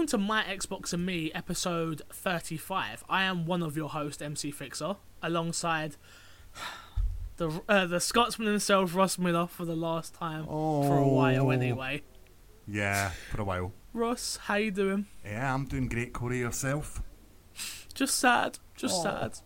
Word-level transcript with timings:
Welcome 0.00 0.18
to 0.18 0.26
My 0.26 0.42
Xbox 0.44 0.94
and 0.94 1.04
Me, 1.04 1.30
episode 1.34 2.00
35. 2.10 3.04
I 3.10 3.24
am 3.24 3.44
one 3.44 3.62
of 3.62 3.76
your 3.76 3.90
hosts, 3.90 4.22
MC 4.22 4.50
Fixer, 4.50 4.96
alongside 5.22 5.96
the 7.36 7.60
uh, 7.68 7.84
the 7.84 8.00
Scotsman 8.00 8.48
himself, 8.48 8.94
Ross 8.96 9.18
Miller, 9.18 9.46
for 9.46 9.66
the 9.66 9.76
last 9.76 10.14
time 10.14 10.46
for 10.46 10.96
a 10.96 11.06
while 11.06 11.48
Oh. 11.48 11.50
anyway. 11.50 12.00
Yeah, 12.66 13.10
for 13.30 13.42
a 13.42 13.44
while. 13.44 13.74
Ross, 13.92 14.38
how 14.44 14.54
you 14.54 14.70
doing? 14.70 15.04
Yeah, 15.22 15.52
I'm 15.54 15.66
doing 15.66 15.86
great, 15.86 16.14
Corey. 16.14 16.38
Yourself? 16.38 17.02
Just 17.92 18.18
sad, 18.18 18.58
just 18.76 19.00
Oh. 19.00 19.02
sad. 19.02 19.38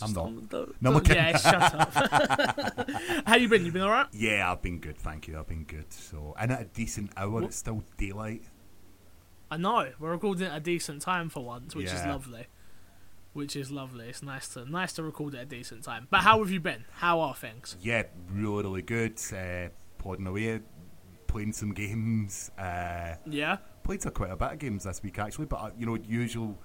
I'm 0.00 0.14
not. 0.14 0.48
don't- 0.48 0.80
No, 0.82 0.94
I'm 0.94 1.00
kidding. 1.02 1.22
yeah, 1.22 1.36
shut 1.36 1.74
up. 1.74 2.90
how 3.26 3.36
you 3.36 3.50
been? 3.50 3.66
You 3.66 3.70
been 3.72 3.82
alright? 3.82 4.06
Yeah, 4.14 4.50
I've 4.50 4.62
been 4.62 4.78
good, 4.78 4.96
thank 4.96 5.28
you. 5.28 5.38
I've 5.38 5.46
been 5.46 5.64
good. 5.64 5.92
So, 5.92 6.34
and 6.40 6.52
at 6.52 6.62
a 6.62 6.64
decent 6.64 7.12
hour, 7.18 7.42
Wh- 7.42 7.44
it's 7.44 7.56
still 7.58 7.84
daylight. 7.98 8.44
I 9.54 9.56
know 9.56 9.92
we're 10.00 10.10
recording 10.10 10.48
at 10.48 10.56
a 10.56 10.58
decent 10.58 11.00
time 11.00 11.28
for 11.28 11.44
once, 11.44 11.76
which 11.76 11.86
is 11.86 12.04
lovely. 12.04 12.46
Which 13.34 13.54
is 13.54 13.70
lovely. 13.70 14.08
It's 14.08 14.20
nice 14.20 14.48
to 14.54 14.68
nice 14.68 14.92
to 14.94 15.04
record 15.04 15.36
at 15.36 15.42
a 15.42 15.44
decent 15.44 15.84
time. 15.84 16.08
But 16.10 16.22
how 16.22 16.40
have 16.40 16.50
you 16.50 16.58
been? 16.58 16.84
How 16.94 17.20
are 17.20 17.36
things? 17.36 17.76
Yeah, 17.80 18.02
really, 18.32 18.64
really 18.64 18.82
good. 18.82 19.20
Uh, 19.32 19.68
plodding 19.98 20.26
away, 20.26 20.58
playing 21.28 21.52
some 21.52 21.72
games. 21.72 22.50
Uh, 22.58 23.14
Yeah. 23.26 23.58
played 23.84 24.02
quite 24.12 24.32
a 24.32 24.36
bit 24.36 24.52
of 24.54 24.58
games 24.58 24.82
this 24.84 25.00
week 25.04 25.20
actually, 25.20 25.46
but 25.46 25.56
uh, 25.60 25.70
you 25.78 25.86
know, 25.86 25.94
usual, 25.94 26.58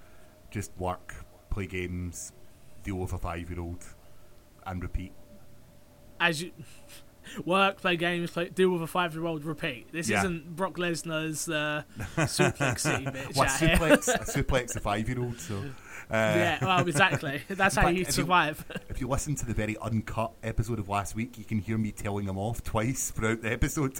just 0.50 0.72
work, 0.80 1.14
play 1.52 1.68
games, 1.68 2.31
deal 2.81 2.96
with 2.96 3.14
a 3.14 3.20
five-year-old, 3.20 3.86
and 4.66 4.81
repeat. 4.81 5.12
As 6.20 6.42
you 6.42 6.52
work, 7.45 7.77
play 7.81 7.95
games, 7.95 8.31
play 8.31 8.49
deal 8.49 8.69
with 8.69 8.81
a 8.81 8.88
five 8.88 9.13
year 9.13 9.25
old, 9.25 9.44
repeat. 9.45 9.91
This 9.91 10.09
Yeah. 10.09 10.19
isn't 10.19 10.55
Brock 10.55 10.75
Lesnar's 10.77 11.47
uh, 11.49 11.83
suplex 12.17 12.80
city 12.80 13.05
bitch 13.05 13.35
Well, 13.35 13.47
suplex, 13.47 14.09
I 14.09 14.17
suplex 14.23 14.75
a 14.75 14.80
five-year-old. 14.80 15.39
So, 15.39 15.55
uh, 15.57 15.63
Yeah, 16.11 16.57
well, 16.66 16.88
exactly. 16.88 17.41
That's 17.50 17.75
how 17.75 17.88
you 17.89 18.02
if 18.02 18.07
you- 18.07 18.13
survive. 18.13 18.66
If 18.89 19.00
you 19.02 19.07
listen 19.07 19.35
to 19.35 19.45
the 19.45 19.53
very 19.53 19.77
uncut 19.77 20.31
episode 20.44 20.80
of 20.80 20.89
last 20.89 21.16
week, 21.16 21.38
you 21.38 21.44
can 21.45 21.59
hear 21.59 21.77
me 21.77 21.91
telling 21.91 22.25
him 22.27 22.38
off 22.38 22.63
twice 22.63 23.11
throughout 23.11 23.41
the 23.41 23.52
episode. 23.52 24.00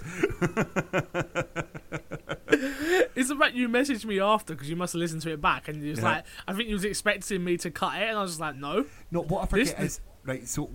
it's 3.14 3.28
the 3.28 3.36
fact 3.38 3.54
you 3.54 3.68
messaged 3.68 4.04
me 4.04 4.20
after 4.20 4.54
because 4.54 4.68
you 4.70 4.76
must 4.76 4.92
have 4.94 5.00
listened 5.00 5.22
to 5.22 5.32
it 5.32 5.40
back, 5.40 5.68
and 5.68 5.82
you 5.82 5.90
was 5.90 5.98
Yeah. 6.00 6.04
like, 6.04 6.24
I 6.46 6.52
think 6.54 6.68
you 6.68 6.74
was 6.74 6.84
expecting 6.84 7.42
me 7.44 7.56
to 7.58 7.70
cut 7.70 8.00
it, 8.00 8.08
and 8.08 8.18
I 8.18 8.22
was 8.22 8.32
just 8.32 8.40
like, 8.40 8.56
no. 8.56 8.84
No, 9.10 9.22
what 9.22 9.42
I 9.52 9.56
This- 9.56 9.70
forget 9.70 9.84
is 9.84 10.00
right. 10.24 10.46
So, 10.48 10.70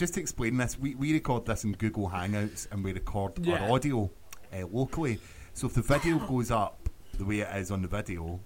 just 0.00 0.14
to 0.14 0.20
explain 0.20 0.56
this, 0.56 0.78
we, 0.78 0.94
we 0.94 1.12
record 1.12 1.44
this 1.44 1.62
in 1.64 1.72
Google 1.72 2.08
Hangouts 2.08 2.66
and 2.72 2.82
we 2.82 2.92
record 2.94 3.32
Yeah. 3.44 3.58
our 3.62 3.72
audio 3.72 4.10
uh, 4.50 4.66
locally. 4.72 5.18
So 5.52 5.66
if 5.66 5.74
the 5.74 5.82
video 5.82 6.18
goes 6.18 6.50
up 6.50 6.88
the 7.18 7.24
way 7.26 7.40
it 7.40 7.54
is 7.56 7.70
on 7.70 7.82
the 7.82 7.88
video, 7.88 8.40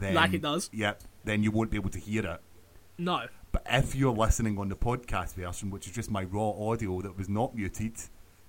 then 0.00 0.12
Like 0.14 0.34
it 0.34 0.42
does. 0.42 0.68
yep, 0.70 1.00
then 1.24 1.42
you 1.42 1.50
won't 1.50 1.70
be 1.70 1.78
able 1.78 1.88
to 1.90 1.98
hear 1.98 2.26
it. 2.26 2.40
No. 2.98 3.22
But 3.52 3.66
if 3.70 3.94
you're 3.94 4.12
listening 4.14 4.58
on 4.58 4.68
the 4.68 4.76
podcast 4.76 5.34
version, 5.34 5.70
which 5.70 5.86
is 5.86 5.94
just 5.94 6.10
my 6.10 6.24
raw 6.24 6.50
audio 6.50 7.00
that 7.00 7.16
was 7.16 7.28
not 7.30 7.54
muted, 7.56 7.94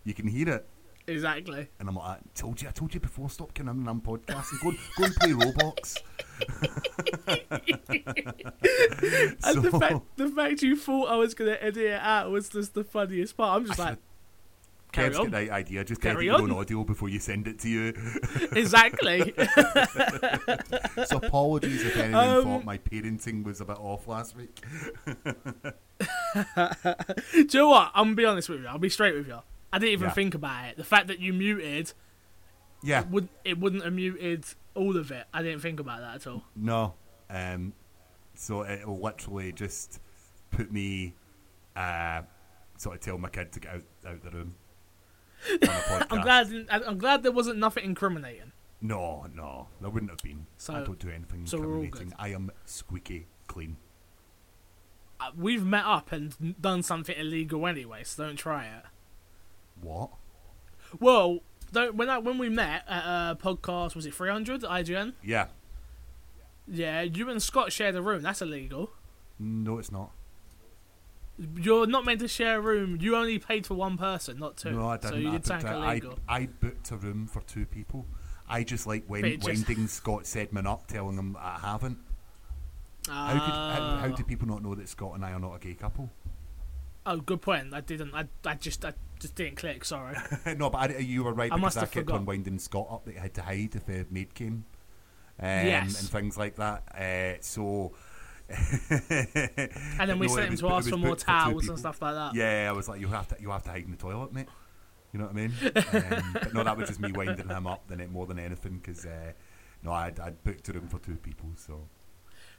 you 0.04 0.14
can 0.14 0.28
hear 0.28 0.50
it. 0.50 0.68
Exactly. 1.08 1.68
And 1.80 1.90
I'm 1.90 1.96
like, 1.96 2.06
I 2.06 2.18
told 2.36 2.62
you, 2.62 2.68
I 2.68 2.72
told 2.72 2.94
you 2.94 3.00
before, 3.00 3.30
stop 3.30 3.54
coming 3.56 3.82
in 3.82 3.88
on 3.88 4.02
podcasting. 4.02 4.62
Go, 4.62 4.70
and- 4.70 4.78
go 4.98 5.04
and 5.06 5.16
play 5.16 5.32
Roblox. 5.32 5.98
And 9.44 9.64
the 9.64 9.72
fact 9.80 10.02
the 10.18 10.28
fact 10.30 10.62
you 10.62 10.76
thought 10.76 11.10
I 11.10 11.16
was 11.16 11.34
gonna 11.34 11.58
edit 11.60 11.78
it 11.84 12.00
out 12.00 12.30
was 12.32 12.50
just 12.50 12.74
the 12.74 12.84
funniest 12.84 13.38
part. 13.38 13.60
I'm 13.62 13.68
just 13.68 13.80
I 13.80 13.92
like, 13.92 13.98
carry 14.92 15.08
Kev's 15.08 15.18
got 15.18 15.26
on. 15.26 15.32
the 15.32 15.52
idea. 15.52 15.84
Just 15.84 16.02
Carry 16.02 16.16
edit 16.16 16.26
your 16.26 16.42
own 16.42 16.52
on. 16.52 16.58
audio 16.60 16.84
before 16.84 17.10
you 17.10 17.20
send 17.20 17.48
it 17.48 17.60
to 17.60 17.70
you. 17.70 17.88
exactly. 18.52 19.34
So 21.06 21.18
apologies 21.18 21.84
if 21.86 21.98
anyone 21.98 22.28
Um, 22.28 22.44
thought 22.44 22.66
my 22.66 22.78
parenting 22.78 23.44
was 23.44 23.62
a 23.62 23.66
bit 23.66 23.78
off 23.80 24.08
last 24.08 24.36
week. 24.36 24.60
Do 25.16 25.24
you 27.34 27.48
know 27.54 27.70
what? 27.70 27.92
I'm 27.96 28.06
gonna 28.08 28.16
be 28.16 28.26
honest 28.26 28.50
with 28.50 28.62
you. 28.62 28.68
I'll 28.68 28.78
be 28.80 28.90
straight 28.90 29.16
with 29.16 29.28
you. 29.28 29.40
I 29.72 29.80
didn't 29.80 29.94
even 29.94 30.08
Yeah. 30.08 30.14
think 30.14 30.34
about 30.36 30.66
it. 30.66 30.78
The 30.78 30.84
fact 30.84 31.08
that 31.08 31.20
you 31.20 31.34
muted 31.34 31.94
Yeah, 32.82 33.04
would 33.10 33.30
it 33.44 33.60
wouldn't 33.60 33.84
have 33.84 33.94
muted 33.94 34.46
all 34.74 34.98
of 34.98 35.12
it. 35.12 35.28
I 35.34 35.44
didn't 35.44 35.60
think 35.62 35.80
about 35.80 36.00
that 36.02 36.16
at 36.16 36.28
all. 36.28 36.44
no. 36.56 36.96
Um, 37.30 37.74
so 38.34 38.66
it'll 38.66 39.00
literally 39.00 39.52
just 39.52 40.00
put 40.50 40.72
me, 40.72 41.14
uh, 41.76 42.24
sort 42.78 42.96
of 42.96 43.02
tell 43.02 43.18
my 43.20 43.30
kid 43.30 43.52
to 43.52 43.60
get 43.60 43.76
out, 43.76 43.84
out 44.08 44.24
the 44.24 44.32
room. 44.32 44.56
On 45.52 45.58
a 45.58 45.58
podcast. 45.68 46.08
I'm 46.12 46.22
glad. 46.22 46.66
I'm 46.88 46.98
glad 46.98 47.24
there 47.24 47.32
wasn't 47.32 47.60
nothing 47.60 47.84
incriminating. 47.86 48.52
No, 48.82 49.28
no, 49.34 49.68
there 49.82 49.90
wouldn't 49.90 50.10
have 50.10 50.20
been. 50.24 50.48
So- 50.58 50.74
I 50.74 50.84
don't 50.84 50.98
do 50.98 51.10
anything 51.10 51.46
so 51.46 51.58
incriminating. 51.58 52.14
I 52.18 52.30
am 52.30 52.50
squeaky 52.66 53.28
clean. 53.48 53.78
Uh, 55.20 55.32
We've 55.38 55.66
met 55.66 55.84
up 55.86 56.12
and 56.14 56.56
done 56.62 56.82
something 56.82 57.16
illegal 57.18 57.68
anyway, 57.68 58.04
so 58.06 58.26
don't 58.26 58.38
try 58.38 58.66
it. 58.68 58.86
What? 59.82 60.10
Well, 61.00 61.40
when 61.94 62.10
I 62.10 62.18
when 62.18 62.38
we 62.38 62.50
met 62.50 62.84
at 62.88 63.04
a 63.32 63.36
podcast, 63.36 63.96
was 63.96 64.06
it 64.06 64.14
300 64.14 64.62
IGN? 64.62 65.14
Yeah. 65.24 65.48
Yeah, 66.68 67.02
you 67.02 67.30
and 67.30 67.42
Scott 67.42 67.72
shared 67.72 67.96
a 67.96 68.02
room. 68.02 68.22
That's 68.22 68.42
illegal. 68.42 68.92
No, 69.40 69.80
it's 69.80 69.92
not. 69.92 70.12
You're 71.56 71.88
not 71.88 72.04
meant 72.06 72.20
to 72.20 72.28
share 72.28 72.58
a 72.58 72.62
room. 72.62 72.98
You 73.00 73.16
only 73.16 73.40
paid 73.40 73.66
for 73.66 73.74
one 73.76 73.98
person, 73.98 74.40
not 74.40 74.58
two. 74.58 74.72
No, 74.72 74.90
I 74.90 74.98
didn't. 74.98 75.14
So 75.14 75.18
you 75.18 75.30
I, 75.30 75.32
did 75.32 75.44
booked 75.44 75.48
something 75.48 75.72
illegal. 75.84 76.20
I 76.28 76.46
booked 76.48 76.92
a 76.92 76.98
room 76.98 77.28
for 77.28 77.42
two 77.42 77.66
people. 77.66 78.06
I 78.48 78.64
just 78.64 78.86
like 78.88 79.06
when 79.08 79.24
just- 79.24 79.46
winding 79.48 79.88
Scott 79.88 80.24
Sedman 80.24 80.66
up, 80.68 80.88
telling 80.88 81.18
him 81.18 81.38
I 81.40 81.60
haven't. 81.60 81.98
How, 83.08 83.32
could, 83.32 83.40
how, 83.40 83.98
how 84.02 84.10
Ah. 84.12 84.16
do 84.16 84.24
people 84.24 84.48
not 84.48 84.62
know 84.62 84.76
that 84.76 84.88
Scott 84.90 85.16
and 85.16 85.24
I 85.26 85.32
are 85.32 85.40
not 85.40 85.56
a 85.56 85.60
gay 85.60 85.74
couple? 85.74 86.10
Oh, 87.06 87.18
good 87.18 87.42
point. 87.42 87.74
I 87.74 87.82
didn't. 87.82 88.14
I, 88.14 88.26
I 88.46 88.56
just 88.56 88.84
I 88.86 88.94
just 89.20 89.36
didn't 89.36 89.58
click. 89.58 89.84
Sorry. 89.86 90.16
no, 90.58 90.70
but 90.70 90.92
I, 90.92 90.98
you 90.98 91.24
were 91.24 91.34
right 91.34 91.52
I 91.52 91.56
because 91.56 91.78
I 91.78 91.82
kept 91.82 91.94
forgot. 91.94 92.16
on 92.20 92.26
winding 92.26 92.60
Scott 92.60 92.88
up 92.92 93.06
that 93.06 93.14
he 93.14 93.20
had 93.20 93.34
to 93.36 93.42
hide 93.42 93.76
if 93.76 93.88
a 93.90 94.06
maid 94.12 94.34
came. 94.34 94.66
Um, 95.42 95.46
Yes. 95.66 96.00
And 96.02 96.10
things 96.10 96.38
like 96.38 96.56
that. 96.56 96.84
Uh, 96.96 97.42
so. 97.42 97.94
And 98.50 100.10
then 100.10 100.20
we 100.20 100.28
No, 100.28 100.36
sent 100.36 100.46
him 100.48 100.52
was 100.52 100.60
to 100.62 100.70
ask 100.70 100.90
for 100.90 100.98
more 100.98 101.10
booked 101.12 101.22
for 101.22 101.28
towels 101.28 101.70
and 101.70 101.78
stuff 101.80 102.02
like 102.02 102.14
that. 102.16 102.36
Yeah, 102.36 102.68
I 102.70 102.72
was 102.74 102.88
like, 102.90 103.00
you 103.00 103.08
have 103.08 103.28
to, 103.30 103.36
you 103.40 103.50
have 103.52 103.64
to 103.64 103.70
hide 103.70 103.84
in 103.86 103.92
the 103.92 103.98
toilet, 103.98 104.34
mate. 104.34 104.48
You 105.14 105.20
know 105.20 105.26
what 105.26 105.36
I 105.36 105.38
mean? 105.38 105.54
um, 106.24 106.34
but 106.34 106.54
no, 106.54 106.64
that 106.64 106.78
was 106.78 106.88
just 106.88 107.00
me 107.00 107.12
winding 107.12 107.48
him 107.50 107.68
up 107.68 107.88
than 107.88 108.00
it 108.00 108.12
more 108.12 108.26
than 108.28 108.38
anything 108.40 108.78
because 108.84 109.06
uh, 109.06 109.34
no, 109.84 109.92
I'd, 109.92 110.20
I'd 110.20 110.44
booked 110.44 110.70
a 110.70 110.74
room 110.74 110.88
for 110.88 111.00
two 111.00 111.16
people, 111.16 111.50
so 111.56 111.88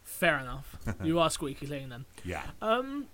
Fair 0.03 0.39
enough. 0.39 0.77
you 1.03 1.19
are 1.21 1.31
squeaky 1.31 1.67
clean 1.67 1.91
then. 1.91 2.05
yeah. 2.25 2.43
Um, 2.63 3.07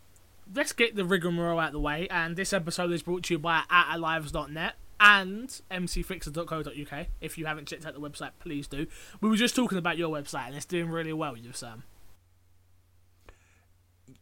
let's 0.54 0.72
get 0.72 0.96
the 0.96 1.04
rigmarole 1.04 1.58
out 1.58 1.68
of 1.68 1.72
the 1.72 1.80
way. 1.80 2.08
And 2.10 2.36
this 2.36 2.52
episode 2.52 2.92
is 2.92 3.02
brought 3.02 3.24
to 3.24 3.34
you 3.34 3.38
by 3.38 3.62
outoflives.net 3.70 4.74
and 4.98 5.48
mcfixer.co.uk. 5.71 7.06
If 7.21 7.38
you 7.38 7.47
haven't 7.47 7.68
checked 7.68 7.86
out 7.86 7.94
the 7.94 8.00
website, 8.00 8.30
please 8.38 8.66
do. 8.66 8.86
We 9.21 9.28
were 9.28 9.36
just 9.36 9.56
talking 9.56 9.78
about 9.78 9.98
your 9.98 10.09
website, 10.09 10.48
and 10.48 10.56
it's 10.56 10.65
doing 10.65 10.88
really 10.88 11.12
well, 11.12 11.36
you 11.36 11.53
Sam. 11.53 11.84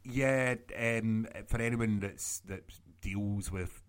Yeah, 0.03 0.57
um, 0.79 1.27
for 1.47 1.61
anyone 1.61 2.01
that's 2.01 2.41
that 2.41 2.63
deals 3.01 3.51
with 3.51 3.83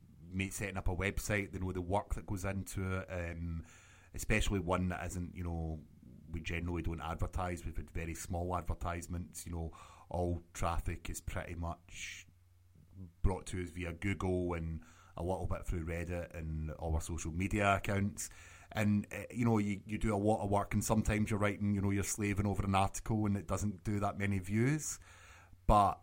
setting 0.49 0.77
up 0.77 0.87
a 0.87 0.95
website, 0.95 1.51
they 1.51 1.59
know 1.59 1.71
the 1.71 1.81
work 1.81 2.13
that 2.15 2.25
goes 2.25 2.45
into 2.45 2.99
it, 2.99 3.07
um, 3.09 3.63
especially 4.13 4.59
one 4.59 4.89
that 4.89 5.05
isn't, 5.05 5.33
you 5.33 5.43
know, 5.43 5.79
we 6.31 6.41
generally 6.41 6.81
don't 6.81 7.01
advertise. 7.01 7.65
We've 7.65 7.77
had 7.77 7.89
very 7.91 8.13
small 8.13 8.55
advertisements. 8.57 9.45
You 9.45 9.53
know, 9.53 9.71
all 10.09 10.43
traffic 10.53 11.09
is 11.09 11.21
pretty 11.21 11.55
much 11.55 12.24
brought 13.21 13.45
to 13.47 13.61
us 13.63 13.69
via 13.69 13.93
Google 13.93 14.53
and 14.53 14.81
a 15.17 15.23
little 15.23 15.47
bit 15.47 15.65
through 15.65 15.85
Reddit 15.85 16.37
and 16.37 16.71
all 16.71 16.93
our 16.93 17.01
social 17.01 17.31
media 17.31 17.75
accounts. 17.75 18.29
And 18.71 19.07
uh, 19.13 19.23
you 19.31 19.45
know, 19.45 19.57
you, 19.57 19.79
you 19.85 19.97
do 19.97 20.13
a 20.13 20.17
lot 20.17 20.43
of 20.43 20.49
work, 20.49 20.73
and 20.73 20.83
sometimes 20.83 21.29
you're 21.29 21.39
writing, 21.39 21.73
you 21.75 21.81
know, 21.81 21.91
you're 21.91 22.03
slaving 22.03 22.45
over 22.45 22.63
an 22.63 22.75
article, 22.75 23.25
and 23.25 23.37
it 23.37 23.47
doesn't 23.47 23.83
do 23.83 23.99
that 24.01 24.19
many 24.19 24.39
views. 24.39 24.99
But 25.67 25.99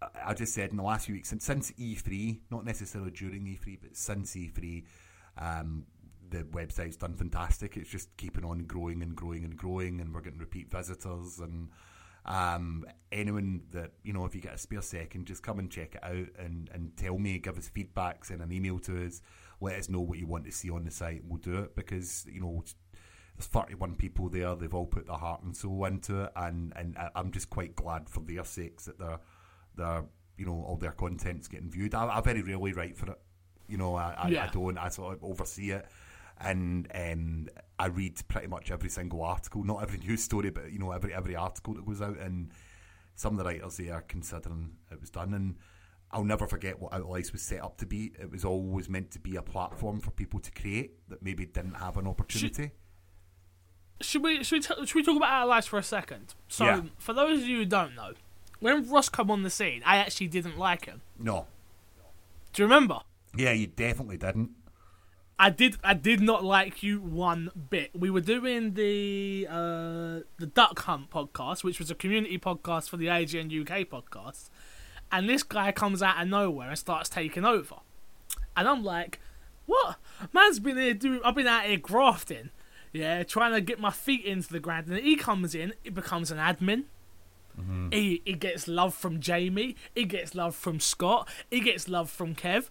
I- 0.00 0.30
I 0.30 0.34
just 0.34 0.54
said 0.54 0.70
in 0.70 0.76
the 0.76 0.82
last 0.82 1.06
few 1.06 1.14
weeks, 1.14 1.28
since, 1.28 1.44
since 1.44 1.70
E3, 1.72 2.40
not 2.50 2.64
necessarily 2.64 3.10
during 3.10 3.46
E3, 3.46 3.78
but 3.80 3.96
since 3.96 4.34
E3, 4.34 4.84
um, 5.36 5.86
the 6.30 6.44
website's 6.44 6.96
done 6.96 7.14
fantastic. 7.14 7.76
It's 7.76 7.90
just 7.90 8.16
keeping 8.16 8.44
on 8.44 8.64
growing 8.64 9.02
and 9.02 9.14
growing 9.14 9.44
and 9.44 9.56
growing, 9.56 10.00
and 10.00 10.14
we're 10.14 10.22
getting 10.22 10.38
repeat 10.38 10.70
visitors. 10.70 11.38
And 11.40 11.68
um, 12.24 12.86
anyone 13.12 13.62
that 13.72 13.92
you 14.02 14.12
know, 14.12 14.24
if 14.24 14.34
you 14.34 14.40
get 14.40 14.54
a 14.54 14.58
spare 14.58 14.82
second, 14.82 15.26
just 15.26 15.42
come 15.42 15.58
and 15.58 15.70
check 15.70 15.94
it 15.94 16.04
out 16.04 16.28
and, 16.38 16.70
and 16.72 16.96
tell 16.96 17.18
me, 17.18 17.38
give 17.38 17.58
us 17.58 17.68
feedback, 17.68 18.24
send 18.24 18.40
an 18.40 18.52
email 18.52 18.78
to 18.80 19.06
us, 19.06 19.20
let 19.60 19.78
us 19.78 19.88
know 19.88 20.00
what 20.00 20.18
you 20.18 20.26
want 20.26 20.44
to 20.44 20.52
see 20.52 20.70
on 20.70 20.84
the 20.84 20.90
site, 20.90 21.22
and 21.22 21.30
we'll 21.30 21.38
do 21.38 21.58
it 21.58 21.76
because 21.76 22.26
you 22.30 22.40
know 22.40 22.64
there's 23.36 23.46
31 23.46 23.96
people 23.96 24.28
there. 24.28 24.54
They've 24.54 24.72
all 24.72 24.86
put 24.86 25.06
their 25.06 25.16
heart 25.16 25.42
and 25.42 25.56
soul 25.56 25.84
into 25.84 26.24
it, 26.24 26.32
and 26.36 26.72
and 26.76 26.96
I'm 27.14 27.30
just 27.30 27.50
quite 27.50 27.74
glad 27.74 28.08
for 28.08 28.20
their 28.20 28.44
sakes 28.44 28.86
that 28.86 28.98
they're 28.98 29.20
they're 29.76 30.04
you 30.38 30.46
know 30.46 30.64
all 30.66 30.76
their 30.76 30.92
content's 30.92 31.48
getting 31.48 31.70
viewed. 31.70 31.94
I, 31.94 32.18
I 32.18 32.20
very 32.20 32.42
rarely 32.42 32.72
write 32.72 32.96
for 32.96 33.10
it. 33.10 33.20
You 33.66 33.78
know, 33.78 33.96
I, 33.96 34.14
I, 34.16 34.28
Yeah. 34.28 34.44
I 34.44 34.48
don't. 34.48 34.78
I 34.78 34.88
sort 34.88 35.16
of 35.16 35.24
oversee 35.24 35.72
it. 35.72 35.86
And 36.40 36.88
um, 36.94 37.48
I 37.78 37.86
read 37.86 38.20
pretty 38.28 38.46
much 38.46 38.70
every 38.70 38.90
single 38.90 39.22
article, 39.22 39.64
not 39.64 39.82
every 39.82 39.98
news 39.98 40.22
story, 40.22 40.50
but 40.50 40.70
you 40.72 40.78
know 40.78 40.90
every 40.92 41.12
every 41.14 41.36
article 41.36 41.74
that 41.74 41.86
goes 41.86 42.00
out, 42.02 42.18
and 42.18 42.50
some 43.14 43.32
of 43.32 43.38
the 43.38 43.44
writers 43.44 43.76
there 43.76 43.94
are 43.94 44.02
considering 44.02 44.72
it 44.90 45.00
was 45.00 45.10
done, 45.10 45.34
and 45.34 45.56
I'll 46.10 46.24
never 46.24 46.46
forget 46.46 46.80
what 46.80 46.92
Outlice 46.92 47.32
was 47.32 47.42
set 47.42 47.62
up 47.62 47.76
to 47.78 47.86
be. 47.86 48.12
It 48.20 48.30
was 48.30 48.44
always 48.44 48.88
meant 48.88 49.10
to 49.12 49.18
be 49.18 49.36
a 49.36 49.42
platform 49.42 50.00
for 50.00 50.10
people 50.10 50.40
to 50.40 50.50
create 50.52 51.08
that 51.08 51.22
maybe 51.22 51.46
didn't 51.46 51.74
have 51.74 51.96
an 51.96 52.06
opportunity. 52.06 52.70
Should 54.00 54.22
we 54.22 54.42
should 54.44 54.56
we, 54.56 54.60
t- 54.60 54.86
should 54.86 54.94
we 54.96 55.02
talk 55.04 55.16
about 55.16 55.30
our 55.30 55.46
lives 55.46 55.66
for 55.66 55.78
a 55.78 55.82
second? 55.82 56.34
So, 56.48 56.64
Yeah. 56.64 56.80
for 56.98 57.12
those 57.12 57.42
of 57.42 57.48
you 57.48 57.58
who 57.58 57.64
don't 57.64 57.94
know, 57.94 58.12
when 58.60 58.88
Ross 58.90 59.08
come 59.08 59.30
on 59.30 59.42
the 59.44 59.50
scene, 59.50 59.82
I 59.86 59.96
actually 59.98 60.26
didn't 60.28 60.58
like 60.58 60.86
him. 60.86 61.00
No, 61.18 61.46
Do 62.52 62.62
you 62.62 62.66
remember? 62.66 63.00
yeah, 63.36 63.52
you 63.52 63.68
definitely 63.68 64.16
didn't. 64.16 64.50
I 65.38 65.50
did. 65.50 65.76
I 65.82 65.94
did 65.94 66.20
not 66.20 66.44
like 66.44 66.82
you 66.82 67.00
one 67.00 67.50
bit. 67.70 67.90
We 67.92 68.08
were 68.08 68.20
doing 68.20 68.74
the 68.74 69.46
uh, 69.50 70.20
the 70.38 70.46
Duck 70.52 70.78
Hunt 70.80 71.10
podcast, 71.10 71.64
which 71.64 71.78
was 71.78 71.90
a 71.90 71.94
community 71.94 72.38
podcast 72.38 72.88
for 72.88 72.96
the 72.96 73.06
IGN 73.06 73.46
UK 73.62 73.88
podcast, 73.88 74.48
and 75.10 75.28
this 75.28 75.42
guy 75.42 75.72
comes 75.72 76.02
out 76.02 76.22
of 76.22 76.28
nowhere 76.28 76.68
and 76.68 76.78
starts 76.78 77.08
taking 77.08 77.44
over, 77.44 77.76
and 78.56 78.68
I'm 78.68 78.84
like, 78.84 79.18
"What? 79.66 79.96
Man's 80.32 80.60
been 80.60 80.76
here 80.76 80.94
doing. 80.94 81.20
I've 81.24 81.34
been 81.34 81.48
out 81.48 81.64
here 81.64 81.78
grafting, 81.78 82.50
yeah, 82.92 83.24
trying 83.24 83.52
to 83.52 83.60
get 83.60 83.80
my 83.80 83.90
feet 83.90 84.24
into 84.24 84.52
the 84.52 84.60
ground, 84.60 84.86
and 84.86 84.98
he 84.98 85.16
comes 85.16 85.54
in. 85.54 85.74
It 85.82 85.94
becomes 85.94 86.30
an 86.30 86.38
admin." 86.38 86.84
He, 87.92 88.20
he 88.24 88.32
gets 88.32 88.66
love 88.66 88.94
from 88.94 89.20
Jamie. 89.20 89.76
He 89.94 90.04
gets 90.06 90.34
love 90.34 90.56
from 90.56 90.80
Scott. 90.80 91.28
He 91.48 91.60
gets 91.60 91.88
love 91.88 92.10
from 92.10 92.34
Kev. 92.34 92.68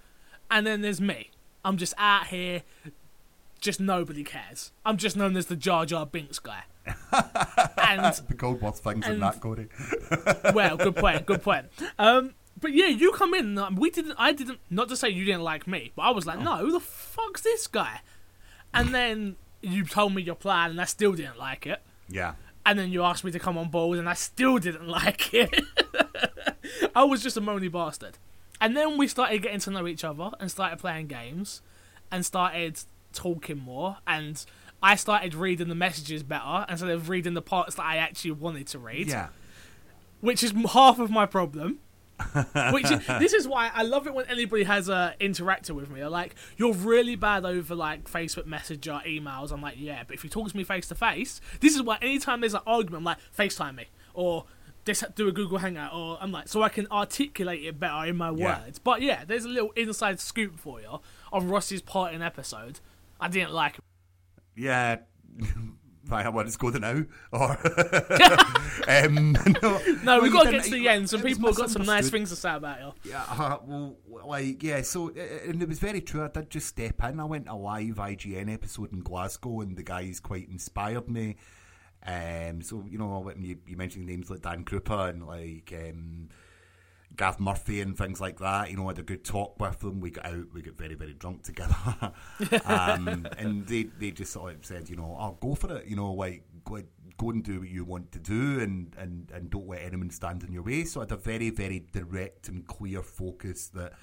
And 0.52 0.68
then 0.68 0.82
there's 0.82 1.00
me. 1.00 1.32
I'm 1.66 1.78
just 1.78 1.94
out 1.98 2.28
here. 2.28 2.64
Just 3.60 3.80
nobody 3.80 4.24
cares. 4.24 4.72
I'm 4.86 4.98
just 4.98 5.16
known 5.16 5.38
as 5.38 5.46
the 5.46 5.56
Jar 5.56 5.86
Jar 5.86 6.06
Binks 6.06 6.40
guy. 6.40 6.64
and 6.86 8.14
The 8.28 8.36
cold 8.38 8.62
worth 8.62 8.80
things 8.80 9.06
in 9.06 9.14
And- 9.14 9.22
that, 9.24 9.40
Corey. 9.40 9.70
well, 10.54 10.76
good 10.78 10.96
point, 10.98 11.26
good 11.26 11.42
point. 11.42 11.68
Um, 11.98 12.34
but 12.60 12.74
yeah, 12.74 12.88
you 12.88 13.12
come 13.14 13.34
in. 13.34 13.58
and 13.58 13.78
We 13.78 13.90
didn't. 13.90 14.16
I 14.18 14.34
didn't. 14.34 14.60
Not 14.70 14.90
to 14.90 14.98
say 14.98 15.10
you 15.10 15.24
didn't 15.26 15.44
like 15.44 15.66
me, 15.68 15.92
but 15.96 16.02
I 16.04 16.10
was 16.12 16.26
like, 16.26 16.40
no, 16.40 16.58
who 16.58 16.72
the 16.72 16.80
fuck's 16.82 17.42
this 17.42 17.68
guy? 17.68 18.02
And 18.74 18.94
then 18.94 19.38
you 19.62 19.86
told 19.86 20.14
me 20.14 20.22
your 20.22 20.36
plan, 20.36 20.72
and 20.72 20.82
I 20.82 20.86
still 20.86 21.14
didn't 21.14 21.40
like 21.40 21.66
it. 21.66 21.82
Yeah, 22.10 22.34
And 22.66 22.78
then 22.78 22.92
you 22.92 23.02
asked 23.04 23.24
me 23.24 23.32
to 23.32 23.40
come 23.40 23.58
on 23.58 23.70
board, 23.70 23.98
and 23.98 24.10
I 24.10 24.14
still 24.14 24.58
didn't 24.58 24.88
like 25.00 25.34
it. 25.34 25.64
I 26.96 27.04
was 27.06 27.24
just 27.24 27.38
a 27.38 27.42
moany 27.42 27.72
bastard. 27.72 28.18
And 28.64 28.78
then 28.78 28.98
we 28.98 29.10
started 29.10 29.42
getting 29.42 29.60
to 29.60 29.72
know 29.72 29.86
each 29.88 30.06
other 30.06 30.32
and 30.40 30.50
started 30.50 30.80
playing 30.80 31.08
games 31.08 31.62
and 32.10 32.26
started 32.26 32.80
talking 33.12 33.58
more. 33.58 33.98
And 34.08 34.44
I 34.82 34.96
started 34.96 35.36
reading 35.36 35.68
the 35.68 35.76
messages 35.76 36.24
better 36.24 36.66
instead 36.70 36.90
of 36.90 37.10
reading 37.10 37.34
the 37.34 37.42
parts 37.42 37.76
that 37.76 37.84
I 37.84 37.98
actually 37.98 38.32
wanted 38.32 38.68
to 38.68 38.80
read, 38.80 39.10
yeah, 39.10 39.28
which 40.22 40.44
is 40.44 40.54
half 40.72 40.98
of 40.98 41.12
my 41.12 41.26
problem. 41.26 41.80
which 42.72 42.90
is, 42.90 43.06
this 43.20 43.34
is 43.34 43.50
why 43.50 43.70
I 43.74 43.84
love 43.84 44.08
it 44.08 44.14
when 44.14 44.28
anybody 44.28 44.64
has 44.64 44.90
uh, 44.90 45.14
a 45.20 45.24
interactor 45.24 45.72
with 45.72 45.90
me. 45.90 46.00
They're 46.00 46.10
like, 46.10 46.36
"You're 46.56 46.74
really 46.74 47.18
bad 47.18 47.44
over 47.44 47.76
like 47.76 48.10
Facebook 48.10 48.46
Messenger, 48.46 48.94
or 48.94 49.02
emails." 49.02 49.52
I'm 49.52 49.62
like, 49.62 49.76
"Yeah, 49.78 50.04
but 50.08 50.16
if 50.16 50.24
you 50.24 50.30
talk 50.30 50.50
to 50.50 50.56
me 50.56 50.64
face 50.64 50.88
to 50.88 50.96
face, 50.96 51.42
this 51.60 51.76
is 51.76 51.82
why 51.82 51.98
anytime 52.02 52.40
there's 52.40 52.54
an 52.54 52.62
argument, 52.66 53.02
I'm 53.02 53.04
like, 53.04 53.18
FaceTime 53.38 53.76
me 53.76 53.88
or 54.14 54.46
this 54.86 55.04
do 55.16 55.28
a 55.28 55.32
Google 55.32 55.58
Hangout, 55.60 55.94
or 55.94 56.18
I'm 56.22 56.32
like, 56.32 56.48
so 56.48 56.62
I 56.62 56.70
can 56.70 56.88
articulate 56.92 57.64
it 57.64 57.80
better 57.80 58.06
in 58.06 58.16
my 58.18 58.32
Yeah. 58.32 58.62
words." 58.64 58.80
But 58.80 59.02
yeah, 59.02 59.24
there's 59.26 59.46
a 59.46 59.50
little 59.50 59.72
inside 59.76 60.20
scoop 60.20 60.60
for 60.60 60.82
you 60.82 61.00
on 61.32 61.48
Ross's 61.50 61.82
part 61.82 62.14
in 62.14 62.22
episode. 62.22 62.80
I 63.20 63.28
didn't 63.28 63.54
like. 63.54 63.78
yeah. 64.56 64.98
Right, 66.06 66.26
I 66.26 66.30
want 66.30 66.50
to 66.52 66.58
go 66.58 66.70
to 66.70 66.80
now, 66.80 67.06
or 67.32 67.52
um, 68.90 69.32
no, 69.62 69.82
No, 70.04 70.20
we've 70.22 70.34
got 70.34 70.44
to 70.44 70.52
get 70.52 70.66
to 70.66 70.72
the 70.72 70.90
end. 70.90 71.10
Some 71.10 71.22
people 71.22 71.48
have 71.48 71.56
got 71.56 71.70
some 71.70 71.86
nice 71.86 72.10
things 72.10 72.30
to 72.30 72.36
say 72.36 72.54
about 72.54 72.80
you. 72.82 73.12
Yeah, 73.12 73.24
uh, 73.30 73.60
well, 73.66 73.96
like, 74.26 74.62
yeah, 74.62 74.82
so, 74.82 75.12
uh, 75.12 75.50
and 75.50 75.62
it 75.62 75.70
was 75.70 75.80
very 75.80 76.02
true. 76.02 76.22
I 76.26 76.28
did 76.28 76.50
just 76.50 76.68
step 76.68 77.02
in. 77.06 77.22
I 77.22 77.24
went 77.24 77.48
a 77.48 77.56
live 77.56 77.96
IGN 77.96 78.54
episode 78.54 78.92
in 78.92 79.00
Glasgow, 79.00 79.62
and 79.62 79.78
the 79.78 79.84
guys 79.84 80.20
quite 80.20 80.50
inspired 80.50 81.08
me. 81.10 81.38
Um, 82.06 82.62
so, 82.62 82.84
you 82.90 82.98
know, 82.98 83.20
when 83.20 83.44
you, 83.44 83.58
you 83.66 83.78
mentioned 83.78 84.06
names 84.06 84.30
like 84.30 84.42
Dan 84.42 84.66
Krupa 84.66 85.10
and 85.10 85.26
like 85.26 85.74
um, 85.74 86.30
Gav 87.16 87.40
Murphy 87.40 87.82
and 87.82 87.98
things 87.98 88.20
like 88.20 88.40
that, 88.40 88.70
you 88.70 88.78
know, 88.78 88.86
I 88.86 88.92
had 88.92 89.00
a 89.00 89.04
good 89.04 89.24
talk 89.24 89.60
with 89.60 89.80
them. 89.80 90.02
We 90.02 90.12
got 90.12 90.26
out, 90.26 90.48
we 90.54 90.62
got 90.62 90.78
very, 90.78 90.96
very 90.96 91.14
drunk 91.14 91.44
together. 91.44 91.76
um, 92.66 93.28
and 93.38 93.66
they, 93.68 93.84
they 93.84 94.12
just 94.12 94.34
sort 94.34 94.56
of 94.56 94.66
said, 94.66 94.90
you 94.90 94.96
know, 94.96 95.16
I'll 95.18 95.38
oh, 95.42 95.48
go 95.48 95.56
for 95.56 95.78
it, 95.78 95.88
you 95.88 95.96
know, 95.96 96.12
like, 96.14 96.44
go, 96.66 96.82
go 97.18 97.30
and 97.30 97.44
do 97.44 97.60
what 97.60 97.70
you 97.70 97.86
want 97.86 98.12
to 98.12 98.20
do 98.20 98.60
and, 98.60 98.94
and, 98.98 99.32
and 99.34 99.50
don't 99.50 99.68
let 99.68 99.82
anyone 99.82 100.10
stand 100.10 100.44
in 100.44 100.52
your 100.52 100.64
way. 100.64 100.84
So 100.84 101.00
I 101.00 101.04
had 101.04 101.12
a 101.14 101.18
very, 101.18 101.52
very 101.52 101.86
direct 101.92 102.50
and 102.50 102.68
clear 102.68 103.02
focus 103.02 103.68
that 103.70 103.94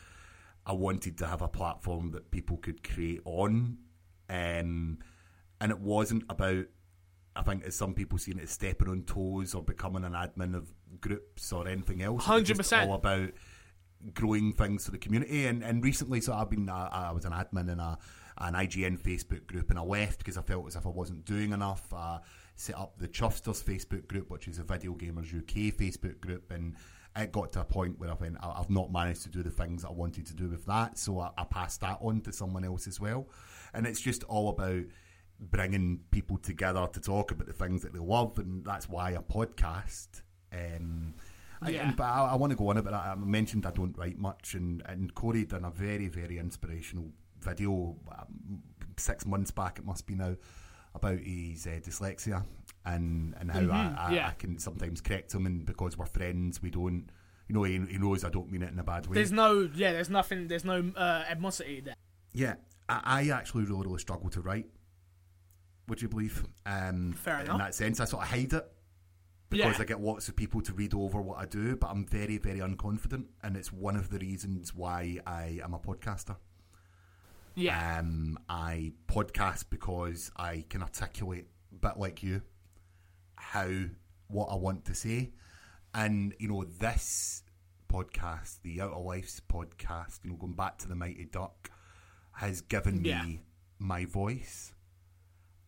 I 0.64 0.72
wanted 0.72 1.18
to 1.18 1.26
have 1.26 1.42
a 1.42 1.48
platform 1.48 2.12
that 2.12 2.30
people 2.30 2.56
could 2.56 2.82
create 2.82 3.20
on. 3.24 3.78
Um, 4.28 4.98
and 5.60 5.70
it 5.70 5.80
wasn't 5.80 6.24
about, 6.30 6.66
I 7.36 7.42
think, 7.42 7.64
as 7.64 7.76
some 7.76 7.94
people 7.94 8.18
seen 8.18 8.38
it, 8.38 8.44
as 8.44 8.50
stepping 8.50 8.88
on 8.88 9.02
toes 9.02 9.54
or 9.54 9.62
becoming 9.62 10.04
an 10.04 10.12
admin 10.12 10.56
of 10.56 10.72
groups 11.00 11.52
or 11.52 11.68
anything 11.68 12.02
else. 12.02 12.24
Just 12.42 12.60
100%. 12.60 12.86
all 12.86 12.94
about 12.94 13.30
growing 14.14 14.52
things 14.52 14.84
for 14.84 14.90
the 14.90 14.98
community. 14.98 15.46
And, 15.46 15.62
and 15.62 15.84
recently, 15.84 16.20
so 16.20 16.32
I've 16.32 16.50
been, 16.50 16.68
uh, 16.68 16.88
I 16.90 17.12
was 17.12 17.24
an 17.24 17.32
admin 17.32 17.70
in 17.70 17.80
a 17.80 17.98
an 18.40 18.54
IGN 18.54 18.98
Facebook 18.98 19.46
group, 19.46 19.70
and 19.70 19.78
I 19.78 19.82
left 19.82 20.18
because 20.18 20.38
I 20.38 20.42
felt 20.42 20.66
as 20.66 20.76
if 20.76 20.86
I 20.86 20.88
wasn't 20.88 21.24
doing 21.24 21.52
enough. 21.52 21.92
I 21.92 22.20
set 22.56 22.78
up 22.78 22.98
the 22.98 23.06
Chuffsters 23.06 23.62
Facebook 23.62 24.08
group, 24.08 24.30
which 24.30 24.48
is 24.48 24.58
a 24.58 24.62
Video 24.62 24.94
Gamers 24.94 25.36
UK 25.36 25.74
Facebook 25.76 26.20
group, 26.20 26.50
and 26.50 26.74
it 27.16 27.32
got 27.32 27.52
to 27.52 27.60
a 27.60 27.64
point 27.64 27.98
where 27.98 28.10
I 28.10 28.14
went, 28.14 28.38
I've 28.42 28.70
not 28.70 28.90
managed 28.92 29.22
to 29.24 29.28
do 29.28 29.42
the 29.42 29.50
things 29.50 29.84
I 29.84 29.90
wanted 29.90 30.26
to 30.26 30.34
do 30.34 30.48
with 30.48 30.64
that, 30.66 30.98
so 30.98 31.20
I, 31.20 31.30
I 31.36 31.44
passed 31.44 31.82
that 31.82 31.98
on 32.00 32.22
to 32.22 32.32
someone 32.32 32.64
else 32.64 32.86
as 32.86 32.98
well. 32.98 33.28
And 33.74 33.86
it's 33.86 34.00
just 34.00 34.24
all 34.24 34.48
about 34.48 34.84
bringing 35.40 36.00
people 36.10 36.36
together 36.38 36.86
to 36.92 37.00
talk 37.00 37.30
about 37.30 37.46
the 37.46 37.52
things 37.52 37.82
that 37.82 37.92
they 37.92 37.98
love, 37.98 38.38
and 38.38 38.64
that's 38.64 38.88
why 38.88 39.12
a 39.12 39.22
podcast. 39.22 40.22
Um, 40.52 41.14
I- 41.62 41.70
Yeah. 41.70 41.92
but 41.96 42.04
I, 42.04 42.30
I 42.32 42.34
want 42.36 42.50
to 42.50 42.56
go 42.56 42.68
on 42.68 42.76
about 42.76 42.92
that. 42.92 43.06
I 43.06 43.14
mentioned 43.14 43.66
I 43.66 43.70
don't 43.70 43.96
write 43.96 44.18
much, 44.18 44.54
and, 44.54 44.82
and 44.86 45.14
Corey 45.14 45.44
done 45.44 45.64
a 45.64 45.70
very, 45.70 46.08
very 46.08 46.38
inspirational 46.38 47.10
video 47.40 47.96
um, 48.18 48.62
six 48.96 49.24
months 49.26 49.50
back, 49.50 49.78
it 49.78 49.84
must 49.84 50.06
be 50.06 50.14
now, 50.14 50.36
about 50.94 51.18
his 51.20 51.66
uh, 51.66 51.70
dyslexia 51.82 52.44
and, 52.84 53.34
and 53.38 53.50
how 53.50 53.60
I, 53.60 53.62
I, 53.62 53.66
Mm-hmm. 53.66 54.14
yeah. 54.14 54.28
I 54.28 54.32
can 54.32 54.58
sometimes 54.58 55.00
correct 55.00 55.32
him, 55.34 55.46
and 55.46 55.64
because 55.64 55.96
we're 55.96 56.06
friends, 56.06 56.60
we 56.62 56.70
don't. 56.70 57.06
You 57.48 57.54
know, 57.54 57.62
he, 57.64 57.72
he 57.90 57.98
knows 57.98 58.24
I 58.24 58.30
don't 58.30 58.50
mean 58.52 58.62
it 58.62 58.72
in 58.72 58.78
a 58.78 58.84
bad 58.84 59.06
way. 59.08 59.14
There's 59.14 59.32
no, 59.32 59.68
yeah, 59.74 59.92
there's 59.92 60.08
nothing, 60.10 60.46
there's 60.48 60.64
no 60.64 60.92
uh, 60.96 61.24
animosity 61.28 61.80
there. 61.80 61.94
Yeah, 62.32 62.54
I, 62.88 63.00
I 63.04 63.28
actually 63.30 63.64
really, 63.64 63.82
really 63.86 63.98
struggle 63.98 64.30
to 64.30 64.40
write. 64.40 64.66
Would 65.90 66.00
you 66.00 66.08
believe? 66.08 66.46
Um, 66.64 67.12
Fair 67.12 67.40
in 67.40 67.58
that 67.58 67.74
sense, 67.74 67.98
I 68.00 68.04
sort 68.06 68.22
of 68.22 68.28
hide 68.30 68.52
it 68.52 68.72
because 69.50 69.76
Yeah. 69.76 69.82
I 69.82 69.84
get 69.84 70.00
lots 70.00 70.28
of 70.28 70.36
people 70.36 70.60
to 70.62 70.72
read 70.72 70.94
over 70.94 71.20
what 71.20 71.38
I 71.38 71.46
do, 71.46 71.74
but 71.76 71.90
I'm 71.90 72.06
very, 72.06 72.38
very 72.38 72.60
unconfident, 72.60 73.26
and 73.42 73.56
it's 73.56 73.72
one 73.72 73.96
of 73.96 74.08
the 74.10 74.18
reasons 74.20 74.72
why 74.74 75.18
I 75.26 75.60
am 75.64 75.74
a 75.74 75.80
podcaster. 75.80 76.36
Yeah, 77.56 77.98
Um, 77.98 78.38
I 78.48 78.92
podcast 79.08 79.64
because 79.70 80.30
I 80.36 80.64
can 80.68 80.82
articulate 80.82 81.48
a 81.72 81.74
bit 81.88 81.96
like 81.98 82.22
you 82.22 82.42
how 83.36 83.68
what 84.28 84.46
I 84.46 84.54
want 84.54 84.84
to 84.84 84.94
say, 84.94 85.32
and 85.92 86.32
you 86.38 86.46
know 86.48 86.62
this 86.62 87.42
podcast, 87.92 88.62
the 88.62 88.80
Out 88.80 88.92
of 88.92 89.04
Lives 89.04 89.42
podcast, 89.52 90.20
you 90.22 90.30
know, 90.30 90.36
going 90.36 90.52
back 90.52 90.78
to 90.78 90.88
the 90.88 90.94
Mighty 90.94 91.24
Duck, 91.24 91.70
has 92.34 92.60
given 92.60 93.04
Yeah. 93.04 93.24
me 93.24 93.42
my 93.80 94.04
voice. 94.04 94.72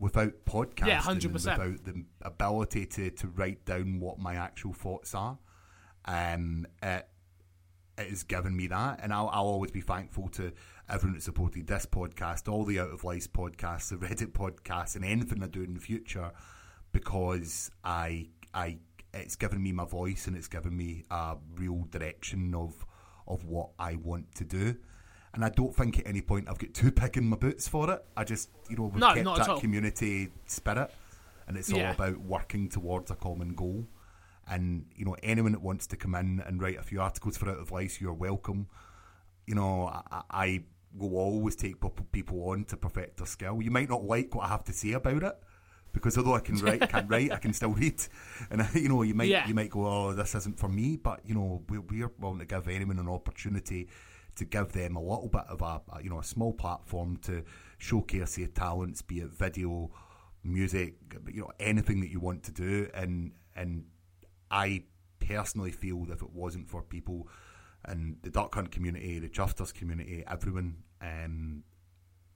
Without 0.03 0.33
podcasting, 0.45 0.87
Yeah, 0.89 1.01
100%. 1.01 1.33
without 1.33 1.85
the 1.85 2.05
ability 2.23 2.87
to, 2.87 3.11
to 3.13 3.29
write 3.29 3.65
down 3.65 4.01
what 4.01 4.19
my 4.19 4.35
actual 4.35 4.73
thoughts 4.73 5.15
are, 5.15 5.39
um, 6.07 6.67
it 6.83 7.09
it 7.99 8.09
has 8.09 8.23
given 8.25 8.57
me 8.57 8.67
that, 8.67 8.99
and 9.03 9.13
I'll, 9.13 9.29
I'll 9.29 9.45
always 9.45 9.71
be 9.71 9.83
thankful 9.83 10.29
to 10.31 10.51
everyone 10.89 11.15
that 11.15 11.23
supported 11.23 11.67
this 11.67 11.87
podcast, 11.87 12.51
all 12.51 12.65
the 12.65 12.81
Out 12.81 12.91
of 12.91 13.05
Lives 13.05 13.29
podcasts, 13.29 13.91
the 13.91 13.97
Reddit 13.97 14.33
podcasts, 14.33 14.97
and 14.97 15.05
anything 15.05 15.43
I 15.43 15.47
do 15.47 15.63
in 15.63 15.75
the 15.75 15.81
future, 15.81 16.33
because 16.91 17.71
I, 17.85 18.31
I, 18.55 18.79
it's 19.15 19.37
given 19.37 19.63
me 19.63 19.73
my 19.73 19.85
voice 19.85 20.27
and 20.27 20.35
it's 20.37 20.49
given 20.49 20.75
me 20.77 21.05
a 21.11 21.37
real 21.55 21.85
direction 21.91 22.55
of, 22.55 22.85
of 23.29 23.45
what 23.45 23.71
I 23.79 23.97
want 23.97 24.35
to 24.37 24.45
do. 24.45 24.77
And 25.35 25.45
I 25.45 25.49
don't 25.49 25.75
think 25.75 25.99
at 25.99 26.07
any 26.07 26.21
point 26.21 26.49
I've 26.49 26.59
got 26.59 26.75
too 26.75 26.91
big 26.91 27.17
in 27.17 27.25
my 27.25 27.37
boots 27.37 27.67
for 27.67 27.91
it. 27.91 28.05
I 28.17 28.25
just, 28.25 28.51
you 28.69 28.77
know, 28.77 28.85
we've 28.85 29.01
No, 29.01 29.15
kept 29.15 29.25
that 29.47 29.61
community 29.61 30.31
spirit, 30.47 30.91
and 31.47 31.57
it's 31.57 31.71
Yeah. 31.71 31.87
all 31.89 31.95
about 31.95 32.19
working 32.21 32.69
towards 32.69 33.11
a 33.11 33.15
common 33.15 33.55
goal. 33.55 33.87
And 34.47 34.87
you 34.97 35.05
know, 35.05 35.17
anyone 35.23 35.53
that 35.53 35.63
wants 35.63 35.87
to 35.89 35.97
come 35.97 36.15
in 36.17 36.41
and 36.41 36.61
write 36.61 36.79
a 36.79 36.83
few 36.83 37.01
articles 37.01 37.37
for 37.39 37.49
Out 37.49 37.59
of 37.59 37.71
Lives, 37.73 38.01
you're 38.01 38.13
welcome. 38.13 38.67
You 39.47 39.55
know, 39.55 39.87
I, 39.87 40.23
I 40.31 40.65
will 40.95 41.17
always 41.17 41.57
take 41.57 41.77
people 42.13 42.51
on 42.51 42.65
to 42.65 42.77
perfect 42.77 43.17
their 43.17 43.27
skill. 43.27 43.63
You 43.63 43.71
might 43.71 43.89
not 43.89 44.05
like 44.05 44.35
what 44.35 44.45
I 44.45 44.49
have 44.49 44.65
to 44.65 44.73
say 44.75 44.93
about 44.93 45.23
it 45.23 45.39
because 45.93 46.19
although 46.19 46.35
I 46.35 46.41
can 46.41 46.57
write, 46.57 46.87
can't 46.91 47.09
write, 47.11 47.33
I 47.33 47.37
can 47.39 47.55
still 47.55 47.71
read. 47.73 48.03
And 48.51 48.69
you 48.75 48.89
know, 48.91 49.01
you 49.03 49.15
might 49.15 49.29
Yeah. 49.29 49.47
you 49.49 49.55
might 49.55 49.71
go, 49.71 49.87
"Oh, 49.87 50.13
this 50.13 50.35
isn't 50.35 50.59
for 50.59 50.69
me," 50.69 50.97
but 50.99 51.21
you 51.25 51.35
know, 51.35 51.63
we, 51.71 51.79
we're 51.79 52.11
willing 52.19 52.41
to 52.41 52.45
give 52.45 52.69
anyone 52.69 52.99
an 52.99 53.09
opportunity 53.09 53.89
to 54.37 54.45
give 54.45 54.73
them 54.73 54.97
a 54.97 55.01
little 55.01 55.29
bit 55.29 55.45
of 55.49 55.61
a, 55.63 55.81
a 55.95 56.03
you 56.03 56.11
know 56.11 56.21
a 56.21 56.25
small 56.25 56.53
platform 56.53 57.17
to 57.19 57.45
showcase 57.79 58.37
their 58.37 58.49
talents, 58.49 59.03
be 59.03 59.21
it 59.21 59.31
video, 59.31 59.91
music, 60.45 60.95
you 61.33 61.41
know, 61.41 61.51
anything 61.61 62.01
that 62.01 62.11
you 62.11 62.21
want 62.21 62.43
to 62.45 62.53
do. 62.53 62.89
And 62.95 63.33
and 63.55 63.85
I 64.51 64.85
personally 65.21 65.71
feel 65.71 66.05
that 66.07 66.15
if 66.15 66.23
it 66.23 66.33
wasn't 66.33 66.69
for 66.69 66.83
people 66.83 67.29
and 67.85 68.17
the 68.23 68.31
duck 68.31 68.55
hunt 68.55 68.71
community, 68.71 69.19
the 69.19 69.29
chufters 69.29 69.75
community, 69.75 70.25
everyone, 70.29 70.77
um, 71.01 71.65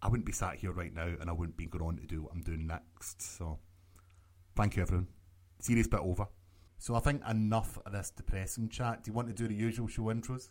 I 0.03 0.09
wouldn't 0.09 0.27
be 0.27 0.33
sat 0.33 0.57
here 0.57 0.73
right 0.73 0.93
now, 0.93 1.11
and 1.21 1.31
I 1.31 1.33
wouldn't 1.33 1.57
be 1.57 1.67
going 1.67 1.85
on 1.85 1.97
to 1.99 2.07
do 2.07 2.23
what 2.23 2.33
I'm 2.33 2.43
doing 2.43 2.67
next. 2.67 3.23
So, 3.23 3.59
thank 4.57 4.77
you, 4.77 4.83
everyone. 4.83 5.09
Serious 5.61 5.87
bit 5.87 6.01
over. 6.01 6.27
So 6.79 6.95
I 6.95 7.01
think 7.01 7.23
enough 7.29 7.79
of 7.87 7.93
this 7.93 8.11
depressing 8.11 8.69
chat. 8.69 9.05
Do 9.05 9.11
you 9.11 9.15
want 9.15 9.29
to 9.29 9.35
do 9.35 9.49
the 9.49 9.55
usual 9.55 9.89
show 9.89 10.03
intros? 10.03 10.51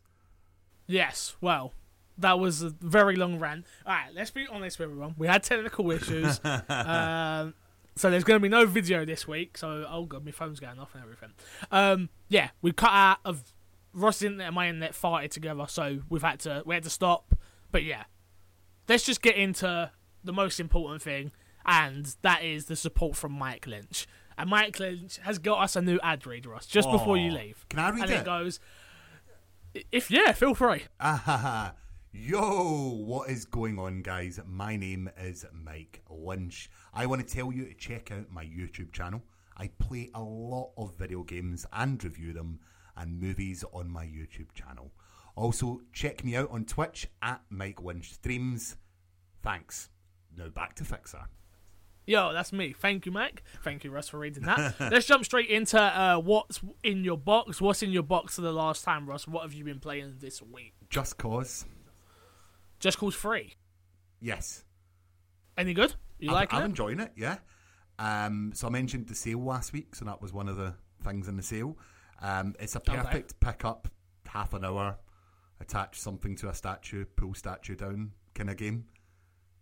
Yes, 0.87 1.35
well, 1.41 1.73
that 2.17 2.39
was 2.39 2.61
a 2.61 2.69
very 2.69 3.15
long 3.15 3.39
rant. 3.39 3.65
Alright, 3.85 4.13
let's 4.13 4.31
be 4.31 4.47
honest 4.47 4.79
with 4.79 4.89
everyone. 4.89 5.15
We 5.17 5.27
had 5.27 5.43
technical 5.43 5.91
issues. 5.91 6.39
um, 6.69 7.53
so 7.95 8.09
there's 8.09 8.23
going 8.23 8.39
to 8.39 8.43
be 8.43 8.49
no 8.49 8.65
video 8.65 9.05
this 9.05 9.27
week. 9.27 9.57
So, 9.57 9.85
oh 9.89 10.05
god, 10.05 10.25
my 10.25 10.31
phone's 10.31 10.59
going 10.59 10.79
off 10.79 10.93
and 10.93 11.03
everything. 11.03 11.31
Um, 11.71 12.09
yeah, 12.29 12.49
we 12.61 12.71
cut 12.71 12.91
out 12.91 13.19
of 13.25 13.53
Ross's 13.93 14.23
internet 14.23 14.47
and 14.47 14.55
my 14.55 14.67
internet 14.67 14.93
farted 14.93 15.31
together. 15.31 15.65
So 15.67 15.99
we've 16.09 16.21
had 16.23 16.39
to, 16.41 16.63
we 16.65 16.75
had 16.75 16.83
to 16.83 16.89
stop. 16.89 17.33
But 17.71 17.83
yeah, 17.83 18.03
let's 18.87 19.03
just 19.03 19.21
get 19.21 19.35
into 19.35 19.91
the 20.23 20.33
most 20.33 20.59
important 20.59 21.01
thing. 21.01 21.31
And 21.65 22.15
that 22.21 22.43
is 22.43 22.65
the 22.65 22.75
support 22.75 23.15
from 23.15 23.31
Mike 23.31 23.65
Lynch. 23.65 24.07
And 24.37 24.49
Mike 24.49 24.79
Lynch 24.79 25.17
has 25.23 25.39
got 25.39 25.61
us 25.61 25.75
a 25.75 25.81
new 25.81 25.99
ad 26.03 26.27
read, 26.27 26.45
Ross, 26.45 26.67
just 26.67 26.91
before 26.91 27.17
you 27.17 27.31
leave. 27.31 27.65
Can 27.69 27.79
I 27.79 27.89
read 27.89 28.03
and 28.03 28.11
it? 28.11 28.17
it 28.19 28.25
goes, 28.25 28.59
if 29.91 30.09
yeah, 30.09 30.31
feel 30.31 30.55
free. 30.55 30.83
Ah, 30.99 31.73
yo, 32.11 32.95
what 33.05 33.29
is 33.29 33.45
going 33.45 33.77
on, 33.77 34.01
guys? 34.01 34.39
My 34.45 34.75
name 34.75 35.09
is 35.17 35.45
Mike 35.53 36.01
Lynch. 36.09 36.69
I 36.93 37.05
want 37.05 37.27
to 37.27 37.33
tell 37.33 37.51
you 37.51 37.65
to 37.65 37.73
check 37.73 38.11
out 38.11 38.31
my 38.31 38.45
YouTube 38.45 38.91
channel. 38.91 39.21
I 39.57 39.69
play 39.79 40.09
a 40.13 40.21
lot 40.21 40.71
of 40.77 40.97
video 40.97 41.23
games 41.23 41.65
and 41.73 42.01
review 42.03 42.33
them 42.33 42.59
and 42.95 43.19
movies 43.19 43.63
on 43.73 43.89
my 43.89 44.05
YouTube 44.05 44.53
channel. 44.53 44.91
Also, 45.35 45.81
check 45.91 46.23
me 46.23 46.35
out 46.35 46.49
on 46.51 46.65
Twitch 46.65 47.07
at 47.21 47.41
Mike 47.49 47.81
Lynch 47.81 48.13
Streams. 48.13 48.77
Thanks. 49.43 49.89
Now 50.37 50.49
back 50.49 50.75
to 50.75 50.85
Fixer. 50.85 51.25
Yo, 52.07 52.33
that's 52.33 52.53
me. 52.53 52.71
Thank 52.71 53.05
you, 53.05 53.11
Mac. 53.11 53.41
Thank 53.63 53.83
you, 53.83 53.89
Russ, 53.91 54.09
for 54.09 54.19
reading 54.19 54.43
that. 54.43 54.75
Let's 54.79 55.07
jump 55.07 55.25
straight 55.25 55.49
into 55.49 55.79
uh, 55.81 56.17
what's 56.17 56.61
in 56.83 57.03
your 57.03 57.17
box. 57.17 57.59
What's 57.59 57.81
in 57.81 57.91
your 57.91 58.03
box 58.03 58.35
for 58.35 58.41
the 58.41 58.51
last 58.53 58.83
time, 58.83 59.07
Russ? 59.09 59.27
What 59.27 59.41
have 59.41 59.53
you 59.53 59.63
been 59.63 59.79
playing 59.79 60.15
this 60.19 60.41
week? 60.41 60.73
Just 60.89 61.17
Cause. 61.17 61.65
Just 62.79 62.99
Cause 62.99 63.15
3. 63.15 63.53
Yes. 64.21 64.63
Any 65.57 65.73
good? 65.73 65.95
You 66.19 66.29
I'm, 66.29 66.35
like 66.35 66.53
I'm 66.53 66.61
it? 66.61 66.65
enjoying 66.65 66.99
it, 66.99 67.11
yeah. 67.15 67.37
Um, 67.97 68.51
so 68.53 68.67
I 68.67 68.69
mentioned 68.69 69.07
the 69.07 69.15
sale 69.15 69.43
last 69.43 69.73
week, 69.73 69.95
so 69.95 70.05
that 70.05 70.21
was 70.21 70.31
one 70.33 70.47
of 70.47 70.57
the 70.57 70.75
things 71.03 71.27
in 71.27 71.37
the 71.37 71.43
sale. 71.43 71.77
Um, 72.21 72.53
it's 72.59 72.75
a 72.75 72.79
Okay. 72.79 72.97
perfect 72.97 73.39
pick 73.39 73.65
up, 73.65 73.87
half 74.27 74.53
an 74.53 74.63
hour, 74.63 74.97
attach 75.59 75.99
something 75.99 76.35
to 76.37 76.49
a 76.49 76.53
statue, 76.53 77.05
pull 77.15 77.33
statue 77.33 77.75
down 77.75 78.11
kind 78.35 78.49
of 78.49 78.57
game. 78.57 78.85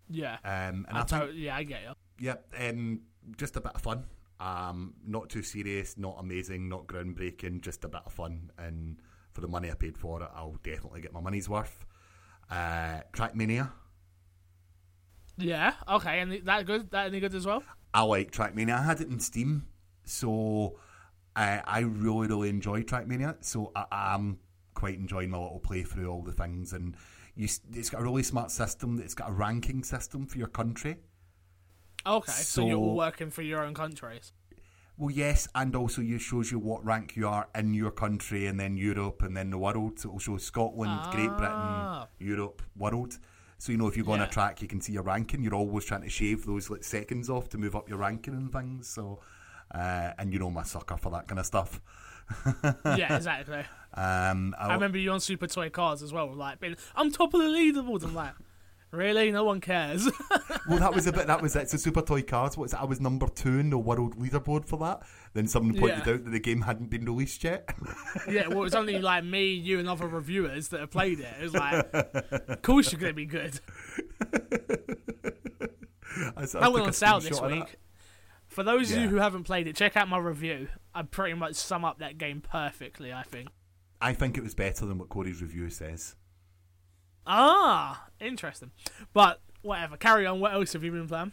yeah. 0.09 0.37
Um, 0.43 0.85
and 0.89 0.97
I 0.97 1.01
I, 1.01 1.03
think, 1.03 1.31
yeah, 1.35 1.55
I 1.55 1.63
get 1.63 1.81
you. 1.83 1.93
Yeah, 2.19 2.35
um, 2.59 3.01
just 3.37 3.55
a 3.55 3.61
bit 3.61 3.73
of 3.75 3.81
fun. 3.81 4.05
Um, 4.39 4.93
not 5.05 5.29
too 5.29 5.43
serious, 5.43 5.97
not 5.97 6.17
amazing, 6.19 6.67
not 6.67 6.87
groundbreaking, 6.87 7.61
just 7.61 7.83
a 7.85 7.87
bit 7.87 8.01
of 8.05 8.11
fun. 8.11 8.51
And 8.57 8.97
for 9.31 9.41
the 9.41 9.47
money 9.47 9.71
I 9.71 9.75
paid 9.75 9.97
for 9.97 10.21
it, 10.21 10.29
I'll 10.35 10.59
definitely 10.63 11.01
get 11.01 11.13
my 11.13 11.21
money's 11.21 11.47
worth. 11.47 11.85
Uh, 12.49 12.99
Trackmania. 13.13 13.71
Yeah, 15.37 15.73
okay. 15.87 16.19
And 16.19 16.45
that 16.45 16.65
good? 16.65 16.91
That 16.91 17.07
any 17.07 17.19
good 17.19 17.33
as 17.33 17.45
well? 17.45 17.63
I 17.93 18.01
like 18.01 18.31
Trackmania. 18.31 18.77
I 18.77 18.83
had 18.83 19.01
it 19.01 19.07
in 19.07 19.19
Steam, 19.19 19.67
so 20.03 20.77
uh, 21.35 21.59
I 21.65 21.79
really, 21.79 22.27
really 22.27 22.49
enjoy 22.49 22.83
Trackmania. 22.83 23.37
So 23.41 23.71
I 23.75 24.13
am 24.13 24.39
quite 24.73 24.95
enjoying 24.95 25.29
my 25.29 25.37
little 25.37 25.61
playthrough, 25.61 26.11
all 26.11 26.21
the 26.21 26.33
things, 26.33 26.73
and 26.73 26.95
you, 27.35 27.47
it's 27.73 27.89
got 27.89 28.01
a 28.01 28.03
really 28.03 28.23
smart 28.23 28.51
system. 28.51 28.99
It's 28.99 29.13
got 29.15 29.29
a 29.29 29.33
ranking 29.33 29.83
system 29.83 30.25
for 30.27 30.37
your 30.37 30.47
country. 30.47 30.97
Okay, 32.05 32.31
so, 32.31 32.67
you're 32.67 32.77
all 32.77 32.95
working 32.95 33.29
for 33.29 33.41
your 33.41 33.63
own 33.63 33.73
countries. 33.73 34.33
Well, 34.97 35.09
yes, 35.09 35.47
and 35.55 35.75
also 35.75 36.01
it 36.01 36.19
shows 36.19 36.51
you 36.51 36.59
what 36.59 36.85
rank 36.85 37.15
you 37.15 37.27
are 37.27 37.47
in 37.55 37.73
your 37.73 37.91
country, 37.91 38.45
and 38.47 38.59
then 38.59 38.77
Europe, 38.77 39.23
and 39.23 39.35
then 39.35 39.49
the 39.49 39.57
world. 39.57 39.99
So 39.99 40.09
it'll 40.09 40.19
show 40.19 40.37
Scotland, 40.37 40.99
Great 41.11 41.35
Britain, 41.35 41.55
Ah. 41.57 42.07
Europe, 42.19 42.61
world. 42.75 43.17
So 43.57 43.71
you 43.71 43.77
know 43.77 43.87
if 43.87 43.97
you 43.97 44.03
go 44.03 44.11
on 44.11 44.19
Yeah. 44.19 44.25
a 44.25 44.29
track, 44.29 44.61
you 44.61 44.67
can 44.67 44.81
see 44.81 44.93
your 44.93 45.03
ranking. 45.03 45.41
You're 45.41 45.55
always 45.55 45.85
trying 45.85 46.01
to 46.01 46.09
shave 46.09 46.45
those 46.45 46.69
like 46.69 46.83
seconds 46.83 47.29
off 47.29 47.49
to 47.49 47.57
move 47.57 47.75
up 47.75 47.89
your 47.89 47.97
ranking 47.97 48.33
and 48.35 48.51
things. 48.51 48.87
So, 48.87 49.21
uh, 49.73 50.11
and 50.19 50.31
you 50.31 50.37
know 50.39 50.53
a 50.59 50.65
sucker 50.65 50.97
for 50.97 51.09
that 51.11 51.27
kind 51.27 51.39
of 51.39 51.45
stuff. 51.45 51.81
yeah, 52.85 53.15
exactly. 53.15 53.63
Um, 53.95 54.53
I 54.59 54.73
remember 54.73 54.97
you 54.97 55.11
on 55.11 55.19
Super 55.19 55.47
Toy 55.47 55.69
Cars 55.69 56.01
as 56.03 56.13
well. 56.13 56.31
Like, 56.33 56.59
being, 56.59 56.75
I'm 56.95 57.11
top 57.11 57.33
of 57.33 57.39
the 57.41 57.47
leaderboard. 57.47 58.03
I'm 58.03 58.13
like, 58.15 58.33
really? 58.93 59.31
No 59.31 59.43
one 59.43 59.59
cares. 59.59 60.05
well, 60.69 60.79
that 60.79 60.93
was 60.93 61.07
a 61.07 61.11
bit. 61.11 61.27
That 61.27 61.41
was 61.41 61.55
it's 61.55 61.73
a 61.73 61.77
Super 61.77 62.01
Toy 62.01 62.21
Cars. 62.21 62.55
What's? 62.57 62.73
I 62.73 62.85
was 62.85 63.01
number 63.01 63.27
two 63.27 63.59
in 63.59 63.69
the 63.69 63.77
world 63.77 64.17
leaderboard 64.17 64.65
for 64.65 64.77
that. 64.79 65.01
Then 65.33 65.47
someone 65.47 65.77
pointed 65.77 66.05
Yeah. 66.05 66.13
out 66.13 66.23
that 66.23 66.29
the 66.31 66.39
game 66.39 66.61
hadn't 66.61 66.89
been 66.89 67.05
released 67.05 67.43
yet. 67.43 67.75
yeah, 68.29 68.47
well, 68.47 68.63
it's 68.63 68.75
only 68.75 68.99
like 68.99 69.23
me, 69.25 69.51
you, 69.53 69.79
and 69.79 69.89
other 69.89 70.07
reviewers 70.07 70.69
that 70.69 70.79
have 70.79 70.91
played 70.91 71.19
it. 71.19 71.33
It 71.39 71.43
was 71.43 71.53
like, 71.53 71.89
of 71.93 72.61
course 72.61 72.91
you're 72.91 73.01
going 73.01 73.11
to 73.11 73.15
be 73.15 73.25
good. 73.25 73.59
I, 76.37 76.45
That 76.45 76.71
went 76.71 76.85
on 76.85 76.93
sale 76.93 77.19
this 77.19 77.41
week. 77.41 77.77
For 78.47 78.63
those 78.63 78.91
of 78.91 78.99
you 78.99 79.07
who 79.09 79.15
haven't 79.15 79.43
played 79.45 79.67
it, 79.67 79.75
check 79.75 79.97
out 79.97 80.07
my 80.07 80.19
review. 80.19 80.67
I 80.93 81.01
pretty 81.01 81.33
much 81.33 81.55
sum 81.55 81.83
up 81.83 81.99
that 81.99 82.19
game 82.19 82.39
perfectly, 82.41 83.11
I 83.11 83.23
think. 83.23 83.49
I 83.99 84.13
think 84.13 84.37
it 84.37 84.43
was 84.43 84.53
better 84.53 84.85
than 84.85 84.99
what 84.99 85.09
Corey's 85.09 85.41
review 85.41 85.69
says. 85.71 86.15
Ah, 87.25 88.07
interesting. 88.19 88.71
But 89.13 89.41
whatever, 89.61 89.97
carry 89.97 90.25
on. 90.25 90.39
What 90.39 90.53
else 90.53 90.73
have 90.73 90.83
you 90.83 90.91
been 90.91 91.07
playing? 91.07 91.31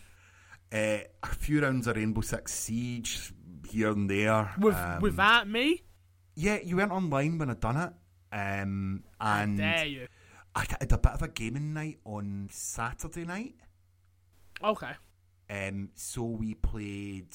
Uh, 0.73 1.05
a 1.23 1.27
few 1.35 1.61
rounds 1.63 1.87
of 1.87 1.97
Rainbow 1.97 2.21
Six 2.21 2.53
Siege 2.55 3.33
here 3.69 3.91
and 3.91 4.09
there. 4.09 4.53
With 4.59 4.77
Um, 4.77 5.01
without 5.01 5.49
me? 5.49 5.83
yeah, 6.37 6.59
you 6.63 6.77
went 6.77 6.93
online 6.93 7.39
when 7.39 7.51
I'd 7.51 7.61
done 7.61 7.77
it, 7.77 7.93
um, 8.33 9.03
and 9.21 9.57
Dare 9.59 9.87
you? 9.87 10.07
I 10.55 10.61
had 10.81 10.93
a 10.93 10.99
bit 10.99 11.13
of 11.13 11.23
a 11.23 11.29
gaming 11.29 11.73
night 11.75 11.99
on 12.05 12.49
Saturday 12.53 13.25
night. 13.25 13.57
Okay. 14.63 14.93
Um, 15.49 15.91
so 15.95 16.23
we 16.23 16.55
played. 16.55 17.35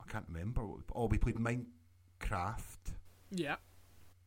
I 0.00 0.10
can't 0.10 0.26
remember. 0.28 0.64
what 0.66 0.78
we- 0.78 0.84
Oh, 0.94 1.06
we 1.06 1.18
played 1.18 1.36
Minecraft, 1.36 2.94
Yeah. 3.30 3.56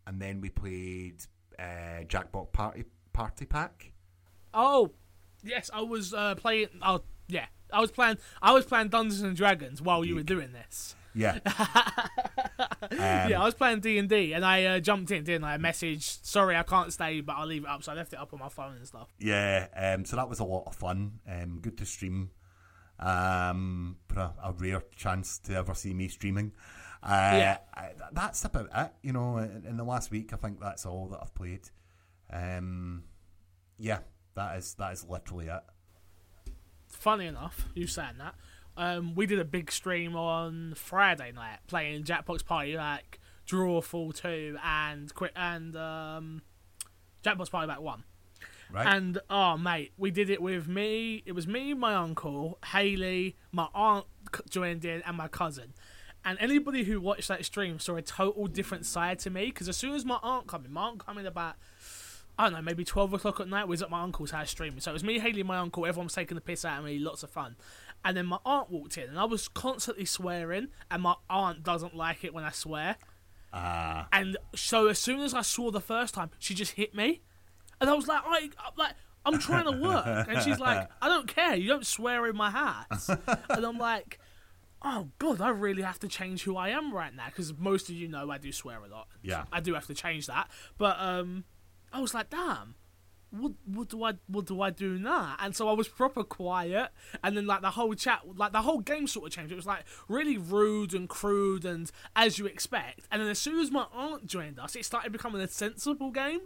and 0.06 0.22
then 0.22 0.40
we 0.42 0.50
played 0.52 1.26
uh, 1.62 2.04
Jackbox 2.06 2.52
Party 2.52 2.86
Party 3.14 3.46
Pack. 3.46 3.92
Oh, 4.54 4.92
yes. 5.44 5.70
I 5.74 5.82
was 5.82 6.14
uh, 6.14 6.36
playing. 6.36 6.70
Oh, 6.82 7.02
yeah. 7.28 7.46
I 7.72 7.80
was 7.80 7.92
playing. 7.92 8.18
I 8.42 8.52
was 8.54 8.66
playing 8.66 8.90
Dungeons 8.90 9.22
and 9.22 9.36
Dragons 9.36 9.82
while 9.82 10.04
you 10.04 10.16
were 10.16 10.24
doing 10.24 10.52
this. 10.52 10.96
Yeah, 11.14 11.40
yeah, 12.92 13.42
I 13.42 13.44
was 13.44 13.54
playing 13.54 13.82
D 13.82 13.98
and 13.98 14.08
D, 14.08 14.32
and 14.32 14.46
I 14.46 14.64
uh, 14.64 14.80
jumped 14.80 15.12
in, 15.12 15.26
didn't 15.26 15.44
I? 15.44 15.56
I 15.56 15.58
messaged, 15.58 16.26
"Sorry, 16.26 16.56
I 16.56 16.64
can't 16.64 16.94
stay, 16.94 17.20
but 17.20 17.34
I'll 17.34 17.48
leave 17.48 17.64
it 17.64 17.70
up." 17.70 17.84
So 17.84 17.92
I 17.92 17.96
left 17.96 18.14
it 18.14 18.20
up 18.20 18.32
on 18.34 18.40
my 18.40 18.48
phone 18.48 18.78
and 18.78 18.88
stuff. 18.88 19.10
yeah. 19.20 19.68
Um, 19.76 20.06
so 20.06 20.16
that 20.16 20.30
was 20.30 20.40
a 20.40 20.46
lot 20.46 20.64
of 20.68 20.76
fun. 20.76 21.20
Um, 21.30 21.60
good 21.62 21.78
to 21.80 21.86
stream. 21.86 22.32
Um, 22.98 23.98
a, 24.16 24.32
a 24.42 24.54
rare 24.58 24.84
chance 24.96 25.38
to 25.40 25.56
ever 25.56 25.74
see 25.74 25.94
me 25.94 26.08
streaming. 26.08 26.54
Uh, 27.04 27.32
Yeah. 27.34 27.58
I, 27.74 27.92
that's 28.12 28.44
about 28.46 28.70
it. 28.74 28.92
You 29.02 29.14
know, 29.14 29.38
in, 29.38 29.66
in 29.68 29.78
the 29.78 29.84
last 29.84 30.12
week, 30.12 30.34
I 30.34 30.38
think 30.38 30.60
that's 30.60 30.86
all 30.86 31.08
that 31.08 31.20
I've 31.22 31.34
played. 31.34 31.70
Um, 32.32 33.04
yeah, 33.78 34.00
that 34.36 34.58
is 34.58 34.76
that 34.76 34.94
is 34.94 35.06
literally 35.08 35.48
it. 35.48 35.64
Funny 36.88 37.26
enough, 37.26 37.68
you 37.74 37.88
saying 37.88 38.18
that. 38.20 38.36
Um, 38.78 39.16
we 39.16 39.26
did 39.26 39.40
a 39.40 39.46
big 39.46 39.72
stream 39.72 40.16
on 40.16 40.74
Friday 40.76 41.32
night 41.34 41.60
playing 41.68 42.04
Jackbox 42.04 42.46
Party 42.46 42.76
like 42.78 43.20
Drawful 43.48 44.14
Two 44.14 44.58
and 44.64 45.14
Quit 45.14 45.32
and 45.36 45.76
um, 45.76 46.42
Jackbox 47.24 47.50
Party 47.52 47.68
Pack 47.68 47.82
One. 47.82 48.04
Right? 48.72 48.88
And 48.88 49.20
oh 49.30 49.58
mate, 49.58 49.92
we 49.98 50.12
did 50.12 50.30
it 50.30 50.42
with 50.42 50.68
me. 50.68 51.24
It 51.26 51.34
was 51.34 51.48
me, 51.48 51.74
my 51.74 51.96
uncle, 51.96 52.60
Haley, 52.72 53.36
my 53.52 53.68
aunt 53.74 54.06
joined 54.50 54.86
in, 54.86 55.02
and 55.02 55.18
my 55.18 55.28
cousin. 55.28 55.74
And 56.24 56.38
anybody 56.40 56.84
who 56.84 57.02
watched 57.02 57.28
that 57.30 57.44
stream 57.46 57.80
saw 57.80 57.96
a 57.96 58.02
total 58.02 58.48
different 58.48 58.86
side 58.86 59.20
to 59.20 59.30
me. 59.30 59.46
Because 59.46 59.68
as 59.68 59.78
soon 59.78 59.94
as 59.94 60.06
my 60.06 60.20
aunt 60.22 60.48
come 60.48 60.66
in, 60.66 60.74
my 60.74 60.84
aunt 60.84 61.06
come 61.06 61.18
in 61.18 61.26
about 61.26 61.56
I 62.38 62.46
don't 62.46 62.54
know, 62.54 62.62
maybe 62.62 62.84
12 62.84 63.14
o'clock 63.14 63.40
at 63.40 63.48
night. 63.48 63.66
We 63.68 63.72
was 63.72 63.82
at 63.84 63.90
my 63.90 64.02
uncle's 64.02 64.32
house 64.32 64.50
streaming. 64.50 64.80
So 64.80 64.92
it 64.92 64.94
was 64.94 65.04
me, 65.04 65.20
Haley, 65.20 65.44
my 65.44 65.58
uncle. 65.58 65.86
Everyone 65.86 66.06
was 66.06 66.14
taking 66.14 66.36
the 66.36 66.42
piss 66.42 66.66
out 66.66 66.80
of 66.80 66.86
me. 66.86 66.98
Lots 66.98 67.24
of 67.24 67.30
fun. 67.30 67.56
And 68.04 68.18
then 68.18 68.26
my 68.26 68.40
aunt 68.46 68.72
walked 68.72 68.98
in, 68.98 69.10
and 69.10 69.20
I 69.20 69.26
was 69.26 69.48
constantly 69.48 70.06
swearing. 70.06 70.70
And 70.90 71.04
my 71.04 71.16
aunt 71.30 71.64
doesn't 71.64 71.96
like 71.96 72.24
it 72.24 72.34
when 72.34 72.44
I 72.44 72.52
swear. 72.52 72.96
Ah. 73.54 74.08
And 74.12 74.38
so 74.56 74.88
as 74.88 74.98
soon 74.98 75.20
as 75.20 75.34
I 75.34 75.42
swore 75.42 75.72
the 75.72 75.82
first 75.82 76.14
time, 76.14 76.32
she 76.40 76.56
just 76.56 76.74
hit 76.74 76.96
me. 76.96 77.22
And 77.80 77.90
I 77.90 77.94
was 77.94 78.08
like, 78.08 78.22
I, 78.26 78.50
I'm 78.66 78.74
like, 78.78 78.94
I'm 79.26 79.38
trying 79.38 79.66
to 79.66 79.78
work. 79.78 80.28
And 80.28 80.42
she's 80.42 80.60
like, 80.60 80.90
I 81.02 81.10
don't 81.10 81.28
care. 81.28 81.56
You 81.56 81.68
don't 81.68 81.86
swear 81.86 82.28
in 82.28 82.36
my 82.36 82.50
house. 82.50 83.10
and 83.10 83.66
I'm 83.66 83.78
like, 83.78 84.20
oh, 84.84 85.10
God, 85.20 85.42
I 85.42 85.50
really 85.50 85.84
have 85.84 86.00
to 86.00 86.08
change 86.08 86.44
who 86.44 86.58
I 86.58 86.70
am 86.70 86.94
right 86.94 87.16
now. 87.16 87.28
Because 87.28 87.54
most 87.58 87.90
of 87.90 87.96
you 87.96 88.08
know 88.08 88.32
I 88.32 88.38
do 88.38 88.52
swear 88.52 88.80
a 88.84 88.88
lot. 88.88 89.08
Yeah. 89.22 89.46
I 89.52 89.60
do 89.60 89.74
have 89.74 89.88
to 89.88 89.94
change 89.94 90.28
that. 90.28 90.50
But 90.78 90.98
um, 91.00 91.44
I 91.94 92.00
was 92.00 92.14
like, 92.14 92.30
damn. 92.30 92.76
What 93.34 93.54
what 93.64 93.88
do 93.88 94.04
I 94.04 94.16
what 94.28 94.46
do 94.46 94.62
I 94.62 94.72
do 94.72 95.00
now? 95.00 95.38
And 95.40 95.56
so 95.56 95.70
I 95.70 95.72
was 95.72 95.88
proper 95.88 96.22
quiet, 96.22 96.90
and 97.24 97.38
then 97.38 97.48
like 97.48 97.62
the 97.62 97.70
whole 97.72 97.94
chat, 97.94 98.24
like 98.36 98.52
the 98.52 98.62
whole 98.62 98.80
game 98.80 99.08
sort 99.08 99.26
of 99.26 99.32
changed. 99.32 99.54
It 99.54 99.56
was 99.56 99.66
like 99.66 99.86
really 100.10 100.38
rude 100.38 100.94
and 100.94 101.08
crude, 101.08 101.64
and 101.64 101.90
as 102.14 102.38
you 102.38 102.46
expect. 102.46 103.08
And 103.10 103.22
then 103.22 103.30
as 103.30 103.40
soon 103.40 103.60
as 103.62 103.72
my 103.72 103.86
aunt 103.94 104.26
joined 104.26 104.60
us, 104.60 104.76
it 104.76 104.84
started 104.84 105.14
becoming 105.14 105.42
a 105.42 105.48
sensible 105.48 106.12
game. 106.12 106.42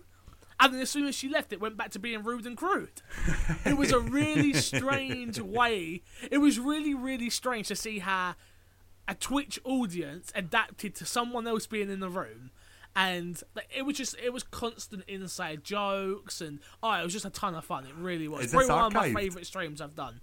And 0.60 0.74
then 0.74 0.82
as 0.82 0.90
soon 0.90 1.06
as 1.06 1.16
she 1.16 1.28
left, 1.28 1.52
it 1.52 1.60
went 1.60 1.78
back 1.78 1.92
to 1.92 2.00
being 2.00 2.24
rude 2.24 2.46
and 2.46 2.56
crude. 2.56 3.02
It 3.66 3.78
was 3.78 3.92
a 3.92 4.00
really 4.00 4.54
strange 4.54 5.40
way. 5.40 6.02
It 6.32 6.38
was 6.38 6.60
really, 6.60 6.94
really 6.94 7.30
strange 7.30 7.68
to 7.70 7.76
see 7.76 8.00
how 8.00 8.36
a 9.08 9.16
Twitch 9.16 9.60
audience 9.64 10.32
adapted 10.36 10.96
to 10.96 11.06
someone 11.06 11.48
else 11.48 11.68
being 11.68 11.90
in 11.90 12.00
the 12.00 12.10
room. 12.10 12.52
And 12.96 13.42
like, 13.56 13.70
it 13.76 13.82
was 13.82 13.98
just, 13.98 14.16
it 14.24 14.32
was 14.32 14.44
constant 14.44 15.04
inside 15.08 15.64
jokes. 15.64 16.42
And 16.42 16.60
oh, 16.82 16.94
it 16.94 17.04
was 17.04 17.14
just 17.14 17.26
a 17.26 17.30
ton 17.30 17.56
of 17.56 17.66
fun. 17.66 17.86
It 17.86 17.96
really 17.98 18.28
was. 18.28 18.46
Is 18.46 18.52
Probably 18.52 18.70
one 18.70 18.86
of 18.86 18.94
my 18.94 19.14
favourite 19.14 19.46
streams 19.46 19.82
I've 19.82 19.96
done. 19.96 20.22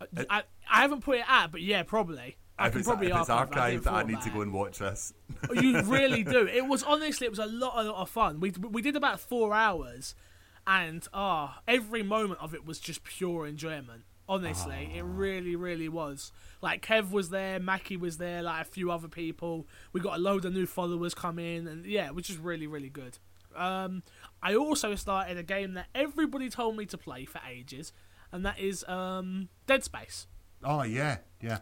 Uh, 0.00 0.24
I, 0.28 0.42
I 0.70 0.82
haven't 0.82 1.00
put 1.00 1.18
it 1.18 1.24
out, 1.26 1.50
but 1.50 1.62
yeah, 1.62 1.82
probably. 1.82 2.36
I 2.58 2.66
if 2.66 2.72
can 2.72 2.80
it's, 2.80 2.88
probably 2.88 3.10
if 3.10 3.16
it's 3.16 3.30
archive 3.30 3.86
it. 3.86 3.90
I 3.90 4.00
I 4.00 4.02
need 4.04 4.20
to 4.22 4.30
go 4.30 4.40
and 4.40 4.52
watch 4.52 4.78
this. 4.78 5.12
You 5.52 5.80
really 5.84 6.22
do. 6.22 6.46
It 6.46 6.66
was 6.66 6.82
honestly, 6.82 7.26
it 7.26 7.30
was 7.30 7.38
a 7.38 7.46
lot, 7.46 7.74
a 7.76 7.82
lot 7.90 8.00
of 8.00 8.08
fun. 8.08 8.40
We 8.40 8.50
we 8.50 8.82
did 8.82 8.96
about 8.96 9.20
four 9.20 9.52
hours, 9.52 10.14
and 10.66 11.06
ah, 11.12 11.60
every 11.68 12.02
moment 12.02 12.40
of 12.40 12.54
it 12.54 12.64
was 12.64 12.78
just 12.78 13.04
pure 13.04 13.46
enjoyment. 13.46 14.04
Honestly, 14.28 14.90
it 14.96 15.04
really, 15.04 15.54
really 15.54 15.88
was. 15.88 16.32
Like 16.60 16.84
Kev 16.84 17.12
was 17.12 17.30
there, 17.30 17.60
Mackie 17.60 17.96
was 17.96 18.18
there, 18.18 18.42
like 18.42 18.62
a 18.62 18.64
few 18.64 18.90
other 18.90 19.06
people. 19.06 19.68
We 19.92 20.00
got 20.00 20.16
a 20.16 20.20
load 20.20 20.44
of 20.44 20.52
new 20.52 20.66
followers 20.66 21.14
come 21.14 21.38
in, 21.38 21.68
and 21.68 21.86
yeah, 21.86 22.10
which 22.10 22.28
is 22.28 22.36
really, 22.36 22.66
really 22.66 22.88
good. 22.88 23.18
Um, 23.54 24.02
I 24.42 24.54
also 24.56 24.96
started 24.96 25.38
a 25.38 25.44
game 25.44 25.74
that 25.74 25.86
everybody 25.94 26.50
told 26.50 26.76
me 26.76 26.86
to 26.86 26.98
play 26.98 27.24
for 27.24 27.40
ages, 27.48 27.92
and 28.32 28.44
that 28.44 28.58
is 28.58 28.82
um, 28.88 29.48
Dead 29.66 29.84
Space. 29.84 30.26
Oh 30.64 30.82
yeah, 30.82 31.18
yeah. 31.40 31.58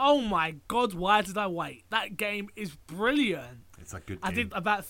Oh 0.00 0.20
my 0.20 0.54
god, 0.68 0.94
why 0.94 1.22
did 1.22 1.36
I 1.36 1.48
wait? 1.48 1.84
That 1.90 2.16
game 2.16 2.48
is 2.54 2.76
brilliant. 2.86 3.64
It's 3.80 3.92
a 3.94 4.00
good. 4.00 4.20
I 4.22 4.30
did 4.30 4.52
about 4.52 4.84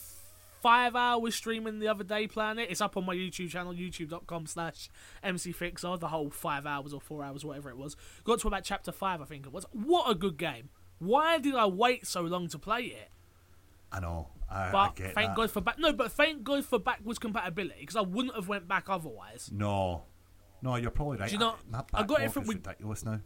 five 0.61 0.95
hours 0.95 1.35
streaming 1.35 1.79
the 1.79 1.89
other 1.89 2.05
day 2.05 2.27
playing 2.27 2.59
it. 2.59 2.71
It's 2.71 2.81
up 2.81 2.97
on 2.97 3.07
my 3.07 3.15
YouTube 3.15 3.49
channel, 3.49 3.73
youtube.com 3.73 4.47
slash 4.47 4.91
mcfixer, 5.25 5.99
the 5.99 6.09
whole 6.09 6.31
five 6.31 6.67
hours 6.67 6.93
or 6.93 7.01
four 7.01 7.25
hours, 7.25 7.45
whatever 7.45 7.71
it 7.71 7.77
was. 7.79 7.97
Got 8.25 8.41
to 8.41 8.49
about 8.49 8.65
chapter 8.65 8.93
five, 8.93 9.23
I 9.23 9.25
think 9.25 9.47
it 9.47 9.53
was. 9.53 9.65
What 9.73 10.11
a 10.11 10.15
good 10.15 10.37
game. 10.37 10.69
Why 10.99 11.39
did 11.39 11.55
I 11.55 11.67
wait 11.67 12.07
so 12.07 12.23
long 12.23 12.49
to 12.49 12.59
play 12.59 12.83
it? 12.83 13.09
I 13.91 14.01
know. 14.01 14.29
I, 14.51 14.69
I 14.69 14.73
But 14.73 14.97
get 14.97 15.15
thank 15.15 15.31
that. 15.31 15.37
God 15.37 15.51
for 15.51 15.61
back. 15.61 15.79
No, 15.79 15.93
but 15.93 16.13
thank 16.13 16.43
God 16.43 16.65
for 16.65 16.79
backwards 16.79 17.19
compatibility 17.19 17.81
because 17.81 17.97
I 17.97 18.01
wouldn't 18.03 18.35
have 18.35 18.49
went 18.49 18.67
back 18.69 18.91
otherwise. 18.91 19.51
No, 19.53 20.05
no, 20.61 20.77
you're 20.77 20.91
probably 20.91 21.19
right. 21.19 21.29
Do 21.29 21.35
you 21.35 21.39
know- 21.39 21.55
My 21.71 21.85
I 21.95 22.03
got 22.03 22.21
it 22.23 22.33
from- 22.33 22.45
ridiculous 22.45 23.05
now. 23.05 23.21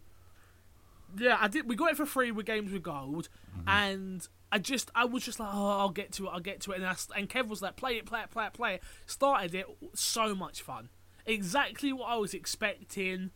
Yeah, 1.17 1.37
I 1.41 1.49
did. 1.49 1.69
We 1.69 1.77
got 1.77 1.91
it 1.91 1.97
for 1.97 2.07
free 2.07 2.31
with 2.31 2.47
Games 2.47 2.73
with 2.73 2.83
Gold, 2.83 3.29
mm-hmm. 3.57 3.69
and 3.69 4.29
I 4.51 4.59
just, 4.59 4.91
I 4.95 5.05
was 5.05 5.25
just 5.25 5.41
like, 5.41 5.51
oh, 5.53 5.79
I'll 5.81 5.91
get 5.91 6.13
to 6.13 6.27
it, 6.27 6.31
I'll 6.33 6.41
get 6.41 6.61
to 6.63 6.73
it, 6.73 6.77
and 6.77 6.87
I, 6.87 6.95
and 7.17 7.29
Kev 7.29 7.49
was 7.49 7.63
like, 7.63 7.77
play 7.77 7.97
it, 7.97 8.07
play 8.07 8.21
it, 8.21 8.31
play 8.31 8.47
it, 8.47 8.53
play 8.53 8.75
it. 8.77 8.83
Started 9.07 9.55
it, 9.55 9.67
so 9.95 10.35
much 10.35 10.63
fun, 10.63 10.89
exactly 11.27 11.93
what 11.93 12.07
I 12.07 12.17
was 12.17 12.35
expecting. 12.35 13.31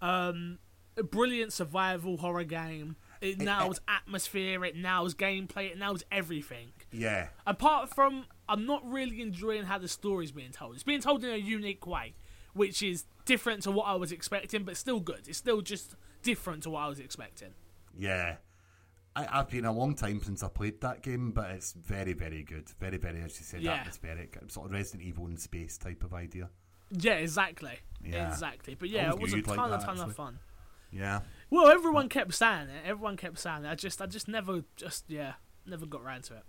Um, 0.00 0.58
a 0.96 1.02
brilliant 1.02 1.52
survival 1.52 2.18
horror 2.18 2.44
game. 2.44 2.96
It 3.20 3.40
eh, 3.40 3.44
nails 3.44 3.80
eh. 3.88 3.92
atmosphere, 3.96 4.64
it 4.64 4.76
nails 4.76 5.14
gameplay, 5.14 5.70
it 5.70 5.78
nails 5.78 6.02
everything. 6.10 6.72
Yeah, 6.92 7.28
Apart 7.46 7.94
from, 7.94 8.26
I'm 8.48 8.66
not 8.66 8.88
really 8.88 9.20
enjoying 9.20 9.64
how 9.64 9.78
the 9.78 9.88
story's 9.88 10.32
being 10.32 10.52
told. 10.52 10.74
It's 10.74 10.84
being 10.84 11.00
told 11.00 11.24
in 11.24 11.30
a 11.30 11.36
unique 11.36 11.86
way, 11.86 12.14
which 12.54 12.82
is 12.82 13.04
different 13.24 13.62
to 13.64 13.70
what 13.70 13.84
I 13.84 13.94
was 13.94 14.12
expecting, 14.12 14.64
but 14.64 14.76
still 14.76 15.00
good. 15.00 15.28
It's 15.28 15.38
still 15.38 15.60
just 15.62 15.94
different 16.22 16.62
to 16.64 16.70
what 16.70 16.80
I 16.80 16.88
was 16.88 16.98
expecting. 17.00 17.54
yeah. 17.98 18.36
I, 19.16 19.40
I've 19.40 19.50
been 19.50 19.64
a 19.64 19.72
long 19.72 19.96
time 19.96 20.20
since 20.22 20.44
I 20.44 20.48
played 20.48 20.80
that 20.82 21.02
game, 21.02 21.32
but 21.32 21.50
it's 21.50 21.72
very, 21.72 22.12
very 22.12 22.44
good. 22.44 22.70
Very, 22.78 22.96
very, 22.96 23.20
as 23.22 23.36
you 23.40 23.44
said, 23.44 23.60
Yeah. 23.60 23.72
atmospheric. 23.72 24.38
Sort 24.46 24.66
of 24.66 24.72
Resident 24.72 25.02
Evil 25.02 25.26
in 25.26 25.36
space 25.36 25.76
type 25.78 26.04
of 26.04 26.14
idea. 26.14 26.48
Yeah, 26.92 27.14
exactly. 27.14 27.80
Yeah. 28.04 28.28
Exactly. 28.28 28.76
But 28.76 28.88
yeah, 28.88 29.10
it 29.10 29.18
was 29.18 29.32
a 29.32 29.38
you'd 29.38 29.48
like 29.48 29.56
ton, 29.56 29.70
that, 29.70 29.82
a 29.82 29.84
ton 29.84 29.98
of 29.98 30.14
fun. 30.14 30.38
Yeah. 30.92 31.22
Well, 31.50 31.66
everyone 31.66 32.08
kept 32.08 32.34
saying 32.34 32.68
it. 32.68 32.82
Everyone 32.86 33.16
kept 33.16 33.40
saying 33.40 33.64
it. 33.64 33.68
I 33.68 33.74
just, 33.74 34.00
I 34.00 34.06
just 34.06 34.28
never, 34.28 34.62
just 34.76 35.06
yeah, 35.08 35.32
never 35.66 35.86
got 35.86 36.04
round 36.04 36.22
to 36.24 36.34
it. 36.34 36.42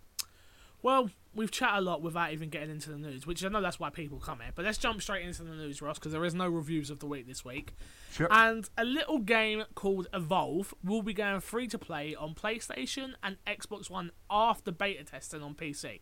Well, 0.83 1.09
we've 1.33 1.51
chatted 1.51 1.79
a 1.79 1.81
lot 1.81 2.01
without 2.01 2.33
even 2.33 2.49
getting 2.49 2.71
into 2.71 2.89
the 2.89 2.97
news, 2.97 3.25
which 3.27 3.43
I 3.45 3.49
know 3.49 3.61
that's 3.61 3.79
why 3.79 3.89
people 3.89 4.19
come 4.19 4.39
here. 4.39 4.51
But 4.53 4.65
let's 4.65 4.77
jump 4.77 5.01
straight 5.01 5.25
into 5.25 5.43
the 5.43 5.53
news, 5.55 5.81
Ross, 5.81 5.99
because 5.99 6.11
there 6.11 6.25
is 6.25 6.33
no 6.33 6.49
reviews 6.49 6.89
of 6.89 6.99
the 6.99 7.05
week 7.05 7.27
this 7.27 7.45
week. 7.45 7.73
Sure. 8.11 8.27
And 8.31 8.69
a 8.77 8.83
little 8.83 9.19
game 9.19 9.63
called 9.75 10.07
Evolve 10.13 10.73
will 10.83 11.03
be 11.03 11.13
going 11.13 11.39
free 11.39 11.67
to 11.67 11.77
play 11.77 12.15
on 12.15 12.33
PlayStation 12.33 13.13
and 13.23 13.37
Xbox 13.45 13.89
One 13.89 14.11
after 14.29 14.71
beta 14.71 15.03
testing 15.03 15.41
on 15.41 15.53
PC. 15.55 16.01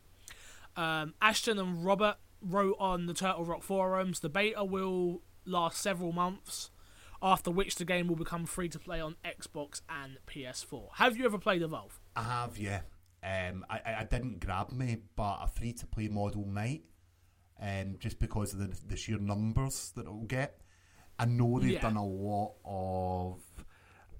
Um, 0.75 1.13
Ashton 1.21 1.59
and 1.59 1.85
Robert 1.85 2.15
wrote 2.41 2.77
on 2.79 3.05
the 3.05 3.13
Turtle 3.13 3.43
Rock 3.43 3.63
forums 3.63 4.21
the 4.21 4.29
beta 4.29 4.63
will 4.63 5.21
last 5.45 5.81
several 5.81 6.13
months, 6.13 6.71
after 7.21 7.51
which 7.51 7.75
the 7.75 7.85
game 7.85 8.07
will 8.07 8.15
become 8.15 8.45
free 8.45 8.69
to 8.69 8.79
play 8.79 9.01
on 9.01 9.15
Xbox 9.25 9.81
and 9.89 10.17
PS4. 10.27 10.89
Have 10.95 11.17
you 11.17 11.25
ever 11.25 11.37
played 11.37 11.61
Evolve? 11.61 11.99
I 12.15 12.23
have, 12.23 12.57
yeah. 12.57 12.81
Um, 13.23 13.65
I, 13.69 13.81
I, 13.99 14.03
didn't 14.09 14.39
grab 14.39 14.71
me, 14.71 14.97
but 15.15 15.39
a 15.41 15.47
free 15.47 15.73
to 15.73 15.85
play 15.85 16.07
model 16.07 16.45
might, 16.45 16.83
um, 17.61 17.97
just 17.99 18.17
because 18.17 18.53
of 18.53 18.59
the, 18.59 18.87
the 18.87 18.95
sheer 18.95 19.19
numbers 19.19 19.91
that 19.95 20.01
it'll 20.05 20.23
get. 20.23 20.61
I 21.17 21.25
know 21.25 21.59
they've 21.59 21.71
Yeah. 21.71 21.81
done 21.81 21.97
a 21.97 22.05
lot 22.05 22.53
of 22.63 23.41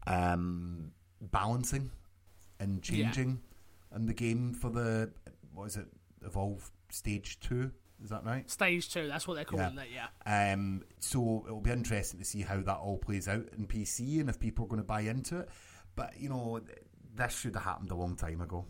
um, 0.06 0.92
balancing 1.22 1.92
and 2.60 2.82
changing 2.82 3.42
in 3.96 4.06
the 4.06 4.14
game 4.14 4.54
for 4.54 4.70
the 4.70 5.12
what 5.54 5.66
is 5.66 5.78
it, 5.78 5.88
Evolve 6.26 6.70
Stage 6.90 7.40
Two? 7.40 7.72
Is 8.04 8.10
that 8.12 8.24
right? 8.24 8.50
Stage 8.50 8.94
2, 8.94 9.10
that's 9.10 9.28
what 9.28 9.34
they're 9.36 9.44
calling 9.44 9.78
Yeah. 9.78 9.82
it, 9.84 10.10
yeah. 10.26 10.54
Um, 10.54 10.84
so 11.00 11.44
it'll 11.46 11.60
be 11.60 11.72
interesting 11.72 12.20
to 12.22 12.26
see 12.26 12.44
how 12.44 12.62
that 12.62 12.78
all 12.78 12.98
plays 12.98 13.28
out 13.28 13.50
in 13.58 13.68
PC 13.68 14.22
and 14.22 14.30
if 14.30 14.40
people 14.40 14.64
are 14.64 14.68
going 14.70 14.82
to 14.82 14.88
buy 14.88 15.02
into 15.02 15.40
it. 15.40 15.50
But 15.98 16.18
you 16.18 16.30
know, 16.30 16.62
this 17.14 17.38
should 17.38 17.56
have 17.56 17.64
happened 17.66 17.92
a 17.92 17.96
long 17.96 18.16
time 18.16 18.40
ago. 18.40 18.66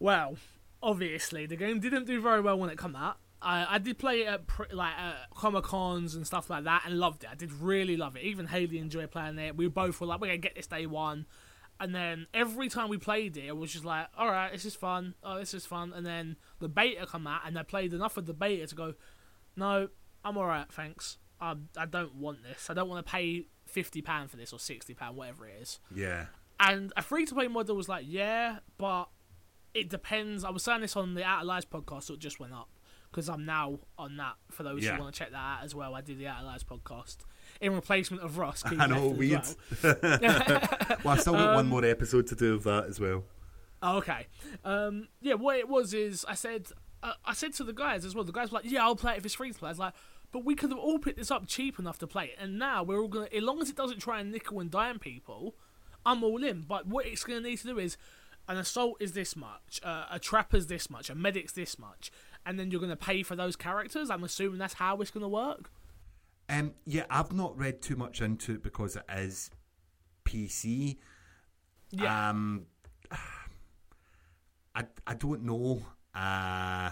Well, 0.00 0.36
obviously, 0.82 1.46
the 1.46 1.56
game 1.56 1.80
didn't 1.80 2.06
do 2.06 2.20
very 2.20 2.40
well 2.40 2.58
when 2.58 2.70
it 2.70 2.78
came 2.78 2.96
out. 2.96 3.18
I, 3.40 3.74
I 3.74 3.78
did 3.78 3.98
play 3.98 4.22
it 4.22 4.26
at 4.26 4.46
pr- 4.46 4.72
like 4.72 4.94
at 4.98 5.30
Comic 5.34 5.64
Cons 5.64 6.14
and 6.14 6.26
stuff 6.26 6.50
like 6.50 6.64
that, 6.64 6.82
and 6.86 6.98
loved 6.98 7.24
it. 7.24 7.30
I 7.30 7.34
did 7.34 7.52
really 7.52 7.96
love 7.96 8.16
it. 8.16 8.22
Even 8.22 8.46
Haley 8.46 8.78
enjoyed 8.78 9.10
playing 9.10 9.38
it. 9.38 9.56
We 9.56 9.68
both 9.68 10.00
were 10.00 10.06
like, 10.06 10.20
"We're 10.20 10.28
gonna 10.28 10.38
get 10.38 10.56
this 10.56 10.66
day 10.66 10.86
one," 10.86 11.26
and 11.78 11.94
then 11.94 12.26
every 12.34 12.68
time 12.68 12.88
we 12.88 12.98
played 12.98 13.36
it, 13.36 13.46
it 13.46 13.56
was 13.56 13.72
just 13.72 13.84
like, 13.84 14.08
"All 14.16 14.28
right, 14.28 14.52
this 14.52 14.64
is 14.64 14.74
fun. 14.74 15.14
Oh, 15.22 15.38
this 15.38 15.54
is 15.54 15.66
fun." 15.66 15.92
And 15.92 16.04
then 16.04 16.36
the 16.58 16.68
beta 16.68 17.06
come 17.06 17.26
out, 17.26 17.42
and 17.46 17.56
I 17.58 17.62
played 17.62 17.92
enough 17.92 18.16
of 18.16 18.26
the 18.26 18.34
beta 18.34 18.66
to 18.66 18.74
go, 18.74 18.94
"No, 19.54 19.88
I'm 20.24 20.36
all 20.36 20.46
right, 20.46 20.66
thanks. 20.72 21.18
I 21.40 21.54
I 21.76 21.86
don't 21.86 22.16
want 22.16 22.42
this. 22.42 22.68
I 22.70 22.74
don't 22.74 22.88
want 22.88 23.06
to 23.06 23.10
pay 23.10 23.46
fifty 23.66 24.02
pound 24.02 24.32
for 24.32 24.36
this 24.36 24.52
or 24.52 24.58
sixty 24.58 24.94
pound, 24.94 25.16
whatever 25.16 25.46
it 25.46 25.62
is." 25.62 25.78
Yeah. 25.94 26.26
And 26.60 26.92
a 26.96 27.02
free 27.02 27.24
to 27.24 27.34
play 27.34 27.46
model 27.46 27.76
was 27.76 27.88
like, 27.88 28.04
yeah, 28.08 28.58
but 28.78 29.08
it 29.74 29.88
depends. 29.88 30.44
I 30.44 30.50
was 30.50 30.62
saying 30.62 30.80
this 30.80 30.96
on 30.96 31.14
the 31.14 31.24
Out 31.24 31.40
of 31.42 31.46
Lives 31.46 31.66
podcast, 31.66 32.04
so 32.04 32.14
it 32.14 32.20
just 32.20 32.40
went 32.40 32.52
up 32.52 32.68
because 33.10 33.28
I'm 33.28 33.44
now 33.44 33.78
on 33.98 34.16
that. 34.18 34.34
For 34.50 34.62
those 34.62 34.84
Yeah. 34.84 34.96
who 34.96 35.02
want 35.02 35.14
to 35.14 35.18
check 35.18 35.30
that 35.32 35.36
out 35.38 35.58
as 35.64 35.74
well, 35.74 35.94
I 35.94 36.00
do 36.00 36.14
the 36.14 36.26
Out 36.26 36.40
of 36.40 36.46
Lives 36.46 36.64
podcast 36.64 37.18
in 37.60 37.72
replacement 37.74 38.22
of 38.22 38.38
Ross. 38.38 38.62
I 38.66 38.86
know, 38.86 39.08
weird. 39.08 39.42
well. 39.82 39.92
Well, 41.04 41.14
I've 41.14 41.20
still 41.20 41.34
got 41.34 41.50
Um, 41.50 41.54
one 41.54 41.66
more 41.68 41.84
episode 41.84 42.26
to 42.28 42.34
do 42.34 42.54
of 42.54 42.64
that 42.64 42.84
as 42.86 42.98
well. 43.00 43.24
Oh, 43.82 43.98
okay. 43.98 44.26
Um, 44.64 45.08
yeah, 45.20 45.34
what 45.34 45.56
it 45.56 45.68
was 45.68 45.94
is 45.94 46.24
I 46.28 46.34
said 46.34 46.66
uh, 47.02 47.12
I 47.24 47.32
said 47.32 47.52
to 47.54 47.64
the 47.64 47.72
guys 47.72 48.04
as 48.04 48.14
well. 48.14 48.24
The 48.24 48.32
guys 48.32 48.50
were 48.50 48.56
like, 48.56 48.70
"Yeah, 48.70 48.82
I'll 48.84 48.96
play 48.96 49.12
it 49.14 49.18
if 49.18 49.24
it's 49.26 49.34
free 49.36 49.52
to 49.52 49.58
play." 49.58 49.68
I 49.68 49.70
was 49.70 49.78
like, 49.78 49.94
"But 50.32 50.44
we 50.44 50.56
could 50.56 50.70
have 50.70 50.78
all 50.80 50.98
picked 50.98 51.16
this 51.16 51.30
up 51.30 51.46
cheap 51.46 51.78
enough 51.78 51.96
to 52.00 52.08
play 52.08 52.24
it, 52.26 52.36
and 52.40 52.58
now 52.58 52.82
we're 52.82 52.98
all 53.00 53.06
gonna. 53.06 53.28
As 53.32 53.40
long 53.42 53.62
as 53.62 53.70
it 53.70 53.76
doesn't 53.76 54.00
try 54.00 54.18
and 54.18 54.32
nickel 54.32 54.58
and 54.58 54.68
dime 54.68 54.98
people, 54.98 55.54
I'm 56.04 56.24
all 56.24 56.42
in. 56.42 56.62
But 56.62 56.88
what 56.88 57.06
it's 57.06 57.22
gonna 57.22 57.40
need 57.42 57.58
to 57.58 57.68
do 57.68 57.78
is." 57.78 57.96
An 58.48 58.56
assault 58.56 58.96
is 58.98 59.12
this 59.12 59.36
much, 59.36 59.78
uh, 59.82 60.06
a 60.10 60.18
trapper's 60.18 60.68
this 60.68 60.88
much, 60.88 61.10
a 61.10 61.14
medic's 61.14 61.52
this 61.52 61.78
much, 61.78 62.10
and 62.46 62.58
then 62.58 62.70
you're 62.70 62.80
going 62.80 62.90
to 62.90 62.96
pay 62.96 63.22
for 63.22 63.36
those 63.36 63.56
characters. 63.56 64.08
I'm 64.08 64.24
assuming 64.24 64.58
that's 64.58 64.74
how 64.74 64.96
it's 65.02 65.10
going 65.10 65.22
to 65.22 65.28
work. 65.28 65.70
Um, 66.48 66.72
yeah, 66.86 67.04
I've 67.10 67.32
not 67.32 67.58
read 67.58 67.82
too 67.82 67.94
much 67.94 68.22
into 68.22 68.54
it 68.54 68.62
because 68.62 68.96
it 68.96 69.04
is 69.14 69.50
PC. 70.24 70.96
Yeah. 71.90 72.30
Um, 72.30 72.66
I 74.74 74.84
I 75.06 75.14
don't 75.14 75.42
know. 75.42 75.82
Uh, 76.14 76.90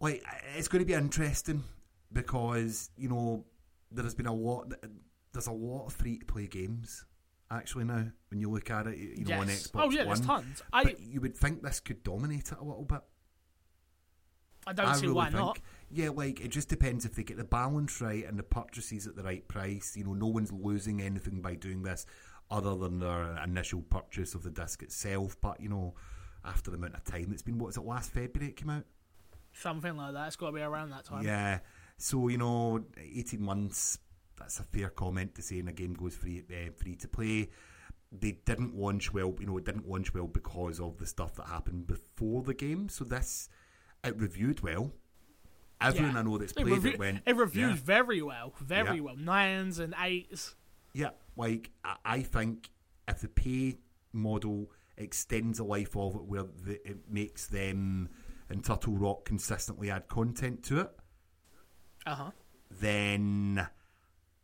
like 0.00 0.24
it's 0.56 0.68
going 0.68 0.80
to 0.82 0.86
be 0.86 0.94
interesting 0.94 1.64
because 2.12 2.90
you 2.96 3.10
know 3.10 3.44
there 3.92 4.04
has 4.04 4.14
been 4.14 4.26
a 4.26 4.34
lot. 4.34 4.72
There's 5.32 5.48
a 5.48 5.52
lot 5.52 5.86
of 5.86 5.92
free 5.92 6.18
to 6.18 6.24
play 6.24 6.46
games 6.46 7.04
actually 7.50 7.84
now 7.84 8.06
when 8.28 8.40
you 8.40 8.50
look 8.50 8.70
at 8.70 8.86
it. 8.86 8.96
You 8.98 9.24
know 9.24 9.40
on 9.40 9.48
Yes. 9.48 9.68
Xbox 9.68 9.80
Oh 9.82 9.90
yeah, 9.90 10.04
One. 10.04 10.06
there's 10.06 10.20
tons. 10.20 10.62
I 10.72 10.84
But 10.84 11.00
you 11.00 11.20
would 11.20 11.36
think 11.36 11.62
this 11.62 11.80
could 11.80 12.02
dominate 12.02 12.52
it 12.52 12.58
a 12.58 12.64
little 12.64 12.84
bit. 12.84 13.00
I 14.66 14.72
don't 14.72 14.86
I 14.86 14.94
see 14.94 15.02
really 15.02 15.14
why 15.14 15.24
think. 15.26 15.36
not. 15.36 15.58
Yeah, 15.90 16.08
like 16.08 16.40
it 16.40 16.48
just 16.48 16.68
depends 16.68 17.04
if 17.04 17.14
they 17.14 17.22
get 17.22 17.36
the 17.36 17.44
balance 17.44 18.00
right 18.00 18.24
and 18.26 18.38
the 18.38 18.42
purchases 18.42 19.06
at 19.06 19.14
the 19.14 19.22
right 19.22 19.46
price. 19.46 19.94
You 19.96 20.04
know, 20.04 20.14
no 20.14 20.26
one's 20.28 20.52
losing 20.52 21.02
anything 21.02 21.42
by 21.42 21.54
doing 21.54 21.82
this 21.82 22.06
other 22.50 22.74
than 22.74 22.98
their 22.98 23.36
initial 23.42 23.82
purchase 23.82 24.34
of 24.34 24.42
the 24.42 24.50
disc 24.50 24.82
itself. 24.82 25.36
But 25.40 25.60
you 25.60 25.68
know, 25.68 25.94
after 26.44 26.70
the 26.70 26.78
amount 26.78 26.94
of 26.94 27.04
time 27.04 27.28
it's 27.32 27.42
been, 27.42 27.58
what 27.58 27.66
was 27.66 27.76
it 27.76 27.84
last 27.84 28.10
February 28.12 28.50
it 28.50 28.56
came 28.56 28.70
out? 28.70 28.84
Something 29.52 29.96
like 29.96 30.14
that. 30.14 30.26
It's 30.28 30.36
got 30.36 30.46
to 30.46 30.52
be 30.52 30.62
around 30.62 30.90
that 30.90 31.04
time. 31.04 31.24
Yeah. 31.24 31.58
So 31.98 32.28
you 32.28 32.38
know, 32.38 32.84
eighteen 32.98 33.42
months. 33.42 33.98
That's 34.38 34.58
a 34.60 34.64
fair 34.64 34.88
comment 34.90 35.34
to 35.36 35.42
say. 35.42 35.60
And 35.60 35.68
a 35.68 35.72
game 35.72 35.94
goes 35.94 36.16
free, 36.16 36.42
uh, 36.50 36.70
free 36.76 36.94
to 36.96 37.08
play. 37.08 37.50
They 38.10 38.32
didn't 38.44 38.74
launch 38.76 39.12
well. 39.12 39.34
You 39.40 39.46
know, 39.46 39.58
it 39.58 39.64
didn't 39.64 39.88
launch 39.88 40.12
well 40.14 40.26
because 40.26 40.80
of 40.80 40.98
the 40.98 41.06
stuff 41.06 41.34
that 41.36 41.46
happened 41.46 41.86
before 41.86 42.42
the 42.42 42.54
game. 42.54 42.88
So 42.88 43.04
this, 43.04 43.48
it 44.04 44.16
reviewed 44.18 44.60
well. 44.60 44.92
Everyone 45.80 46.12
Yeah. 46.14 46.18
I 46.20 46.22
know 46.22 46.38
that's 46.38 46.52
It, 46.52 46.64
played 46.66 46.84
it 46.84 46.98
went. 46.98 47.22
it 47.26 47.36
reviews 47.36 47.70
yeah. 47.78 47.84
very 47.84 48.22
well, 48.22 48.54
very 48.60 48.96
Yeah. 48.96 49.02
well. 49.02 49.16
Nines 49.16 49.78
and 49.78 49.94
eights. 50.00 50.54
Yeah, 50.92 51.10
like 51.36 51.70
I, 51.84 51.96
I 52.04 52.22
think 52.22 52.70
if 53.08 53.20
the 53.20 53.28
pay 53.28 53.78
model 54.12 54.70
extends 54.96 55.58
the 55.58 55.64
life 55.64 55.96
of 55.96 56.14
it, 56.14 56.22
where 56.22 56.44
the, 56.44 56.74
it 56.88 57.10
makes 57.10 57.46
them 57.48 58.08
and 58.48 58.64
Turtle 58.64 58.94
Rock 58.96 59.24
consistently 59.24 59.90
add 59.90 60.06
content 60.06 60.62
to 60.64 60.80
it, 60.80 60.90
Uh 62.06 62.14
huh. 62.14 62.30
then 62.70 63.66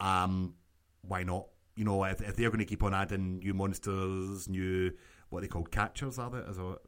um, 0.01 0.55
why 1.03 1.23
not? 1.23 1.47
You 1.77 1.85
know, 1.85 2.05
if, 2.05 2.21
if 2.21 2.37
they're 2.37 2.51
going 2.51 2.59
to 2.61 2.65
keep 2.65 2.83
on 2.83 2.93
adding 2.95 3.39
new 3.39 3.55
monsters, 3.55 4.49
new 4.49 4.93
what 5.31 5.43
they 5.43 5.49
call 5.49 5.65
catchers, 5.65 6.19
are 6.19 6.31
they? 6.31 6.39
Is, 6.39 6.57
that- 6.57 6.79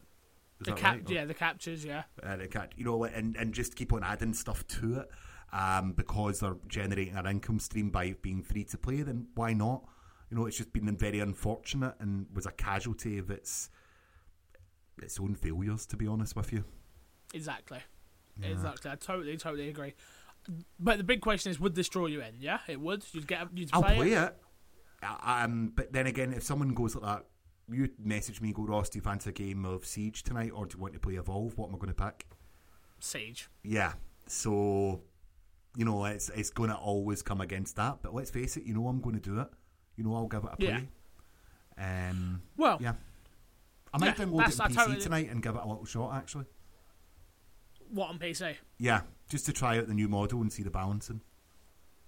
is 0.60 0.66
The 0.66 0.70
that 0.72 0.76
cap, 0.76 0.94
right? 0.96 1.10
Yeah, 1.10 1.24
the 1.24 1.34
captures, 1.34 1.84
yeah. 1.84 2.02
uh, 2.22 2.36
the 2.36 2.48
cat, 2.48 2.72
you 2.76 2.84
know, 2.84 3.04
and, 3.04 3.36
and 3.36 3.52
just 3.54 3.74
keep 3.76 3.92
on 3.92 4.02
adding 4.04 4.34
stuff 4.34 4.66
to 4.68 5.00
it 5.00 5.10
um, 5.52 5.92
because 5.92 6.40
they're 6.40 6.56
generating 6.68 7.16
an 7.16 7.26
income 7.26 7.58
stream 7.58 7.90
by 7.90 8.14
being 8.22 8.42
free 8.42 8.64
to 8.64 8.78
play, 8.78 9.02
then 9.02 9.28
why 9.34 9.52
not? 9.54 9.84
You 10.30 10.36
know, 10.38 10.46
it's 10.46 10.56
just 10.56 10.72
been 10.72 10.96
very 10.96 11.20
unfortunate 11.20 11.94
and 12.00 12.26
was 12.34 12.46
a 12.46 12.52
casualty 12.52 13.18
of 13.18 13.30
its 13.30 13.70
its 15.02 15.18
own 15.18 15.34
failures, 15.34 15.86
to 15.86 15.96
be 15.96 16.06
honest 16.06 16.36
with 16.36 16.52
you. 16.52 16.64
Exactly. 17.34 17.78
Exactly. 18.42 18.90
I 18.90 18.94
totally, 18.96 19.36
totally 19.36 19.68
agree. 19.68 19.94
But 20.78 20.98
the 20.98 21.04
big 21.04 21.20
question 21.20 21.50
is, 21.50 21.60
would 21.60 21.74
this 21.74 21.88
draw 21.88 22.06
you 22.06 22.20
in? 22.20 22.34
Yeah, 22.40 22.58
it 22.68 22.80
would. 22.80 23.04
You'd 23.12 23.26
get, 23.26 23.46
you'd 23.54 23.70
I'll 23.72 23.82
play, 23.82 23.94
play 23.96 24.12
it. 24.12 24.18
it. 24.22 24.36
Um, 25.24 25.72
but 25.74 25.92
then 25.92 26.06
again, 26.06 26.32
if 26.32 26.42
someone 26.42 26.74
goes 26.74 26.94
like 26.96 27.04
that, 27.04 27.26
you 27.70 27.88
message 27.98 28.40
me, 28.40 28.52
go, 28.52 28.64
Ross, 28.64 28.88
do 28.88 28.98
you 28.98 29.02
fancy 29.02 29.30
a 29.30 29.32
game 29.32 29.64
of 29.64 29.84
Siege 29.86 30.22
tonight, 30.22 30.50
or 30.54 30.66
do 30.66 30.76
you 30.76 30.82
want 30.82 30.94
to 30.94 31.00
play 31.00 31.14
Evolve? 31.14 31.56
What 31.56 31.68
am 31.68 31.74
I 31.76 31.78
going 31.78 31.94
to 31.94 32.02
pick? 32.04 32.26
Siege. 33.00 33.48
Yeah. 33.62 33.92
So, 34.26 35.02
you 35.76 35.84
know, 35.84 36.04
it's 36.04 36.28
it's 36.30 36.50
going 36.50 36.70
to 36.70 36.76
always 36.76 37.22
come 37.22 37.40
against 37.40 37.76
that. 37.76 37.98
But 38.02 38.14
let's 38.14 38.30
face 38.30 38.56
it, 38.56 38.64
you 38.64 38.74
know, 38.74 38.86
I'm 38.88 39.00
going 39.00 39.14
to 39.14 39.20
do 39.20 39.40
it. 39.40 39.48
You 39.96 40.04
know, 40.04 40.14
I'll 40.14 40.28
give 40.28 40.44
it 40.44 40.50
a 40.58 40.62
Yeah. 40.64 40.78
play. 40.78 40.88
Um, 42.10 42.42
Well, 42.56 42.78
yeah. 42.80 42.94
I 43.94 43.98
might 43.98 44.06
Yeah, 44.18 44.24
download 44.24 44.48
it 44.48 44.60
on 44.60 44.70
PC 44.70 44.74
totally- 44.74 45.00
tonight 45.00 45.30
and 45.30 45.42
give 45.42 45.54
it 45.54 45.62
a 45.62 45.66
little 45.68 45.84
shot, 45.84 46.14
actually. 46.16 46.46
what 47.90 48.08
on 48.08 48.18
PC? 48.18 48.56
Yeah, 48.78 49.02
just 49.32 49.46
to 49.46 49.52
try 49.52 49.78
out 49.78 49.88
the 49.88 49.94
new 49.94 50.08
model 50.08 50.40
and 50.40 50.52
see 50.52 50.62
the 50.62 50.70
balancing. 50.70 51.20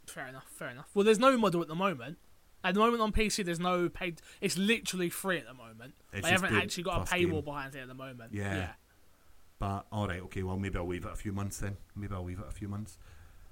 Fair 0.06 0.28
enough. 0.28 0.46
Fair 0.48 0.68
enough. 0.68 0.88
Well, 0.94 1.04
there's 1.04 1.18
no 1.18 1.36
model 1.36 1.60
at 1.62 1.68
the 1.68 1.74
moment. 1.74 2.18
At 2.62 2.74
the 2.74 2.80
moment 2.80 3.02
on 3.02 3.12
PC, 3.12 3.44
there's 3.44 3.58
no 3.60 3.88
paid. 3.88 4.20
It's 4.40 4.56
literally 4.56 5.08
free 5.10 5.38
at 5.38 5.46
the 5.46 5.54
moment. 5.54 5.94
It's 6.12 6.24
they 6.24 6.30
haven't 6.32 6.54
actually 6.54 6.84
got 6.84 7.08
a 7.10 7.12
paywall 7.14 7.30
game. 7.36 7.44
behind 7.44 7.74
it 7.74 7.80
at 7.80 7.88
the 7.88 7.94
moment. 7.94 8.32
Yeah. 8.32 8.54
yeah. 8.54 8.68
But, 9.58 9.86
alright, 9.92 10.20
okay, 10.22 10.42
well, 10.42 10.56
maybe 10.58 10.78
I'll 10.78 10.86
leave 10.86 11.04
it 11.04 11.12
a 11.12 11.16
few 11.16 11.32
months 11.32 11.58
then. 11.58 11.76
Maybe 11.96 12.14
I'll 12.14 12.24
leave 12.24 12.38
it 12.40 12.46
a 12.48 12.52
few 12.52 12.68
months. 12.68 12.98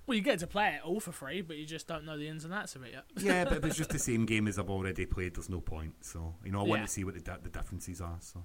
Well, 0.06 0.16
you 0.16 0.22
get 0.22 0.40
to 0.40 0.46
play 0.46 0.74
it 0.76 0.84
all 0.84 0.98
for 1.00 1.12
free, 1.12 1.42
but 1.42 1.56
you 1.56 1.64
just 1.64 1.86
don't 1.86 2.04
know 2.04 2.18
the 2.18 2.26
ins 2.28 2.44
and 2.44 2.52
outs 2.52 2.74
of 2.74 2.82
it 2.84 2.92
yet. 2.92 3.04
Yeah, 3.16 3.44
but 3.44 3.58
if 3.58 3.64
it's 3.64 3.76
just 3.76 3.90
the 3.90 3.98
same 4.10 4.26
game 4.26 4.48
as 4.48 4.58
I've 4.58 4.68
already 4.70 5.06
played, 5.06 5.36
there's 5.36 5.48
no 5.48 5.60
point. 5.60 5.94
So, 6.00 6.34
you 6.44 6.50
know, 6.52 6.60
I 6.60 6.64
want 6.64 6.80
Yeah. 6.82 6.86
to 6.86 6.92
see 6.92 7.04
what 7.04 7.14
the, 7.14 7.20
di- 7.20 7.38
the 7.42 7.50
differences 7.50 8.00
are. 8.00 8.16
So, 8.20 8.42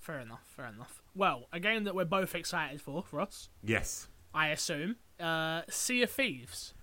Fair 0.00 0.18
enough. 0.18 0.42
Fair 0.56 0.66
enough. 0.66 1.00
Well, 1.14 1.46
a 1.52 1.60
game 1.60 1.84
that 1.84 1.94
we're 1.94 2.04
both 2.04 2.34
excited 2.34 2.80
for, 2.82 3.04
Ross, 3.12 3.48
yes. 3.62 4.08
I 4.34 4.48
assume, 4.48 4.96
uh, 5.20 5.62
Sea 5.68 6.02
of 6.02 6.10
Thieves 6.10 6.74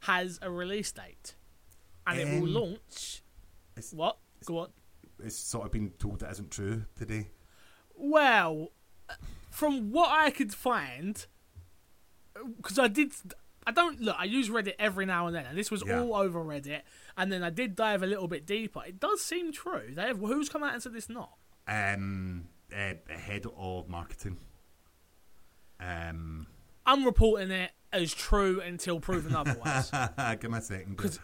has 0.00 0.38
a 0.42 0.50
release 0.50 0.92
date, 0.92 1.34
and 2.06 2.18
it 2.20 2.24
will 2.40 2.48
Um, 2.48 2.54
launch. 2.72 3.22
it's- 3.76 3.92
What? 3.92 4.18
Go 4.44 4.58
on. 4.58 4.72
It's 5.22 5.36
sort 5.36 5.66
of 5.66 5.72
been 5.72 5.90
told 5.92 6.20
that 6.20 6.30
isn't 6.32 6.50
true 6.50 6.86
today. 6.96 7.28
Well, 7.94 8.72
from 9.50 9.90
what 9.90 10.10
I 10.10 10.30
could 10.30 10.54
find, 10.54 11.26
because 12.56 12.78
I 12.78 12.88
did, 12.88 13.12
I 13.66 13.72
don't 13.72 14.00
look. 14.00 14.16
I 14.18 14.24
use 14.24 14.48
Reddit 14.48 14.74
every 14.78 15.04
now 15.04 15.26
and 15.26 15.36
then, 15.36 15.44
and 15.44 15.58
this 15.58 15.70
was 15.70 15.82
Yeah. 15.86 16.00
all 16.00 16.14
over 16.14 16.42
Reddit. 16.42 16.82
And 17.18 17.30
then 17.30 17.42
I 17.42 17.50
did 17.50 17.76
dive 17.76 18.02
a 18.02 18.06
little 18.06 18.28
bit 18.28 18.46
deeper. 18.46 18.82
It 18.86 18.98
does 18.98 19.22
seem 19.22 19.52
true. 19.52 19.92
They 19.94 20.06
have 20.06 20.18
who's 20.18 20.48
come 20.48 20.62
out 20.62 20.72
and 20.72 20.82
said 20.82 20.94
it's 20.94 21.10
not. 21.10 21.36
Um, 21.66 22.48
uh, 22.72 22.94
head 23.08 23.44
of 23.54 23.88
marketing. 23.88 24.38
Um, 25.78 26.46
I'm 26.86 27.04
reporting 27.04 27.50
it 27.50 27.72
as 27.92 28.14
true 28.14 28.60
until 28.60 29.00
proven 29.00 29.34
otherwise. 29.34 29.90
give 30.40 30.50
me 30.50 30.58
a 30.58 30.62
second. 30.62 31.18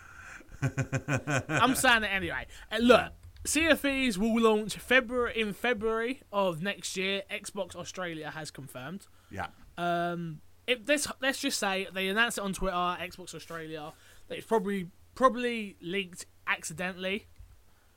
I'm 1.49 1.75
saying 1.75 2.05
it 2.05 2.11
anyway. 2.13 2.47
Uh, 2.71 2.79
look, 2.79 3.13
Thieves 3.45 4.19
will 4.19 4.41
launch 4.41 4.77
February 4.77 5.41
in 5.41 5.53
February 5.53 6.23
of 6.33 6.63
next 6.63 6.97
year. 6.97 7.23
Xbox 7.31 7.77
Australia 7.77 8.31
has 8.31 8.51
confirmed. 8.51 9.07
Yeah. 9.31 9.49
Um, 9.79 10.41
it, 10.67 10.89
let's 10.89 11.07
let's 11.21 11.41
just 11.41 11.59
say 11.59 11.87
they 11.93 12.09
announced 12.09 12.39
it 12.39 12.45
on 12.45 12.53
Twitter, 12.53 12.77
Xbox 12.77 13.35
Australia. 13.35 13.93
That 14.29 14.39
it's 14.39 14.47
probably 14.47 14.89
probably 15.15 15.77
leaked 15.81 16.27
accidentally. 16.47 17.27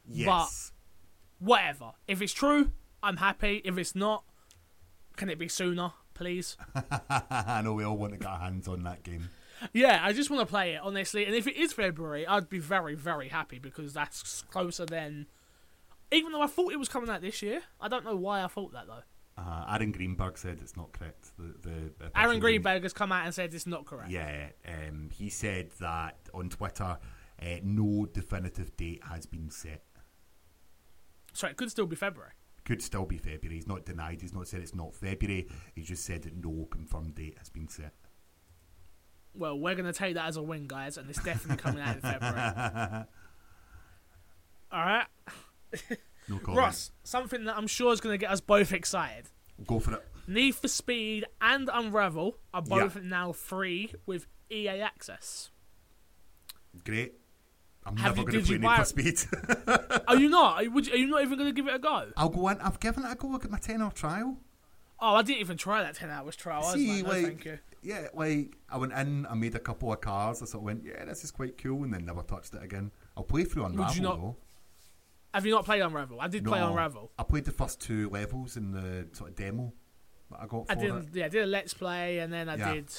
Yes. 0.08 0.72
Whatever. 1.40 1.92
If 2.08 2.22
it's 2.22 2.34
true, 2.34 2.72
I'm 3.02 3.18
happy. 3.18 3.62
If 3.64 3.78
it's 3.78 3.96
not, 3.96 4.24
can 5.16 5.30
it 5.30 5.40
be 5.40 5.48
sooner, 5.48 5.94
please? 6.20 6.58
I 7.30 7.62
know 7.64 7.74
we 7.74 7.84
all 7.84 7.98
want 7.98 8.12
to 8.14 8.20
get 8.20 8.28
our 8.28 8.40
hands 8.40 8.68
on 8.68 8.84
that 8.84 9.04
game. 9.04 9.30
yeah, 9.74 10.02
I 10.04 10.12
just 10.14 10.30
want 10.30 10.42
to 10.42 10.46
play 10.46 10.74
it 10.74 10.82
honestly. 10.84 11.26
And 11.26 11.34
if 11.34 11.48
it 11.48 11.56
is 11.56 11.74
February, 11.74 12.28
I'd 12.28 12.50
be 12.50 12.60
very 12.60 12.94
very 12.94 13.30
happy 13.30 13.58
because 13.58 13.94
that's 13.94 14.44
closer 14.52 14.86
than. 14.86 15.28
Even 16.12 16.32
though 16.32 16.42
I 16.42 16.48
thought 16.48 16.74
it 16.74 16.80
was 16.80 16.90
coming 16.90 17.10
out 17.10 17.22
this 17.22 17.42
year, 17.42 17.62
I 17.80 17.88
don't 17.88 18.04
know 18.04 18.16
why 18.16 18.44
I 18.44 18.48
thought 18.48 18.74
that 18.74 18.88
though. 18.88 19.04
Uh, 19.38 19.66
Aaron 19.70 19.92
Greenberg 19.92 20.38
said 20.38 20.60
it's 20.62 20.76
not 20.76 20.92
correct. 20.92 21.30
The, 21.38 21.54
the 22.00 22.12
Aaron 22.20 22.40
Greenberg 22.40 22.84
has 22.84 22.94
come 22.94 23.12
out 23.12 23.26
and 23.26 23.34
said 23.34 23.54
it's 23.54 23.68
not 23.68 23.86
correct. 23.86 24.10
Yeah, 24.10 24.50
um, 24.68 25.10
he 25.14 25.30
said 25.30 25.70
that 25.80 26.18
on 26.34 26.50
Twitter, 26.50 26.98
uh, 27.42 27.46
no 27.64 28.06
definitive 28.12 28.76
date 28.76 29.02
has 29.08 29.26
been 29.26 29.50
set. 29.50 29.84
So 31.32 31.48
it 31.48 31.56
could 31.56 31.72
still 31.72 31.86
be 31.86 31.96
February. 31.96 32.34
Could 32.70 32.84
still 32.84 33.06
be 33.06 33.18
February. 33.18 33.56
He's 33.56 33.66
not 33.68 33.84
denied. 33.84 34.22
He's 34.22 34.32
not 34.32 34.48
said 34.48 34.62
it's 34.62 34.76
not 34.76 34.94
February. 34.94 35.48
He's 35.74 35.88
just 35.88 36.06
said 36.06 36.22
that 36.22 36.36
no 36.38 36.68
confirmed 36.70 37.16
date 37.16 37.34
has 37.40 37.50
been 37.50 37.68
set. 37.68 37.94
Well, 39.34 39.58
we're 39.58 39.74
going 39.74 39.92
to 39.92 39.92
take 39.94 40.14
that 40.14 40.28
as 40.28 40.38
a 40.38 40.44
win, 40.44 40.68
guys, 40.68 40.96
and 40.98 41.10
it's 41.10 41.24
definitely 41.24 41.58
coming 41.58 41.82
out 41.82 41.96
in 41.96 42.02
February. 42.04 42.36
All 44.72 44.86
right. 44.86 45.06
No 46.28 46.38
comment. 46.38 46.58
Ross, 46.60 46.92
something 47.04 47.46
that 47.46 47.58
I'm 47.58 47.66
sure 47.66 47.92
is 47.92 48.02
going 48.02 48.14
to 48.14 48.20
get 48.20 48.30
us 48.30 48.40
both 48.40 48.72
excited. 48.72 49.26
Go 49.66 49.80
for 49.80 49.96
it. 49.96 50.08
Need 50.28 50.54
for 50.54 50.68
Speed 50.68 51.26
and 51.42 51.72
Unravel 51.74 52.38
are 52.54 52.62
both 52.62 52.96
Yeah. 52.98 53.02
now 53.04 53.32
free 53.32 53.94
with 54.06 54.28
EA 54.52 54.82
Access. 54.82 55.50
Great. 56.86 57.19
I'm 57.86 57.96
Have 57.98 58.18
never 58.18 58.30
going 58.30 58.44
to 58.44 58.48
did 58.48 58.48
play 58.48 58.54
you 58.56 58.60
Need 58.60 58.78
for 58.78 58.86
Speed. 58.86 60.02
Are 60.08 60.16
you 60.18 60.30
not? 60.38 60.58
Are 60.58 60.64
you, 60.64 60.72
are 60.76 60.96
you 60.98 61.08
not 61.08 61.22
even 61.24 61.38
going 61.38 61.50
to 61.50 61.54
give 61.54 61.68
it 61.68 61.74
a 61.76 61.80
go? 61.80 62.08
I'll 62.18 62.30
go 62.30 62.48
in. 62.50 62.60
I've 62.62 62.80
given 62.80 63.04
it 63.06 63.12
a 63.12 63.16
go. 63.16 63.32
I'll 63.32 63.38
get 63.40 63.50
my 63.52 63.58
10 63.58 63.82
hour 63.82 63.92
trial. 63.92 64.38
Oh, 65.00 65.16
I 65.16 65.22
didn't 65.22 65.40
even 65.40 65.58
try 65.58 65.82
that 65.82 65.96
10 65.96 66.10
hours 66.10 66.36
trial. 66.36 66.62
I 66.62 66.66
was 66.66 66.74
See, 66.74 67.02
like, 67.02 67.04
no, 67.04 67.10
like, 67.12 67.24
thank 67.26 67.46
you. 67.46 67.60
yeah, 67.82 68.08
like 68.14 68.58
I 68.70 68.78
went 68.78 68.92
in, 68.94 69.26
I 69.28 69.34
made 69.34 69.56
a 69.56 69.60
couple 69.60 69.94
of 69.94 70.02
cars. 70.02 70.42
I 70.42 70.46
sort 70.46 70.56
of 70.62 70.66
went, 70.66 70.84
yeah, 70.84 71.06
this 71.06 71.24
is 71.24 71.32
quite 71.32 71.58
cool, 71.58 71.84
and 71.86 71.94
then 71.94 72.06
never 72.06 72.22
touched 72.22 72.54
it 72.54 72.62
again. 72.62 72.92
I'll 73.16 73.24
play 73.24 73.46
through 73.46 73.66
Unravel 73.66 73.96
you 73.96 74.02
not- 74.02 74.18
though. 74.18 74.36
Have 75.34 75.46
you 75.46 75.54
not 75.54 75.64
played 75.64 75.82
Unravel? 75.82 76.20
I 76.20 76.28
did 76.28 76.44
play 76.44 76.60
No, 76.60 76.70
Unravel. 76.72 77.12
I 77.18 77.24
played 77.24 77.46
the 77.46 77.52
first 77.52 77.80
two 77.80 78.10
levels 78.10 78.58
in 78.58 78.72
the 78.72 79.08
sort 79.14 79.30
of 79.30 79.36
demo. 79.36 79.72
that 80.32 80.40
I 80.42 80.48
got 80.48 80.66
I 80.70 80.76
did 80.76 80.94
it. 80.94 81.06
yeah, 81.14 81.26
I 81.26 81.30
did 81.30 81.44
a 81.44 81.46
let's 81.46 81.74
play 81.74 82.18
and 82.20 82.34
then 82.34 82.50
I 82.50 82.56
Yeah. 82.56 82.74
did 82.74 82.90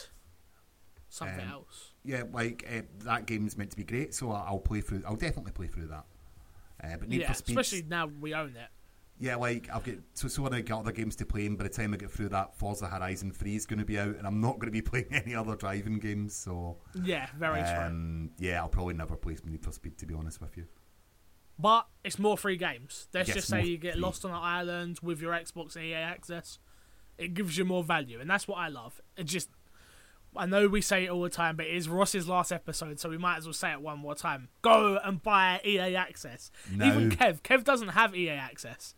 something 1.09 1.41
Um, 1.45 1.51
else. 1.53 1.90
Yeah, 2.05 2.23
like 2.33 2.67
uh, 2.71 2.83
that 3.05 3.27
game's 3.27 3.57
meant 3.59 3.71
to 3.73 3.77
be 3.77 3.85
great, 3.85 4.15
so 4.15 4.31
I'll 4.33 4.59
play 4.59 4.81
through. 4.81 5.03
I'll 5.07 5.17
definitely 5.17 5.53
play 5.53 5.67
through 5.67 5.89
that. 5.89 6.05
Uh, 6.83 6.97
but 6.99 7.09
Need 7.09 7.21
Yeah, 7.21 7.29
for 7.29 7.35
Speed, 7.35 7.59
especially 7.59 7.87
now 7.89 8.07
we 8.07 8.33
own 8.33 8.57
it. 8.57 8.69
yeah, 9.19 9.37
like 9.37 9.69
I've 9.71 9.85
got 9.85 9.97
so 10.15 10.29
so 10.29 10.43
when 10.43 10.55
I 10.55 10.63
get 10.63 10.75
other 10.79 10.93
games 10.93 11.15
to 11.17 11.27
play, 11.27 11.45
and 11.45 11.59
by 11.59 11.65
the 11.65 11.69
time 11.71 11.93
I 11.93 11.99
get 11.99 12.11
through 12.11 12.31
that, 12.31 12.57
Forza 12.57 12.87
Horizon 12.87 13.33
Three 13.33 13.55
is 13.55 13.67
going 13.67 13.81
to 13.81 13.85
be 13.85 13.99
out, 13.99 14.17
and 14.17 14.27
I'm 14.27 14.41
not 14.41 14.55
going 14.59 14.69
to 14.69 14.71
be 14.73 14.81
playing 14.91 15.09
any 15.13 15.35
other 15.35 15.57
driving 15.57 15.99
games. 15.99 16.35
So 16.35 16.79
Yeah, 17.03 17.29
very 17.39 17.63
true. 17.63 17.71
um, 17.85 18.31
yeah, 18.39 18.61
I'll 18.63 18.69
probably 18.69 18.95
never 18.95 19.15
play 19.17 19.37
Need 19.45 19.63
for 19.63 19.73
Speed 19.73 19.99
to 19.99 20.07
be 20.07 20.15
honest 20.15 20.41
with 20.41 20.57
you. 20.57 20.67
But 21.59 21.87
it's 22.03 22.19
more 22.19 22.39
free 22.39 22.57
games. 22.57 23.09
Let's 23.13 23.29
Yes, 23.29 23.37
just 23.37 23.49
say 23.49 23.63
you 23.67 23.77
get 23.77 23.93
free. 23.93 24.01
lost 24.01 24.25
on 24.25 24.31
an 24.31 24.39
island 24.39 25.01
with 25.03 25.21
your 25.21 25.35
Xbox 25.35 25.77
EA 25.77 25.93
access. 25.97 26.59
It 27.19 27.35
gives 27.35 27.59
you 27.59 27.67
more 27.67 27.85
value, 27.85 28.19
and 28.19 28.31
that's 28.31 28.49
what 28.49 28.57
I 28.57 28.69
love. 28.69 28.99
It 29.19 29.25
just, 29.25 29.51
I 30.37 30.47
know 30.47 30.69
we 30.69 30.81
say 30.81 31.05
it 31.05 31.11
all 31.11 31.23
the 31.23 31.29
time, 31.31 31.57
but 31.57 31.67
it 31.67 31.75
is 31.75 31.89
Ross's 31.89 32.29
last 32.29 32.53
episode, 32.53 33.01
so 33.01 33.09
we 33.09 33.19
might 33.19 33.39
as 33.39 33.47
well 33.47 33.53
say 33.53 33.73
it 33.73 33.81
one 33.81 33.99
more 33.99 34.15
time. 34.15 34.49
Go 34.63 34.99
and 35.03 35.21
buy 35.23 35.61
EA 35.65 35.97
access. 35.97 36.51
No. 36.71 36.87
Even 36.87 37.11
Kev, 37.11 37.41
Kev 37.43 37.65
doesn't 37.65 37.89
have 37.89 38.15
EA 38.15 38.31
access. 38.31 38.95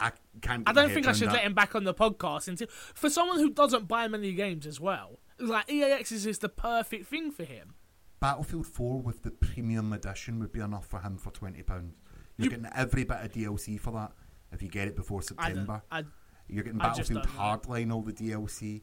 I 0.00 0.10
can't. 0.40 0.68
I 0.68 0.72
don't 0.72 0.90
think 0.90 1.06
I 1.06 1.12
should 1.12 1.28
that. 1.28 1.34
let 1.34 1.44
him 1.44 1.54
back 1.54 1.74
on 1.74 1.84
the 1.84 1.94
podcast 1.94 2.48
until 2.48 2.66
for 2.70 3.08
someone 3.08 3.38
who 3.38 3.50
doesn't 3.50 3.86
buy 3.86 4.08
many 4.08 4.32
games 4.32 4.66
as 4.66 4.80
well. 4.80 5.20
Like 5.38 5.70
EA 5.70 5.92
access 5.92 6.26
is 6.26 6.38
the 6.38 6.48
perfect 6.48 7.06
thing 7.06 7.30
for 7.30 7.44
him. 7.44 7.74
Battlefield 8.20 8.66
4 8.66 9.00
with 9.00 9.22
the 9.22 9.30
premium 9.30 9.92
edition 9.92 10.38
would 10.40 10.52
be 10.52 10.60
enough 10.60 10.86
for 10.86 11.00
him 11.00 11.16
for 11.18 11.30
twenty 11.30 11.62
pounds. 11.62 11.94
You're 12.36 12.44
You- 12.46 12.50
getting 12.50 12.68
every 12.74 13.04
bit 13.04 13.18
of 13.24 13.32
DLC 13.32 13.78
for 13.78 13.92
that 13.92 14.12
if 14.52 14.60
you 14.62 14.68
get 14.68 14.88
it 14.88 14.96
before 14.96 15.22
September. 15.22 15.82
I, 15.90 16.04
You're 16.48 16.64
getting 16.64 16.78
Battlefield. 16.78 17.26
Hardline, 17.28 17.92
all 17.92 18.02
the 18.02 18.12
DLC. 18.12 18.82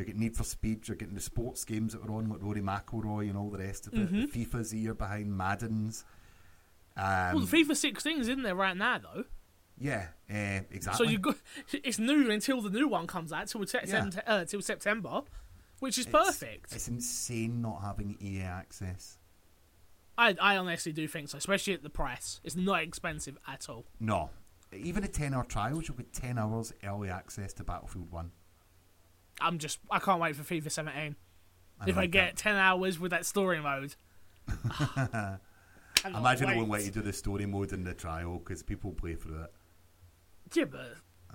You're 0.00 0.06
getting 0.06 0.22
Need 0.22 0.34
for 0.34 0.44
Speed. 0.44 0.88
You're 0.88 0.96
getting 0.96 1.14
the 1.14 1.20
sports 1.20 1.62
games 1.66 1.92
that 1.92 2.02
were 2.02 2.14
on, 2.16 2.30
like 2.30 2.40
Rory 2.42 2.62
McIlroy 2.62 3.28
and 3.28 3.36
all 3.36 3.50
the 3.50 3.58
rest 3.58 3.86
of 3.86 3.92
it. 3.92 4.10
Mhm. 4.10 4.32
The 4.32 4.46
FIFA's 4.46 4.72
a 4.72 4.78
year 4.78 4.94
behind 4.94 5.36
Madden's. 5.36 6.04
Um, 6.96 7.34
well, 7.34 7.46
FIFA 7.46 7.76
16 7.76 8.18
is 8.20 8.28
in 8.28 8.42
there 8.42 8.54
right 8.54 8.74
now 8.76 8.96
though. 8.98 9.24
yeah, 9.78 10.08
uh, 10.30 10.64
exactly. 10.70 11.04
So 11.06 11.10
you 11.10 11.18
got 11.18 11.36
it's 11.84 11.98
new 11.98 12.30
until 12.30 12.62
the 12.62 12.70
new 12.70 12.88
one 12.88 13.06
comes 13.06 13.30
out 13.30 13.48
till, 13.48 13.60
Yeah. 13.60 13.80
sept- 13.84 14.22
uh, 14.26 14.44
till 14.46 14.62
September, 14.62 15.20
which 15.80 15.98
is 15.98 16.06
It's- 16.06 16.24
perfect. 16.26 16.72
It's 16.74 16.88
insane 16.88 17.60
not 17.60 17.82
having 17.82 18.16
EA 18.22 18.40
access. 18.44 19.18
I 20.16 20.34
I 20.40 20.56
honestly 20.56 20.92
do 20.92 21.06
think 21.08 21.28
so, 21.28 21.36
especially 21.36 21.74
at 21.74 21.82
the 21.82 21.90
price. 21.90 22.40
It's 22.42 22.56
not 22.56 22.82
expensive 22.82 23.36
at 23.46 23.68
all. 23.68 23.84
No, 24.00 24.30
even 24.72 25.04
a 25.04 25.08
ten-hour 25.08 25.44
trial, 25.44 25.82
you'll 25.82 25.96
get 25.96 26.12
ten 26.14 26.38
hours 26.38 26.72
early 26.82 27.10
access 27.10 27.52
to 27.54 27.64
Battlefield 27.64 28.10
One. 28.10 28.32
I'm 29.40 29.58
just 29.58 29.78
I 29.90 29.98
can't 29.98 30.20
wait 30.20 30.36
for 30.36 30.42
FIFA 30.42 30.70
17. 30.70 31.16
I 31.80 31.88
if 31.88 31.96
I 31.96 32.00
like 32.02 32.10
get 32.10 32.36
10 32.36 32.56
hours 32.56 32.98
with 32.98 33.10
that 33.12 33.24
story 33.26 33.60
mode. 33.60 33.94
that. 34.46 35.40
Cannot 35.94 36.18
Imagine 36.20 36.48
wait. 36.48 36.56
won't 36.56 36.68
way 36.68 36.84
to 36.84 36.90
do 36.90 37.02
the 37.02 37.12
story 37.12 37.46
mode 37.46 37.72
in 37.72 37.84
the 37.84 37.94
trial 37.94 38.38
because 38.38 38.62
people 38.62 38.92
play 38.92 39.14
through 39.14 39.42
it. 39.42 39.52
Yeah, 40.54 40.64
but 40.64 40.94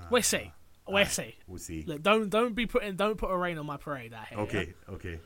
we'll 0.10 0.22
see. 0.24 0.52
We'll 0.88 1.06
see. 1.06 1.36
We'll 1.48 1.58
see. 1.60 1.84
Look, 1.88 2.02
don't 2.04 2.30
don't 2.30 2.54
be 2.54 2.66
putting 2.66 2.96
don't 2.96 3.18
put 3.18 3.32
a 3.32 3.38
rain 3.38 3.58
on 3.58 3.66
my 3.66 3.78
parade 3.78 4.14
out 4.14 4.28
here. 4.28 4.40
Okay, 4.40 4.74
okay. 4.90 5.20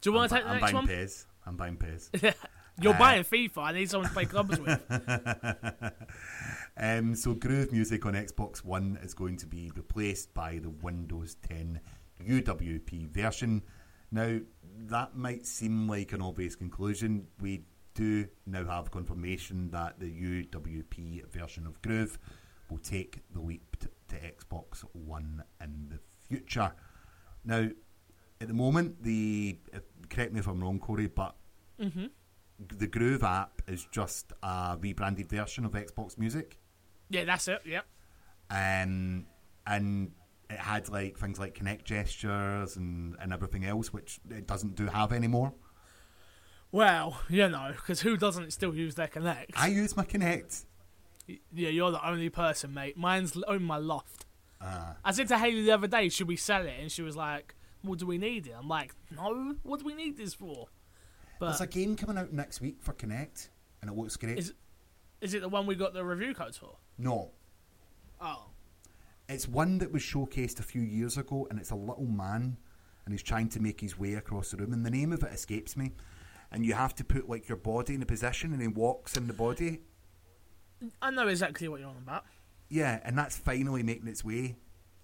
Do 0.00 0.10
you 0.10 0.12
want 0.14 0.30
I'm, 0.32 0.38
to 0.38 0.42
take 0.42 0.44
the 0.44 0.50
I'm 0.50 0.60
next 0.60 0.72
buying 0.72 0.74
one? 0.74 0.86
PES. 0.86 1.26
I'm 1.46 1.56
buying 1.56 1.76
Pez. 1.76 2.34
You're 2.80 2.94
Uh, 2.94 2.98
buying 2.98 3.24
FIFA. 3.24 3.58
I 3.58 3.72
need 3.72 3.88
someone 3.90 4.08
to 4.08 4.14
play 4.14 4.26
clubs 4.26 4.58
with. 4.60 4.80
Um, 6.78 7.14
so 7.14 7.32
Groove 7.32 7.72
Music 7.72 8.04
on 8.04 8.12
Xbox 8.12 8.62
One 8.62 8.98
is 9.02 9.14
going 9.14 9.38
to 9.38 9.46
be 9.46 9.72
replaced 9.74 10.34
by 10.34 10.58
the 10.58 10.68
Windows 10.68 11.36
10 11.48 11.80
UWP 12.24 13.08
version. 13.10 13.62
Now, 14.10 14.38
that 14.88 15.16
might 15.16 15.46
seem 15.46 15.88
like 15.88 16.12
an 16.12 16.22
obvious 16.22 16.54
conclusion. 16.54 17.26
We 17.40 17.64
do 17.94 18.26
now 18.46 18.64
have 18.66 18.90
confirmation 18.90 19.70
that 19.70 19.98
the 19.98 20.06
UWP 20.10 21.26
version 21.32 21.66
of 21.66 21.80
Groove 21.82 22.18
will 22.70 22.78
take 22.78 23.20
the 23.32 23.40
leap 23.40 23.76
t- 23.80 23.88
to 24.08 24.16
Xbox 24.16 24.84
One 24.92 25.42
in 25.62 25.88
the 25.90 25.98
future. 26.28 26.72
Now, 27.44 27.68
at 28.40 28.48
the 28.48 28.54
moment, 28.54 29.02
the 29.02 29.58
uh, 29.74 29.78
correct 30.10 30.32
me 30.32 30.40
if 30.40 30.46
I'm 30.46 30.60
wrong, 30.60 30.78
Corey, 30.78 31.06
but 31.06 31.34
hmm 31.80 32.06
the 32.78 32.86
Groove 32.86 33.22
app 33.22 33.60
is 33.68 33.86
just 33.92 34.32
a 34.42 34.78
rebranded 34.80 35.28
version 35.28 35.66
of 35.66 35.72
Xbox 35.72 36.16
Music. 36.16 36.58
Yeah, 37.10 37.24
that's 37.24 37.48
it. 37.48 37.60
Yep. 37.66 37.84
um, 38.50 39.26
and 39.66 40.12
it 40.50 40.58
had 40.58 40.88
like 40.88 41.18
things 41.18 41.38
like 41.38 41.58
Kinect 41.58 41.84
gestures 41.84 42.76
and, 42.76 43.16
and 43.20 43.32
everything 43.32 43.64
else, 43.64 43.92
which 43.92 44.20
it 44.30 44.46
doesn't 44.46 44.74
do 44.76 44.86
have 44.86 45.12
anymore. 45.12 45.52
Well, 46.72 47.20
you 47.28 47.48
know, 47.48 47.72
because 47.74 48.00
who 48.00 48.16
doesn't 48.16 48.52
still 48.52 48.74
use 48.74 48.94
their 48.96 49.08
Kinect? 49.08 49.50
I 49.56 49.68
use 49.68 49.96
my 49.96 50.04
connect. 50.04 50.64
Yeah, 51.26 51.70
you're 51.70 51.90
the 51.90 52.06
only 52.06 52.28
person, 52.28 52.74
mate. 52.74 52.96
Mine's 52.96 53.36
on 53.48 53.62
my 53.62 53.78
loft. 53.78 54.26
Uh, 54.60 54.94
I 55.04 55.12
said 55.12 55.28
to 55.28 55.38
Haley 55.38 55.62
the 55.62 55.72
other 55.72 55.86
day, 55.86 56.08
should 56.08 56.28
we 56.28 56.36
sell 56.36 56.62
it? 56.64 56.74
And 56.80 56.90
she 56.90 57.02
was 57.02 57.16
like, 57.16 57.54
well, 57.84 57.94
do 57.94 58.06
we 58.06 58.18
need 58.18 58.46
it? 58.46 58.54
I'm 58.58 58.68
like, 58.68 58.94
no, 59.14 59.56
what 59.62 59.80
do 59.80 59.86
we 59.86 59.94
need 59.94 60.16
this 60.16 60.34
for? 60.34 60.66
there's 61.40 61.60
a 61.60 61.66
game 61.66 61.96
coming 61.96 62.16
out 62.16 62.32
next 62.32 62.60
week 62.62 62.78
for 62.80 62.94
Kinect, 62.94 63.48
and 63.82 63.90
it 63.90 63.96
looks 63.96 64.16
great. 64.16 64.38
Is- 64.38 64.54
is 65.20 65.32
it 65.34 65.40
the 65.40 65.48
one 65.48 65.66
we 65.66 65.74
got 65.74 65.94
the 65.94 66.04
review 66.04 66.34
codes 66.34 66.56
for? 66.58 66.76
no, 66.98 67.30
Oh. 68.20 68.44
It's 69.28 69.48
one 69.48 69.78
that 69.78 69.92
was 69.92 70.02
showcased 70.02 70.60
a 70.60 70.62
few 70.62 70.82
years 70.82 71.16
ago, 71.18 71.46
and 71.50 71.58
it's 71.58 71.70
a 71.70 71.76
little 71.76 72.06
man, 72.06 72.56
and 73.04 73.12
he's 73.12 73.22
trying 73.22 73.48
to 73.50 73.60
make 73.60 73.80
his 73.80 73.98
way 73.98 74.14
across 74.14 74.50
the 74.50 74.56
room, 74.56 74.72
and 74.72 74.86
the 74.86 74.90
name 74.90 75.12
of 75.12 75.22
it 75.22 75.32
escapes 75.32 75.76
me. 75.76 75.92
And 76.52 76.64
you 76.64 76.74
have 76.74 76.94
to 76.96 77.04
put 77.04 77.28
like 77.28 77.48
your 77.48 77.58
body 77.58 77.94
in 77.94 78.02
a 78.02 78.06
position, 78.06 78.52
and 78.52 78.62
he 78.62 78.68
walks 78.68 79.16
in 79.16 79.26
the 79.26 79.32
body. 79.32 79.80
I 81.02 81.10
know 81.10 81.26
exactly 81.26 81.66
what 81.68 81.80
you're 81.80 81.88
on 81.88 81.96
about. 81.96 82.24
Yeah, 82.68 83.00
and 83.04 83.18
that's 83.18 83.36
finally 83.36 83.82
making 83.82 84.06
its 84.08 84.24
way 84.24 84.56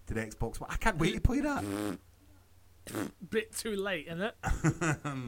to 0.06 0.14
the 0.14 0.20
Xbox 0.20 0.58
I 0.68 0.76
can't 0.76 0.98
wait 0.98 1.14
to 1.14 1.20
play 1.20 1.40
that. 1.40 1.64
Bit 3.30 3.56
too 3.56 3.76
late, 3.76 4.06
isn't 4.08 4.22
it? 4.22 4.34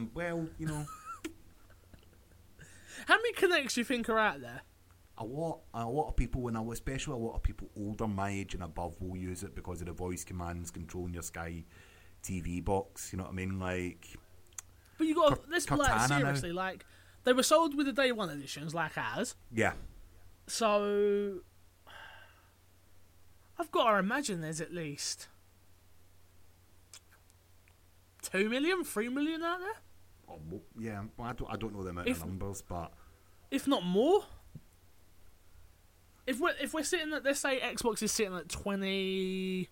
Well, 0.13 0.47
you 0.57 0.67
know, 0.67 0.85
How 3.07 3.15
many 3.17 3.33
Kinects 3.33 3.73
do 3.75 3.81
you 3.81 3.85
think 3.85 4.09
are 4.09 4.17
out 4.19 4.41
there? 4.41 4.61
A 5.17 5.23
lot, 5.23 5.59
a 5.73 5.85
lot 5.85 6.09
of 6.09 6.15
people, 6.15 6.47
and 6.47 6.57
I 6.57 6.61
especially 6.71 7.13
a 7.13 7.17
lot 7.17 7.35
of 7.35 7.43
people 7.43 7.69
older 7.77 8.07
my 8.07 8.29
age 8.29 8.53
and 8.53 8.63
above, 8.63 8.99
will 9.01 9.15
use 9.15 9.43
it 9.43 9.55
because 9.55 9.79
of 9.81 9.87
the 9.87 9.93
voice 9.93 10.23
commands 10.23 10.71
controlling 10.71 11.13
your 11.13 11.23
Sky 11.23 11.63
TV 12.23 12.63
box. 12.63 13.11
You 13.13 13.17
know 13.17 13.23
what 13.23 13.31
I 13.31 13.35
mean? 13.35 13.59
Like, 13.59 14.07
But 14.97 15.07
you 15.07 15.15
got 15.15 15.49
let's 15.49 15.69
like 15.71 15.79
Cortana 15.89 16.09
now. 16.09 16.17
seriously, 16.19 16.51
like 16.51 16.85
they 17.23 17.33
were 17.33 17.43
sold 17.43 17.75
with 17.77 17.85
the 17.85 17.93
day 17.93 18.11
one 18.11 18.29
editions, 18.29 18.73
like 18.75 18.97
ours. 18.97 19.35
yeah, 19.53 19.73
So 20.47 21.39
I've 23.57 23.71
got 23.71 23.91
to 23.93 23.97
imagine 23.99 24.41
there's 24.41 24.59
at 24.61 24.73
least 24.73 25.27
two 28.21 28.49
million, 28.49 28.83
three 28.83 29.09
million 29.09 29.41
out 29.43 29.59
there, 29.59 29.75
Oh, 30.27 30.39
yeah. 30.79 31.03
Well, 31.17 31.27
I 31.29 31.33
don't, 31.33 31.51
I 31.53 31.55
don't 31.55 31.73
know 31.73 31.83
the 31.83 31.91
amount 31.91 32.07
If- 32.07 32.21
of 32.21 32.25
numbers, 32.27 32.61
but 32.67 32.91
if 33.51 33.67
not 33.67 33.85
more. 33.85 34.23
If 36.27 36.39
we're 36.39 36.53
if 36.59 36.73
we're 36.73 36.83
sitting 36.83 37.13
at 37.13 37.23
let's 37.23 37.39
say 37.39 37.59
Xbox 37.59 38.01
is 38.01 38.11
sitting 38.11 38.35
at 38.35 38.49
20, 38.49 39.69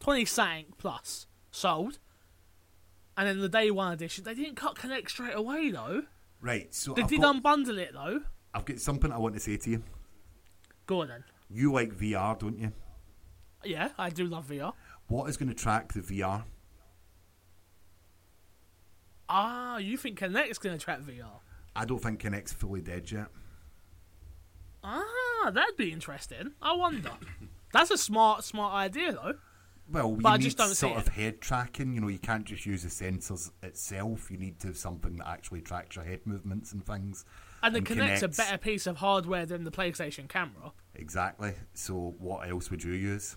20 0.00 0.24
something 0.24 0.66
plus 0.78 1.26
sold, 1.50 1.98
and 3.16 3.28
then 3.28 3.38
the 3.40 3.48
day 3.48 3.70
one 3.70 3.92
edition 3.92 4.24
they 4.24 4.34
didn't 4.34 4.56
cut 4.56 4.74
Kinect 4.76 5.08
straight 5.10 5.34
away 5.36 5.70
though. 5.70 6.02
right. 6.40 6.74
So 6.74 6.94
They 6.94 7.02
I've 7.02 7.08
did 7.08 7.20
got, 7.20 7.36
unbundle 7.42 7.78
it 7.78 7.90
though. 7.92 8.20
I've 8.52 8.64
got 8.64 8.80
something 8.80 9.12
I 9.12 9.18
want 9.18 9.34
to 9.34 9.40
say 9.40 9.56
to 9.58 9.70
you. 9.70 9.82
Go 10.86 11.02
on 11.02 11.08
then. 11.08 11.24
You 11.50 11.72
like 11.72 11.94
VR, 11.94 12.38
don't 12.38 12.58
you? 12.58 12.72
Yeah, 13.64 13.90
I 13.98 14.10
do 14.10 14.24
love 14.26 14.46
VR. 14.48 14.72
What 15.08 15.28
is 15.30 15.36
going 15.36 15.48
to 15.48 15.54
track 15.54 15.92
the 15.92 16.00
VR? 16.00 16.44
Ah, 19.28 19.78
you 19.78 19.96
think 19.96 20.18
Kinect's 20.18 20.58
going 20.58 20.76
to 20.78 20.82
track 20.82 21.00
VR? 21.00 21.40
I 21.76 21.84
don't 21.84 21.98
think 22.02 22.20
Kinect's 22.22 22.52
fully 22.52 22.80
dead 22.80 23.10
yet. 23.10 23.26
Ah, 24.82 25.04
that'd 25.46 25.76
be 25.76 25.92
interesting. 25.92 26.52
I 26.62 26.74
wonder. 26.74 27.10
That's 27.72 27.90
a 27.90 27.98
smart, 27.98 28.44
smart 28.44 28.74
idea 28.74 29.12
though. 29.12 29.34
Well, 29.90 30.18
you 30.20 30.26
I 30.26 30.36
need 30.36 30.42
just 30.42 30.58
don't 30.58 30.74
sort 30.74 30.98
it. 30.98 31.06
of 31.06 31.08
head 31.08 31.40
tracking. 31.40 31.94
You 31.94 32.00
know, 32.02 32.08
you 32.08 32.18
can't 32.18 32.44
just 32.44 32.66
use 32.66 32.82
the 32.82 32.88
sensors 32.90 33.50
itself. 33.62 34.30
You 34.30 34.36
need 34.36 34.60
to 34.60 34.68
have 34.68 34.76
something 34.76 35.16
that 35.16 35.26
actually 35.28 35.62
tracks 35.62 35.96
your 35.96 36.04
head 36.04 36.20
movements 36.26 36.72
and 36.72 36.84
things. 36.84 37.24
And 37.62 37.74
the 37.74 37.78
And 37.78 37.86
Kinect's 37.86 38.22
a 38.22 38.28
better 38.28 38.58
piece 38.58 38.86
of 38.86 38.98
hardware 38.98 39.46
than 39.46 39.64
the 39.64 39.70
PlayStation 39.70 40.28
camera. 40.28 40.72
Exactly. 40.94 41.54
So, 41.72 42.14
what 42.18 42.48
else 42.48 42.70
would 42.70 42.84
you 42.84 42.92
use? 42.92 43.36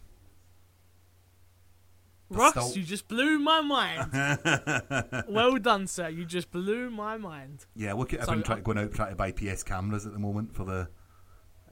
But 2.30 2.38
Ross, 2.38 2.52
still- 2.52 2.78
you 2.78 2.84
just 2.84 3.08
blew 3.08 3.40
my 3.40 3.62
mind. 3.62 5.26
well 5.30 5.58
done, 5.58 5.88
sir. 5.88 6.10
You 6.10 6.26
just 6.26 6.52
blew 6.52 6.90
my 6.90 7.18
mind. 7.18 7.66
Yeah, 7.76 7.94
look 7.94 8.14
at 8.14 8.22
So, 8.22 8.32
everyone 8.34 8.44
try, 8.44 8.56
uh, 8.58 8.60
going 8.60 8.78
out 8.78 8.94
trying 8.94 9.10
to 9.10 9.16
buy 9.16 9.32
PS 9.32 9.64
cameras 9.64 10.06
at 10.06 10.14
the 10.14 10.20
moment 10.20 10.54
for 10.56 10.64
the 10.66 10.90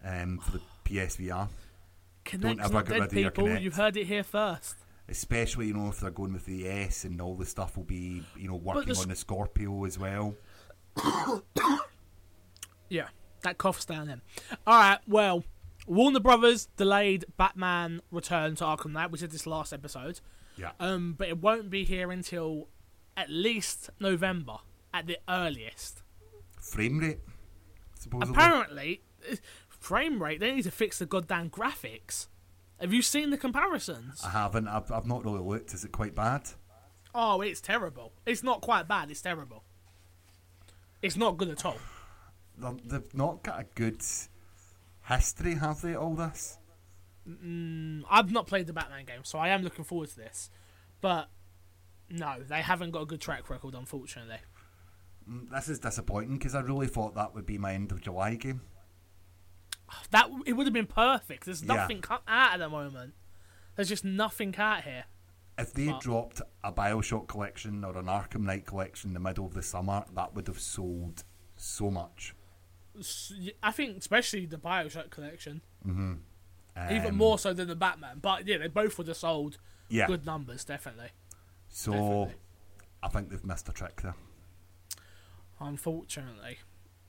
um, 0.03 0.39
for 0.39 0.51
the 0.53 0.61
PSVR. 0.85 1.47
Kinect, 2.25 2.63
ever 2.63 2.83
get 2.83 2.99
rid 2.99 3.03
of 3.03 3.13
your 3.13 3.31
people. 3.31 3.47
Kinect. 3.49 3.61
You've 3.61 3.75
heard 3.75 3.97
it 3.97 4.07
here 4.07 4.23
first. 4.23 4.75
Especially, 5.07 5.67
you 5.67 5.73
know, 5.73 5.87
if 5.89 5.99
they're 5.99 6.11
going 6.11 6.33
with 6.33 6.45
the 6.45 6.67
S 6.67 7.03
and 7.03 7.19
all 7.19 7.33
the 7.35 7.45
stuff 7.45 7.75
will 7.75 7.83
be, 7.83 8.21
you 8.37 8.47
know, 8.47 8.55
working 8.55 8.93
the 8.93 8.99
on 8.99 9.07
the 9.07 9.15
Scorpio 9.15 9.85
as 9.85 9.97
well. 9.97 10.35
Yeah, 12.89 13.07
that 13.43 13.57
cough's 13.57 13.85
down 13.85 14.07
then. 14.07 14.21
All 14.65 14.79
right, 14.79 14.97
well, 15.07 15.43
Warner 15.85 16.19
Brothers 16.19 16.67
delayed 16.75 17.25
Batman 17.37 18.01
Return 18.11 18.55
to 18.55 18.63
Arkham 18.63 18.91
Knight. 18.93 19.11
We 19.11 19.19
did 19.19 19.31
this 19.31 19.45
last 19.45 19.73
episode, 19.73 20.21
Yeah. 20.57 20.71
um, 20.79 21.13
but 21.17 21.27
it 21.27 21.37
won't 21.39 21.69
be 21.69 21.83
here 21.85 22.11
until 22.11 22.67
at 23.15 23.29
least 23.29 23.91
November 23.99 24.57
at 24.91 25.05
the 25.05 25.17
earliest. 25.29 26.01
Frame 26.59 26.97
rate, 26.99 27.19
supposedly. 27.99 28.33
Apparently, 28.33 29.01
frame 29.79 30.21
rate. 30.21 30.39
They 30.39 30.51
need 30.53 30.63
to 30.63 30.71
fix 30.71 30.99
the 30.99 31.05
goddamn 31.05 31.49
graphics. 31.49 32.27
Have 32.79 32.93
you 32.93 33.01
seen 33.01 33.29
the 33.29 33.37
comparisons? 33.37 34.21
I 34.23 34.29
haven't. 34.29 34.67
I've, 34.67 34.91
I've 34.91 35.07
not 35.07 35.25
really 35.25 35.39
looked. 35.39 35.73
Is 35.73 35.83
it 35.83 35.91
quite 35.91 36.15
bad? 36.15 36.43
Oh, 37.13 37.41
it's 37.41 37.59
terrible. 37.61 38.13
It's 38.25 38.43
not 38.43 38.61
quite 38.61 38.87
bad. 38.87 39.09
It's 39.11 39.21
terrible. 39.21 39.63
It's 41.01 41.17
not 41.17 41.37
good 41.37 41.49
at 41.49 41.65
all. 41.65 41.77
They've 42.85 43.13
not 43.13 43.43
got 43.43 43.59
a 43.59 43.65
good 43.75 44.01
history, 45.07 45.55
have 45.55 45.81
they? 45.81 45.95
All 45.95 46.13
this. 46.13 46.57
Mm, 47.27 48.03
I've 48.09 48.31
not 48.31 48.47
played 48.47 48.67
the 48.67 48.73
Batman 48.73 49.05
game, 49.05 49.23
so 49.23 49.39
I 49.39 49.49
am 49.49 49.61
looking 49.63 49.85
forward 49.85 50.09
to 50.09 50.15
this. 50.15 50.49
But 51.01 51.29
no, 52.09 52.35
they 52.47 52.61
haven't 52.61 52.91
got 52.91 53.01
a 53.01 53.05
good 53.05 53.21
track 53.21 53.49
record, 53.49 53.75
unfortunately. 53.75 54.37
Mm, 55.29 55.49
This 55.51 55.69
is 55.69 55.79
disappointing 55.79 56.37
because 56.37 56.55
I 56.55 56.61
really 56.61 56.87
thought 56.87 57.15
that 57.15 57.33
would 57.33 57.45
be 57.45 57.57
my 57.57 57.73
end 57.73 57.91
of 57.91 58.01
July 58.01 58.35
game. 58.35 58.61
That 60.11 60.29
it 60.45 60.53
would 60.53 60.67
have 60.67 60.73
been 60.73 60.85
perfect. 60.87 61.45
There's 61.45 61.61
Yeah. 61.61 61.75
nothing 61.75 62.01
cut 62.01 62.23
out 62.27 62.53
at 62.53 62.57
the 62.57 62.69
moment. 62.69 63.13
There's 63.75 63.89
just 63.89 64.03
nothing 64.05 64.55
out 64.57 64.83
here. 64.83 65.05
If 65.57 65.73
they 65.73 65.87
But- 65.87 66.01
dropped 66.01 66.41
a 66.63 66.71
Bioshock 66.71 67.27
collection 67.27 67.83
or 67.83 67.97
an 67.97 68.05
Arkham 68.05 68.41
Knight 68.41 68.65
collection 68.65 69.09
in 69.09 69.13
the 69.13 69.19
middle 69.19 69.45
of 69.45 69.53
the 69.53 69.61
summer, 69.63 70.05
that 70.13 70.33
would 70.33 70.47
have 70.47 70.59
sold 70.59 71.23
so 71.57 71.91
much. 71.91 72.33
I 73.63 73.71
think, 73.71 73.97
especially 73.97 74.45
the 74.45 74.57
Bioshock 74.57 75.09
collection, 75.09 75.61
Um, 75.85 76.23
even 76.91 77.15
more 77.15 77.37
so 77.39 77.53
than 77.53 77.67
the 77.67 77.75
Batman. 77.75 78.19
But 78.19 78.47
yeah, 78.47 78.57
they 78.57 78.67
both 78.67 78.97
would 78.97 79.07
have 79.07 79.17
sold 79.17 79.57
Yeah. 79.89 80.07
good 80.07 80.25
numbers, 80.25 80.63
definitely. 80.65 81.11
So 81.67 81.91
definitely. 81.91 82.35
I 83.03 83.07
think 83.09 83.29
they've 83.29 83.43
missed 83.45 83.69
a 83.69 83.73
trick 83.73 84.01
there. 84.01 84.15
Unfortunately, 85.59 86.59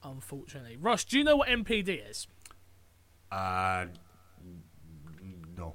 unfortunately, 0.02 0.76
Ross, 0.76 1.04
do 1.04 1.18
you 1.18 1.24
know 1.24 1.36
what 1.36 1.48
MPD 1.48 1.94
is? 1.94 2.26
Uh, 3.32 3.86
no. 5.56 5.74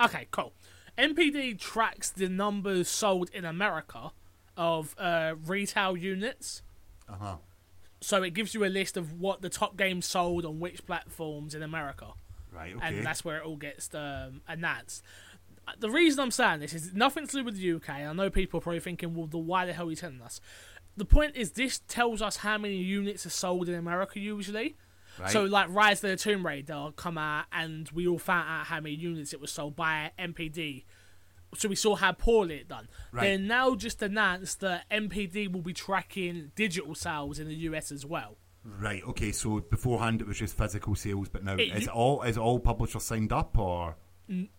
Okay, 0.00 0.26
cool. 0.30 0.52
MPD 0.98 1.58
tracks 1.58 2.10
the 2.10 2.28
numbers 2.28 2.88
sold 2.88 3.30
in 3.32 3.44
America 3.44 4.10
of 4.56 4.94
uh, 4.98 5.34
retail 5.46 5.96
units. 5.96 6.62
Uh 7.08 7.14
huh. 7.18 7.36
So 8.02 8.22
it 8.22 8.30
gives 8.34 8.54
you 8.54 8.64
a 8.64 8.66
list 8.68 8.96
of 8.96 9.20
what 9.20 9.42
the 9.42 9.48
top 9.48 9.76
games 9.76 10.06
sold 10.06 10.44
on 10.46 10.58
which 10.60 10.86
platforms 10.86 11.54
in 11.54 11.62
America. 11.62 12.06
Right. 12.52 12.74
Okay. 12.74 12.86
And 12.86 13.04
that's 13.06 13.24
where 13.24 13.38
it 13.38 13.44
all 13.44 13.56
gets 13.56 13.94
um, 13.94 14.40
announced. 14.48 15.02
Uh, 15.68 15.72
The 15.78 15.90
reason 15.90 16.20
I'm 16.20 16.30
saying 16.30 16.60
this 16.60 16.72
is 16.72 16.94
nothing 16.94 17.26
to 17.26 17.36
do 17.38 17.44
with 17.44 17.56
the 17.56 17.72
UK. 17.72 17.90
I 17.90 18.12
know 18.12 18.30
people 18.30 18.58
are 18.58 18.60
probably 18.62 18.80
thinking, 18.80 19.14
well, 19.14 19.26
the 19.26 19.38
why 19.38 19.66
the 19.66 19.72
hell 19.72 19.86
are 19.86 19.90
you 19.90 19.96
telling 19.96 20.22
us? 20.22 20.40
The 20.96 21.04
point 21.04 21.36
is, 21.36 21.52
this 21.52 21.80
tells 21.88 22.20
us 22.20 22.38
how 22.38 22.58
many 22.58 22.76
units 22.76 23.24
are 23.24 23.30
sold 23.30 23.68
in 23.68 23.74
America 23.74 24.18
usually. 24.18 24.76
Right. 25.20 25.30
So, 25.30 25.44
like 25.44 25.68
Rise 25.70 26.02
of 26.04 26.10
the 26.10 26.16
Tomb 26.16 26.46
Raider 26.46 26.90
come 26.96 27.18
out, 27.18 27.46
and 27.52 27.88
we 27.92 28.06
all 28.06 28.18
found 28.18 28.48
out 28.48 28.66
how 28.66 28.80
many 28.80 28.94
units 28.94 29.32
it 29.32 29.40
was 29.40 29.50
sold 29.52 29.76
by 29.76 30.12
MPD. 30.18 30.84
So 31.56 31.68
we 31.68 31.74
saw 31.74 31.96
how 31.96 32.12
poorly 32.12 32.56
it 32.56 32.68
done. 32.68 32.88
Right. 33.10 33.22
They 33.22 33.36
now 33.38 33.74
just 33.74 34.00
announced 34.02 34.60
that 34.60 34.88
MPD 34.90 35.50
will 35.52 35.62
be 35.62 35.72
tracking 35.72 36.52
digital 36.54 36.94
sales 36.94 37.40
in 37.40 37.48
the 37.48 37.54
US 37.56 37.90
as 37.90 38.06
well. 38.06 38.36
Right. 38.64 39.02
Okay. 39.08 39.32
So 39.32 39.58
beforehand 39.60 40.20
it 40.20 40.28
was 40.28 40.38
just 40.38 40.56
physical 40.56 40.94
sales, 40.94 41.28
but 41.28 41.42
now 41.42 41.54
It- 41.54 41.74
is 41.76 41.84
you- 41.86 41.90
all 41.90 42.22
is 42.22 42.38
all 42.38 42.60
publishers 42.60 43.02
signed 43.02 43.32
up 43.32 43.58
or 43.58 43.96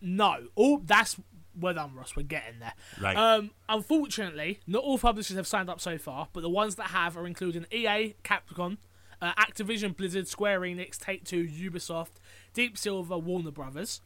No, 0.01 0.47
all 0.55 0.79
that's 0.79 1.17
well 1.55 1.73
done, 1.73 1.95
Ross. 1.95 2.13
We're 2.15 2.23
getting 2.23 2.59
there. 2.59 2.73
right? 2.99 3.15
Um, 3.15 3.51
unfortunately, 3.69 4.59
not 4.67 4.83
all 4.83 4.97
publishers 4.97 5.37
have 5.37 5.47
signed 5.47 5.69
up 5.69 5.79
so 5.79 5.97
far, 5.97 6.27
but 6.33 6.41
the 6.41 6.49
ones 6.49 6.75
that 6.75 6.87
have 6.87 7.15
are 7.15 7.25
including 7.25 7.65
EA, 7.71 8.15
Capcom, 8.23 8.77
uh, 9.21 9.33
Activision, 9.35 9.95
Blizzard, 9.95 10.27
Square 10.27 10.61
Enix, 10.61 10.97
Take 10.97 11.23
Two, 11.23 11.45
Ubisoft, 11.45 12.19
Deep 12.53 12.77
Silver, 12.77 13.17
Warner 13.17 13.51
Brothers, 13.51 14.01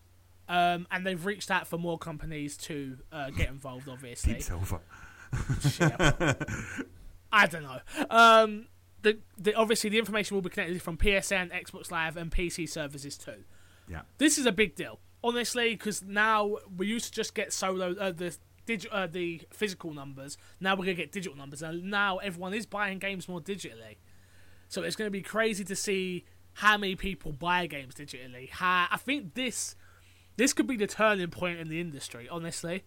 um, 0.49 0.87
and 0.91 1.05
they've 1.05 1.25
reached 1.25 1.49
out 1.49 1.67
for 1.67 1.77
more 1.77 1.97
companies 1.97 2.57
to 2.57 2.97
uh, 3.11 3.29
get 3.29 3.49
involved. 3.49 3.87
Obviously, 3.87 4.33
Deep 4.33 4.43
Silver. 4.43 4.81
I 7.31 7.47
don't 7.47 7.63
know. 7.63 7.79
Um, 8.09 8.67
the, 9.01 9.19
the 9.37 9.53
obviously 9.53 9.89
the 9.89 9.99
information 9.99 10.35
will 10.35 10.41
be 10.41 10.49
connected 10.49 10.81
from 10.81 10.97
PSN, 10.97 11.51
Xbox 11.51 11.91
Live, 11.91 12.17
and 12.17 12.31
PC 12.31 12.67
services 12.67 13.17
too. 13.17 13.43
Yeah. 13.87 14.01
This 14.17 14.37
is 14.37 14.45
a 14.45 14.51
big 14.51 14.75
deal, 14.75 14.99
honestly, 15.23 15.71
because 15.75 16.01
now 16.03 16.57
we 16.75 16.87
used 16.87 17.05
to 17.05 17.11
just 17.11 17.35
get 17.35 17.53
solo 17.53 17.95
uh, 17.95 18.11
the 18.11 18.35
digi- 18.65 18.87
uh, 18.91 19.07
the 19.07 19.41
physical 19.51 19.93
numbers. 19.93 20.37
Now 20.59 20.75
we're 20.75 20.85
gonna 20.85 20.95
get 20.95 21.11
digital 21.11 21.37
numbers, 21.37 21.61
and 21.61 21.83
now 21.83 22.17
everyone 22.17 22.53
is 22.53 22.65
buying 22.65 22.99
games 22.99 23.27
more 23.27 23.41
digitally. 23.41 23.97
So 24.67 24.83
it's 24.83 24.95
gonna 24.95 25.09
be 25.09 25.21
crazy 25.21 25.63
to 25.63 25.75
see 25.75 26.25
how 26.53 26.77
many 26.77 26.95
people 26.95 27.31
buy 27.31 27.67
games 27.67 27.95
digitally. 27.95 28.49
How 28.49 28.87
I 28.89 28.97
think 28.97 29.33
this 29.33 29.75
this 30.37 30.53
could 30.53 30.67
be 30.67 30.77
the 30.77 30.87
turning 30.87 31.29
point 31.29 31.59
in 31.59 31.69
the 31.69 31.79
industry, 31.79 32.27
honestly, 32.29 32.83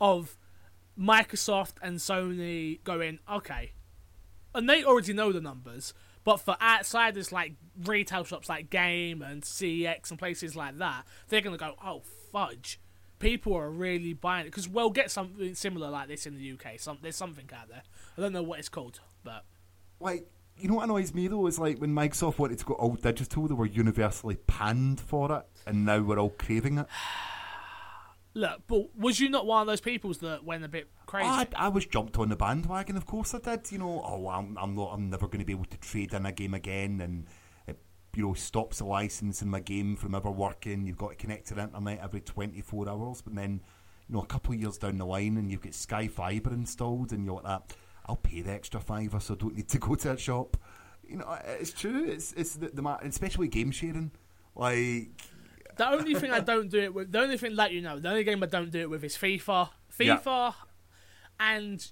of 0.00 0.36
Microsoft 0.98 1.74
and 1.82 1.98
Sony 1.98 2.82
going 2.84 3.18
okay, 3.30 3.72
and 4.54 4.68
they 4.68 4.82
already 4.84 5.12
know 5.12 5.32
the 5.32 5.40
numbers. 5.40 5.92
But 6.24 6.38
for 6.38 6.56
outsiders 6.60 7.30
like 7.30 7.52
retail 7.84 8.24
shops 8.24 8.48
like 8.48 8.68
Game 8.68 9.22
and 9.22 9.42
CEX 9.42 10.10
and 10.10 10.18
places 10.18 10.56
like 10.56 10.78
that, 10.78 11.04
they're 11.28 11.40
gonna 11.40 11.56
go, 11.56 11.74
oh 11.84 12.02
fudge, 12.32 12.80
people 13.18 13.54
are 13.54 13.70
really 13.70 14.12
buying 14.12 14.46
it 14.46 14.50
because 14.50 14.68
we'll 14.68 14.90
get 14.90 15.10
something 15.10 15.54
similar 15.54 15.88
like 15.88 16.08
this 16.08 16.26
in 16.26 16.36
the 16.36 16.52
UK. 16.52 16.78
Some 16.80 16.98
there's 17.00 17.16
something 17.16 17.48
out 17.54 17.68
there. 17.68 17.82
I 18.16 18.20
don't 18.20 18.32
know 18.32 18.42
what 18.42 18.58
it's 18.58 18.68
called, 18.68 19.00
but 19.22 19.44
Like 20.00 20.26
you 20.58 20.68
know 20.68 20.76
what 20.76 20.84
annoys 20.84 21.14
me 21.14 21.28
though 21.28 21.46
is 21.46 21.58
like 21.58 21.78
when 21.78 21.94
Microsoft 21.94 22.38
wanted 22.38 22.58
to 22.58 22.64
go 22.64 22.74
oh, 22.78 22.88
all 22.88 22.94
digital, 22.94 23.48
they 23.48 23.54
were 23.54 23.66
universally 23.66 24.36
panned 24.46 25.00
for 25.00 25.32
it, 25.32 25.44
and 25.66 25.84
now 25.84 26.00
we're 26.00 26.18
all 26.18 26.30
craving 26.30 26.78
it. 26.78 26.86
look, 28.36 28.62
but 28.66 28.96
was 28.96 29.18
you 29.18 29.28
not 29.28 29.46
one 29.46 29.62
of 29.62 29.66
those 29.66 29.80
people 29.80 30.12
that 30.12 30.44
went 30.44 30.64
a 30.64 30.68
bit 30.68 30.88
crazy? 31.06 31.28
I, 31.28 31.48
I 31.56 31.68
was 31.68 31.86
jumped 31.86 32.18
on 32.18 32.28
the 32.28 32.36
bandwagon, 32.36 32.96
of 32.96 33.06
course 33.06 33.34
I 33.34 33.38
did. 33.38 33.72
You 33.72 33.78
know, 33.78 34.02
oh, 34.04 34.28
I'm, 34.28 34.56
I'm 34.58 34.76
not, 34.76 34.92
I'm 34.92 35.10
never 35.10 35.26
going 35.26 35.40
to 35.40 35.44
be 35.44 35.52
able 35.52 35.64
to 35.64 35.78
trade 35.78 36.12
in 36.12 36.26
a 36.26 36.32
game 36.32 36.54
again, 36.54 37.00
and 37.00 37.26
it, 37.66 37.78
you 38.14 38.22
know, 38.22 38.34
stops 38.34 38.78
the 38.78 38.84
license 38.84 39.42
in 39.42 39.48
my 39.48 39.60
game 39.60 39.96
from 39.96 40.14
ever 40.14 40.30
working. 40.30 40.86
You've 40.86 40.98
got 40.98 41.10
to 41.10 41.16
connect 41.16 41.48
to 41.48 41.54
the 41.54 41.62
internet 41.62 42.00
every 42.00 42.20
24 42.20 42.88
hours, 42.88 43.22
but 43.22 43.34
then, 43.34 43.60
you 44.08 44.14
know, 44.14 44.22
a 44.22 44.26
couple 44.26 44.54
of 44.54 44.60
years 44.60 44.78
down 44.78 44.98
the 44.98 45.06
line, 45.06 45.36
and 45.38 45.50
you've 45.50 45.62
got 45.62 45.74
Sky 45.74 46.06
Fiber 46.06 46.52
installed, 46.52 47.12
and 47.12 47.24
you're 47.24 47.36
like 47.36 47.44
that. 47.44 47.76
I'll 48.06 48.16
pay 48.16 48.40
the 48.40 48.52
extra 48.52 48.80
fiver, 48.80 49.20
so 49.20 49.34
I 49.34 49.36
don't 49.36 49.56
need 49.56 49.68
to 49.68 49.78
go 49.78 49.94
to 49.96 50.12
a 50.12 50.16
shop. 50.18 50.56
You 51.08 51.18
know, 51.18 51.38
it's 51.60 51.72
true. 51.72 52.04
It's 52.08 52.32
it's 52.32 52.54
the, 52.56 52.68
the 52.68 52.98
especially 53.02 53.48
game 53.48 53.70
sharing. 53.70 54.10
Like, 54.54 55.10
The 55.76 55.88
only 55.88 56.14
thing 56.14 56.30
I 56.30 56.40
don't 56.40 56.70
do 56.70 56.78
it 56.78 56.94
with, 56.94 57.12
the 57.12 57.20
only 57.20 57.36
thing 57.36 57.56
that 57.56 57.72
you 57.72 57.82
know, 57.82 57.98
the 57.98 58.08
only 58.08 58.24
game 58.24 58.42
I 58.42 58.46
don't 58.46 58.70
do 58.70 58.80
it 58.80 58.90
with 58.90 59.04
is 59.04 59.16
FIFA. 59.16 59.70
Yeah. 59.98 60.18
FIFA, 60.18 60.54
and 61.40 61.86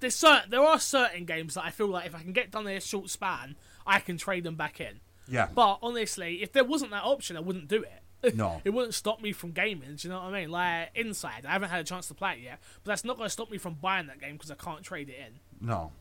there's 0.00 0.14
certain 0.16 0.50
there 0.50 0.62
are 0.62 0.78
certain 0.78 1.24
games 1.24 1.54
that 1.54 1.64
I 1.64 1.70
feel 1.70 1.88
like 1.88 2.06
if 2.06 2.14
I 2.14 2.20
can 2.20 2.32
get 2.32 2.50
done 2.50 2.66
in 2.66 2.76
a 2.76 2.80
short 2.80 3.10
span, 3.10 3.56
I 3.86 4.00
can 4.00 4.16
trade 4.18 4.44
them 4.44 4.56
back 4.56 4.80
in. 4.80 5.00
yeah, 5.28 5.48
But 5.54 5.78
honestly, 5.82 6.42
if 6.42 6.52
there 6.52 6.64
wasn't 6.64 6.90
that 6.90 7.04
option, 7.04 7.36
I 7.36 7.40
wouldn't 7.40 7.68
do 7.68 7.82
it. 7.82 8.01
No. 8.34 8.60
it 8.64 8.70
wouldn't 8.70 8.94
stop 8.94 9.20
me 9.20 9.32
from 9.32 9.50
gaming. 9.52 9.96
Do 9.96 10.08
you 10.08 10.12
know 10.14 10.20
what 10.22 10.32
I 10.34 10.40
mean? 10.40 10.50
Like 10.50 10.90
Inside, 10.94 11.44
I 11.46 11.50
haven't 11.52 11.70
had 11.70 11.80
a 11.80 11.84
chance 11.84 12.08
to 12.08 12.14
play 12.14 12.34
it 12.34 12.40
yet, 12.40 12.60
but 12.84 12.90
that's 12.90 13.04
not 13.04 13.16
going 13.16 13.26
to 13.26 13.30
stop 13.32 13.50
me 13.50 13.58
from 13.58 13.74
buying 13.74 14.06
that 14.06 14.20
game 14.20 14.34
because 14.34 14.50
I 14.50 14.54
can't 14.54 14.82
trade 14.82 15.08
it 15.08 15.16
in. 15.18 15.66
no, 15.66 15.92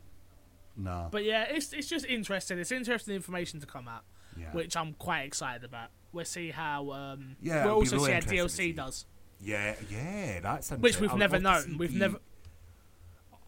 no. 0.78 1.08
But 1.12 1.24
yeah, 1.24 1.44
it's 1.50 1.74
it's 1.74 1.88
just 1.88 2.06
interesting. 2.06 2.58
It's 2.60 2.72
interesting 2.72 3.16
information 3.16 3.60
to 3.60 3.66
come 3.68 3.88
out, 3.88 4.04
Yeah. 4.38 4.52
which 4.54 4.76
I'm 4.78 4.94
quite 4.94 5.22
excited 5.24 5.64
about. 5.64 5.90
We'll 6.14 6.26
see 6.26 6.52
how. 6.52 6.92
Um, 6.92 7.36
Yeah, 7.42 7.66
we'll 7.66 7.76
also 7.76 7.98
really 7.98 8.22
see 8.22 8.38
how. 8.38 8.46
DLC 8.48 8.76
does, 8.76 9.06
Yeah, 9.40 9.76
yeah, 9.90 10.40
that's 10.42 10.72
a 10.72 10.76
which 10.78 11.00
we've 11.00 11.16
never 11.16 11.40
known. 11.40 11.78
We've 11.78 11.94
never 11.96 12.20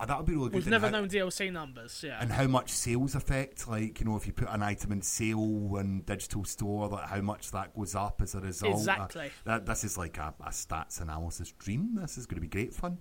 that 0.06 0.18
would 0.18 0.26
be 0.26 0.34
really 0.34 0.50
good. 0.50 0.56
we've 0.56 0.68
never 0.68 0.88
how- 0.88 0.92
known 0.92 1.10
DLC 1.10 1.52
numbers. 1.52 2.04
Yeah, 2.06 2.18
And 2.22 2.32
how 2.32 2.48
much 2.48 2.70
sales 2.72 3.16
affect, 3.16 3.68
like, 3.68 4.00
you 4.00 4.06
know, 4.06 4.16
if 4.16 4.26
you 4.28 4.34
put 4.34 4.50
an 4.50 4.64
item 4.64 4.92
in 4.92 5.02
sale 5.02 5.78
in 5.80 6.02
digital 6.02 6.44
store, 6.46 6.88
like 6.88 7.08
how 7.10 7.22
much 7.22 7.52
that 7.52 7.76
goes 7.76 7.96
up 7.96 8.22
as 8.22 8.36
a 8.36 8.40
result. 8.42 8.74
Uh, 8.74 8.78
Exactly. 8.78 9.32
that, 9.46 9.66
this 9.66 9.84
is 9.84 9.98
like 9.98 10.18
a, 10.18 10.34
a 10.42 10.50
stats 10.50 11.02
analysis 11.02 11.52
dream. 11.60 11.96
This 12.02 12.18
is 12.18 12.26
going 12.26 12.38
to 12.38 12.42
be 12.42 12.48
great 12.48 12.74
fun. 12.74 12.98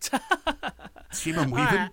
Shame 1.12 1.38
I'm 1.38 1.50
leaving. 1.50 1.88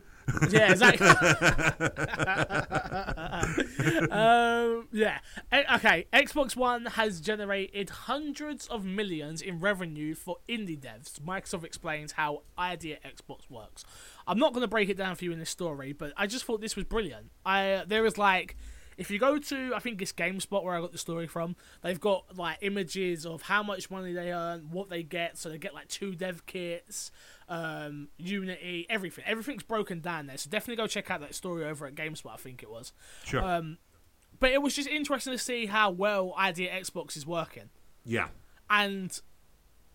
Yeah, 0.49 0.71
exactly. 0.71 1.07
um, 4.11 4.87
yeah. 4.91 5.19
E- 5.53 5.63
Okay, 5.75 6.05
Xbox 6.13 6.55
One 6.55 6.85
has 6.85 7.21
generated 7.21 7.89
hundreds 7.89 8.67
of 8.67 8.85
millions 8.85 9.41
in 9.41 9.59
revenue 9.59 10.15
for 10.15 10.37
indie 10.49 10.79
devs. 10.79 11.19
Microsoft 11.21 11.63
explains 11.63 12.13
how 12.13 12.43
ID@Xbox 12.57 13.49
works. 13.49 13.83
I'm 14.27 14.37
not 14.37 14.53
going 14.53 14.61
to 14.61 14.67
break 14.67 14.89
it 14.89 14.97
down 14.97 15.15
for 15.15 15.23
you 15.23 15.31
in 15.31 15.39
this 15.39 15.49
story, 15.49 15.93
but 15.93 16.13
I 16.17 16.27
just 16.27 16.45
thought 16.45 16.61
this 16.61 16.75
was 16.75 16.85
brilliant. 16.85 17.31
I 17.45 17.83
there 17.87 18.05
is 18.05 18.17
like. 18.17 18.57
If 18.97 19.11
you 19.11 19.19
go 19.19 19.37
to, 19.37 19.73
I 19.75 19.79
think 19.79 20.01
it's 20.01 20.11
GameSpot 20.11 20.63
where 20.63 20.73
I 20.73 20.81
got 20.81 20.91
the 20.91 20.97
story 20.97 21.27
from. 21.27 21.55
They've 21.83 21.99
got 21.99 22.35
like 22.35 22.57
images 22.61 23.27
of 23.27 23.43
how 23.43 23.61
much 23.61 23.91
money 23.91 24.11
they 24.11 24.33
earn, 24.33 24.71
what 24.71 24.89
they 24.89 25.03
get. 25.03 25.37
So 25.37 25.49
they 25.49 25.59
get 25.59 25.75
like 25.75 25.87
two 25.87 26.15
dev 26.15 26.47
kits, 26.47 27.11
um, 27.47 28.07
Unity, 28.17 28.87
everything. 28.89 29.23
Everything's 29.27 29.61
broken 29.61 29.99
down 29.99 30.25
there. 30.25 30.37
So 30.37 30.49
definitely 30.49 30.77
go 30.77 30.87
check 30.87 31.11
out 31.11 31.21
that 31.21 31.35
story 31.35 31.63
over 31.63 31.85
at 31.85 31.93
GameSpot. 31.93 32.33
I 32.33 32.37
think 32.37 32.63
it 32.63 32.71
was. 32.71 32.91
Sure. 33.23 33.43
Um, 33.43 33.77
but 34.39 34.49
it 34.49 34.63
was 34.63 34.75
just 34.75 34.89
interesting 34.89 35.31
to 35.31 35.37
see 35.37 35.67
how 35.67 35.91
well 35.91 36.33
ID@Xbox 36.35 37.15
is 37.15 37.27
working, 37.27 37.69
yeah. 38.03 38.29
and 38.67 39.21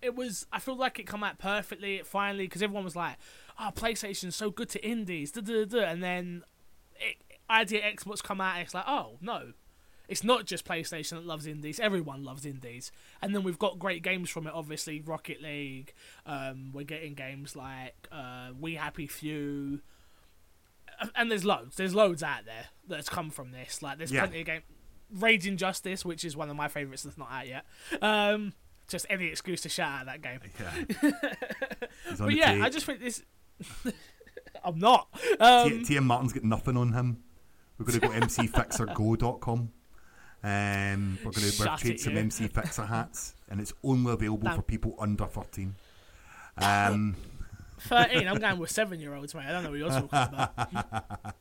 it 0.03 0.15
was. 0.15 0.47
I 0.53 0.59
feel 0.59 0.77
like 0.77 0.99
it 0.99 1.07
come 1.07 1.23
out 1.25 1.39
perfectly. 1.39 1.97
It 1.97 2.07
finally 2.07 2.45
because 2.45 2.63
everyone 2.63 2.85
was 2.85 2.97
like, 2.97 3.17
"Oh, 3.59 3.71
PlayStation's 3.75 4.37
so 4.37 4.51
good 4.51 4.69
to 4.71 4.85
indies," 4.87 5.31
da, 5.33 5.41
da, 5.41 5.65
da, 5.65 5.81
da. 5.81 5.87
and 5.87 6.03
then 6.03 6.45
it, 7.01 7.17
ID@Xbox 7.49 8.23
come 8.23 8.41
out. 8.41 8.57
And 8.57 8.65
it's 8.65 8.75
like, 8.75 8.85
oh 8.87 9.19
no. 9.21 9.53
It's 10.09 10.25
not 10.25 10.45
just 10.45 10.67
PlayStation 10.67 11.11
that 11.13 11.25
loves 11.25 11.47
indies. 11.47 11.81
Everyone 11.81 12.23
loves 12.23 12.45
indies, 12.45 12.93
and 13.23 13.35
then 13.35 13.45
we've 13.45 13.59
got 13.59 13.79
great 13.79 14.03
games 14.03 14.29
from 14.29 14.47
it. 14.47 14.53
Obviously, 14.53 15.01
Rocket 15.01 15.41
League. 15.41 15.95
Um, 16.27 16.71
we're 16.73 16.85
getting 16.85 17.15
games 17.15 17.57
like 17.57 18.09
uh, 18.13 18.51
We 18.61 18.75
Happy 18.75 19.07
Few, 19.07 19.81
and 21.15 21.31
there's 21.31 21.45
loads. 21.47 21.77
There's 21.77 21.95
loads 21.95 22.23
out 22.23 22.45
there 22.45 22.67
that's 22.87 23.09
come 23.09 23.31
from 23.31 23.53
this. 23.53 23.81
Like 23.81 23.97
there's 23.97 24.13
Yeah. 24.13 24.27
plenty 24.27 24.41
of 24.41 24.47
game. 24.47 24.63
Raging 25.11 25.57
Justice, 25.57 26.05
which 26.05 26.25
is 26.25 26.37
one 26.37 26.51
of 26.51 26.57
my 26.57 26.69
favourites 26.69 27.05
that's 27.05 27.17
not 27.17 27.31
out 27.31 27.47
yet. 27.49 27.65
Um, 28.03 28.53
just 28.89 29.07
any 29.09 29.27
excuse 29.27 29.61
to 29.63 29.69
shout 29.69 30.01
out 30.01 30.07
that 30.07 30.23
game. 30.23 30.41
Yeah. 30.61 31.11
But 32.19 32.35
yeah. 32.35 32.61
I 32.63 32.69
just 32.69 32.85
think 32.87 33.01
this. 33.01 33.23
I'm 34.65 34.79
not. 34.79 35.09
Um, 35.41 35.85
T- 35.85 35.95
TM 35.97 36.03
Martin's 36.05 36.33
got 36.33 36.45
nothing 36.45 36.77
on 36.77 36.93
him. 36.93 37.23
We're 37.79 37.87
going 37.87 38.01
to 38.01 38.07
go 38.09 38.13
mcfixergo.com. 38.27 39.71
Um, 40.45 41.19
we're 41.25 41.31
going 41.31 41.51
to 41.51 41.77
trade 41.79 42.01
some. 42.01 42.17
MC 42.17 42.49
Fixer 42.49 42.85
hats, 42.85 43.35
and 43.49 43.61
it's 43.61 43.73
only 43.85 44.13
available 44.13 44.51
for 44.51 44.63
people 44.63 44.95
under 44.99 45.25
13. 45.27 45.75
Um, 46.59 47.17
13. 47.81 48.27
I'm 48.29 48.39
going 48.39 48.59
with 48.59 48.71
seven 48.71 49.01
year 49.01 49.15
olds, 49.15 49.35
mate. 49.35 49.45
I 49.47 49.53
don't 49.53 49.65
know 49.65 49.71
what 49.71 49.79
you're 49.79 49.89
talking 49.89 50.09
about. 50.11 51.35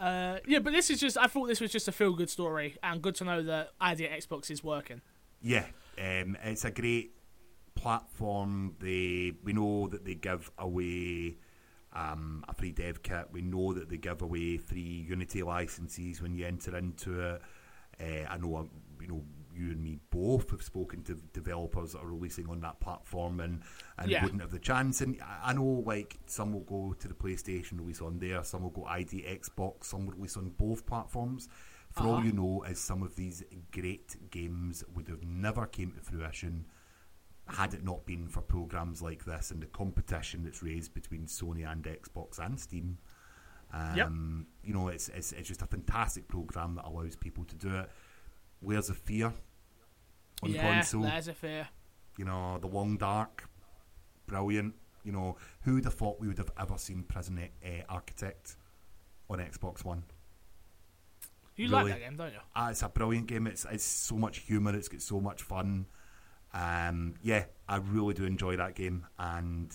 Uh, 0.00 0.38
yeah, 0.46 0.60
but 0.60 0.72
this 0.72 0.90
is 0.90 1.00
just. 1.00 1.18
I 1.18 1.26
thought 1.26 1.46
this 1.48 1.60
was 1.60 1.70
just 1.72 1.88
a 1.88 1.92
feel 1.92 2.12
good 2.14 2.30
story, 2.30 2.76
and 2.82 3.02
good 3.02 3.14
to 3.16 3.24
know 3.24 3.42
that 3.42 3.70
ID@Xbox 3.80 4.50
is 4.50 4.62
working. 4.64 5.00
yeah, 5.42 5.66
um, 6.00 6.36
it's 6.42 6.64
a 6.64 6.70
great 6.70 7.14
platform. 7.74 8.74
They 8.80 9.32
we 9.42 9.52
know 9.52 9.88
that 9.88 10.04
they 10.04 10.14
give 10.14 10.50
away 10.58 11.36
um, 11.92 12.44
a 12.48 12.54
free 12.54 12.72
dev 12.72 13.02
kit. 13.02 13.28
We 13.32 13.42
know 13.42 13.72
that 13.72 13.88
they 13.88 13.96
give 13.96 14.22
away 14.22 14.58
free 14.58 15.06
Unity 15.08 15.42
licenses 15.42 16.20
when 16.20 16.34
you 16.34 16.46
enter 16.46 16.76
into 16.76 17.20
it. 17.20 17.42
Uh, 18.00 18.26
I 18.28 18.36
know, 18.38 18.56
um, 18.56 18.70
you 19.00 19.08
know, 19.08 19.24
you 19.56 19.70
and 19.72 19.82
me 19.82 19.98
both 20.10 20.50
have 20.52 20.62
spoken 20.62 21.02
to 21.04 21.14
developers 21.32 21.92
that 21.92 21.98
are 21.98 22.06
releasing 22.06 22.48
on 22.48 22.60
that 22.60 22.78
platform 22.78 23.40
and, 23.40 23.62
and 23.98 24.08
Yeah. 24.08 24.22
wouldn't 24.22 24.40
have 24.40 24.52
the 24.52 24.60
chance. 24.60 25.00
And 25.00 25.20
I- 25.20 25.50
I 25.50 25.52
know, 25.52 25.82
like, 25.84 26.16
some 26.26 26.52
will 26.52 26.60
go 26.60 26.92
to 26.92 27.08
the 27.08 27.14
PlayStation 27.14 27.80
release 27.80 28.00
on 28.00 28.20
there, 28.20 28.44
some 28.44 28.62
will 28.62 28.70
go 28.70 28.84
ID 28.84 29.22
Xbox, 29.26 29.84
some 29.86 30.06
will 30.06 30.14
release 30.14 30.36
on 30.36 30.50
both 30.50 30.86
platforms. 30.86 31.48
For 31.98 32.04
all 32.06 32.14
Uh-huh. 32.16 32.26
you 32.26 32.32
know, 32.32 32.62
is 32.64 32.78
some 32.80 33.02
of 33.02 33.16
these 33.16 33.42
great 33.72 34.30
games 34.30 34.84
would 34.94 35.08
have 35.08 35.22
never 35.24 35.66
came 35.66 35.92
to 35.92 36.00
fruition 36.00 36.66
had 37.46 37.72
it 37.74 37.82
not 37.82 38.04
been 38.04 38.28
for 38.28 38.42
programs 38.42 39.00
like 39.00 39.24
this 39.24 39.50
and 39.50 39.62
the 39.62 39.66
competition 39.66 40.44
that's 40.44 40.62
raised 40.62 40.92
between 40.94 41.26
Sony 41.26 41.66
and 41.70 41.82
Xbox 41.84 42.38
and 42.38 42.60
Steam. 42.60 42.98
Um, 43.72 44.46
You 44.62 44.74
know, 44.74 44.88
it's, 44.88 45.08
it's 45.08 45.32
it's 45.32 45.48
just 45.48 45.62
a 45.62 45.66
fantastic 45.66 46.28
program 46.28 46.74
that 46.76 46.86
allows 46.86 47.16
people 47.16 47.44
to 47.46 47.54
do 47.56 47.74
it. 47.74 47.90
Where's 48.60 48.88
the 48.88 48.94
fear 48.94 49.32
on 50.42 50.50
yeah, 50.50 50.62
console? 50.74 51.02
there's 51.02 51.28
a 51.28 51.34
fear. 51.34 51.68
You 52.18 52.24
know, 52.26 52.58
the 52.58 52.66
Long 52.66 52.96
Dark, 52.98 53.48
brilliant. 54.26 54.74
You 55.04 55.12
know, 55.12 55.36
who 55.62 55.74
would 55.74 55.84
have 55.84 55.94
thought 55.94 56.20
we 56.20 56.28
would 56.28 56.38
have 56.38 56.50
ever 56.58 56.76
seen 56.76 57.02
Prison 57.02 57.38
uh, 57.38 57.68
Architect 57.88 58.56
on 59.30 59.38
Xbox 59.38 59.84
One? 59.84 60.04
You 61.58 61.68
Really? 61.68 61.90
like 61.90 61.92
that 61.94 62.00
game, 62.00 62.16
don't 62.16 62.32
you? 62.32 62.38
Ah, 62.56 62.70
it's 62.70 62.82
a 62.82 62.88
brilliant 62.88 63.26
game. 63.26 63.46
It's 63.46 63.66
it's 63.70 63.84
so 63.84 64.16
much 64.16 64.38
humour. 64.38 64.74
It's 64.74 64.88
got 64.88 65.02
so 65.02 65.20
much 65.20 65.42
fun. 65.42 65.86
Um, 66.54 67.14
yeah, 67.22 67.44
I 67.68 67.76
really 67.76 68.14
do 68.14 68.24
enjoy 68.24 68.56
that 68.56 68.74
game, 68.74 69.04
and 69.18 69.70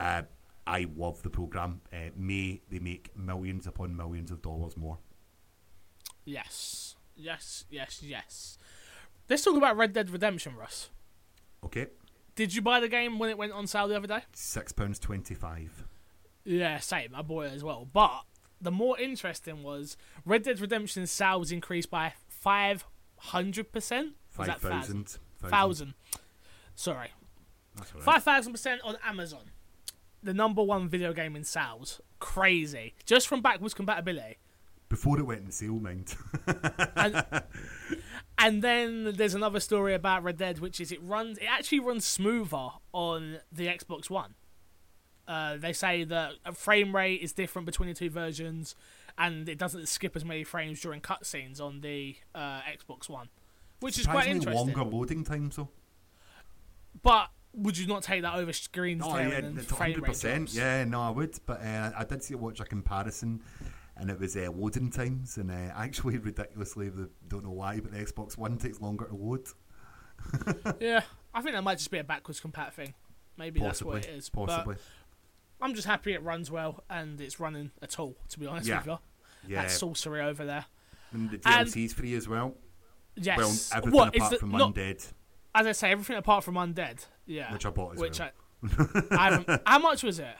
uh, 0.00 0.22
I 0.66 0.86
love 0.96 1.22
the 1.22 1.28
program. 1.30 1.80
Uh, 1.92 2.10
may 2.16 2.62
they 2.70 2.78
make 2.78 3.14
millions 3.16 3.66
upon 3.66 3.94
millions 3.96 4.30
of 4.30 4.40
dollars 4.40 4.76
more. 4.76 4.98
Yes, 6.24 6.96
yes, 7.16 7.64
yes, 7.70 8.00
yes. 8.02 8.58
Let's 9.28 9.42
talk 9.44 9.56
about 9.56 9.76
Red 9.76 9.92
Dead 9.92 10.08
Redemption, 10.10 10.54
Russ. 10.56 10.90
Okay, 11.64 11.86
Did 12.34 12.54
you 12.54 12.62
buy 12.62 12.80
the 12.80 12.88
game 12.88 13.18
when 13.18 13.28
it 13.30 13.38
went 13.38 13.52
on 13.52 13.66
sale 13.66 13.88
the 13.88 13.96
other 13.96 14.06
day? 14.08 14.22
six 14.32 14.72
pounds 14.72 14.98
twenty-five. 14.98 15.84
Yeah, 16.44 16.78
same. 16.78 17.14
I 17.14 17.22
bought 17.22 17.46
it 17.46 17.52
as 17.52 17.62
well. 17.64 17.86
But 17.92 18.22
the 18.62 18.70
more 18.70 18.98
interesting 18.98 19.62
was 19.62 19.96
Red 20.24 20.44
Dead 20.44 20.60
Redemption 20.60 21.06
sales 21.06 21.50
increased 21.52 21.90
by 21.90 22.14
five 22.28 22.84
hundred 23.18 23.72
percent. 23.72 24.14
Five 24.30 24.56
thousand. 24.58 25.18
Thousand. 25.44 25.94
Sorry, 26.74 27.08
That's 27.76 27.90
all 27.92 27.96
right. 27.98 28.04
five 28.04 28.22
thousand 28.22 28.52
percent 28.52 28.80
on 28.84 28.96
Amazon. 29.04 29.50
The 30.22 30.32
number 30.32 30.62
one 30.62 30.88
video 30.88 31.12
game 31.12 31.34
in 31.34 31.44
sales. 31.44 32.00
Crazy. 32.20 32.94
Just 33.04 33.26
from 33.26 33.42
backwards 33.42 33.74
compatibility. 33.74 34.38
Before 34.88 35.18
it 35.18 35.22
went 35.22 35.40
in 35.44 35.50
sale, 35.50 35.80
mind. 35.80 36.14
and, 36.96 37.24
and 38.38 38.62
then 38.62 39.14
there's 39.16 39.34
another 39.34 39.58
story 39.58 39.94
about 39.94 40.22
Red 40.22 40.36
Dead, 40.36 40.60
which 40.60 40.80
is 40.80 40.92
it 40.92 41.02
runs. 41.02 41.38
It 41.38 41.46
actually 41.46 41.80
runs 41.80 42.04
smoother 42.04 42.68
on 42.92 43.38
the 43.50 43.66
Xbox 43.66 44.08
One. 44.10 44.34
Uh, 45.32 45.56
they 45.56 45.72
say 45.72 46.04
that 46.04 46.32
a 46.44 46.52
frame 46.52 46.94
rate 46.94 47.22
is 47.22 47.32
different 47.32 47.64
between 47.64 47.88
the 47.88 47.94
two 47.94 48.10
versions, 48.10 48.74
and 49.16 49.48
it 49.48 49.56
doesn't 49.56 49.88
skip 49.88 50.14
as 50.14 50.26
many 50.26 50.44
frames 50.44 50.78
during 50.82 51.00
cutscenes 51.00 51.58
on 51.58 51.80
the 51.80 52.14
uh, 52.34 52.60
Xbox 52.60 53.08
One, 53.08 53.30
which 53.80 53.98
is 53.98 54.06
quite 54.06 54.26
interesting. 54.26 54.74
longer 54.74 54.84
loading 54.84 55.24
times, 55.24 55.56
though. 55.56 55.70
But 57.02 57.30
would 57.54 57.78
you 57.78 57.86
not 57.86 58.02
take 58.02 58.20
that 58.20 58.34
over 58.34 58.52
screen 58.52 59.00
Oh 59.02 59.16
yeah, 59.16 59.28
and 59.28 59.58
frame 59.64 60.02
rate. 60.02 60.52
Yeah, 60.52 60.84
no, 60.84 61.00
I 61.00 61.08
would. 61.08 61.38
But 61.46 61.62
uh, 61.62 61.92
I 61.96 62.04
did 62.04 62.22
see 62.22 62.34
watch 62.34 62.60
a 62.60 62.64
comparison, 62.66 63.40
and 63.96 64.10
it 64.10 64.20
was 64.20 64.36
uh, 64.36 64.50
loading 64.54 64.90
times, 64.90 65.38
and 65.38 65.50
uh, 65.50 65.72
actually 65.74 66.18
ridiculously, 66.30 66.90
the, 66.90 67.08
don't 67.28 67.44
know 67.44 67.52
why, 67.52 67.80
but 67.80 67.92
the 67.92 68.04
Xbox 68.04 68.36
One 68.36 68.58
takes 68.58 68.82
longer 68.82 69.06
to 69.06 69.14
load. 69.14 69.46
Yeah, 70.78 71.04
I 71.32 71.40
think 71.40 71.54
that 71.54 71.64
might 71.64 71.78
just 71.78 71.90
be 71.90 71.96
a 71.96 72.04
backwards 72.04 72.38
compat 72.38 72.74
thing. 72.74 72.92
Maybe 73.38 73.60
Possibly, 73.60 73.94
that's 73.94 74.06
what 74.06 74.14
it 74.14 74.18
is. 74.18 74.28
But 74.28 74.46
possibly. 74.46 74.76
I'm 75.62 75.74
just 75.74 75.86
happy 75.86 76.12
it 76.12 76.22
runs 76.22 76.50
well 76.50 76.84
and 76.90 77.20
it's 77.20 77.38
running 77.40 77.70
at 77.80 77.98
all. 77.98 78.16
To 78.30 78.38
be 78.40 78.46
honest 78.46 78.66
Yeah. 78.68 78.78
with 78.78 78.86
you, 78.86 78.98
yeah, 79.48 79.62
that 79.62 79.70
sorcery 79.70 80.20
over 80.20 80.44
there. 80.44 80.66
and 81.12 81.30
the 81.30 81.40
and- 81.44 81.68
DLC's 81.68 81.92
free 81.92 82.14
as 82.14 82.28
well. 82.28 82.54
Yes. 83.16 83.36
Well, 83.38 83.48
everything 83.78 83.92
what, 83.98 84.14
is 84.14 84.18
apart 84.20 84.30
the- 84.32 84.38
from 84.38 84.50
not- 84.52 84.74
Undead, 84.74 85.12
As 85.54 85.66
I 85.66 85.72
say, 85.72 85.90
everything 85.90 86.16
apart 86.16 86.44
from 86.44 86.54
Undead. 86.54 87.06
Yeah. 87.26 87.52
which 87.52 87.64
I 87.66 87.70
bought 87.70 87.94
as 87.94 88.00
Which 88.00 88.18
well. 88.18 88.30
I, 89.10 89.44
I. 89.46 89.58
How 89.66 89.78
much 89.78 90.02
was 90.02 90.18
it? 90.18 90.34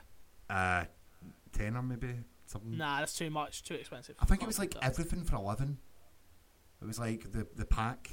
Uh, 0.48 0.84
tenner 1.52 1.82
maybe 1.82 2.14
something. 2.46 2.76
Nah, 2.76 3.00
that's 3.00 3.14
too 3.16 3.28
much. 3.30 3.62
Too 3.62 3.74
expensive. 3.74 4.16
I 4.20 4.24
think 4.26 4.42
it 4.42 4.46
was 4.46 4.58
like 4.58 4.74
everything 4.82 5.24
for 5.24 5.36
eleven. 5.36 5.78
It 6.80 6.86
was 6.86 6.98
like 6.98 7.30
the 7.32 7.46
the 7.54 7.64
pack. 7.66 8.10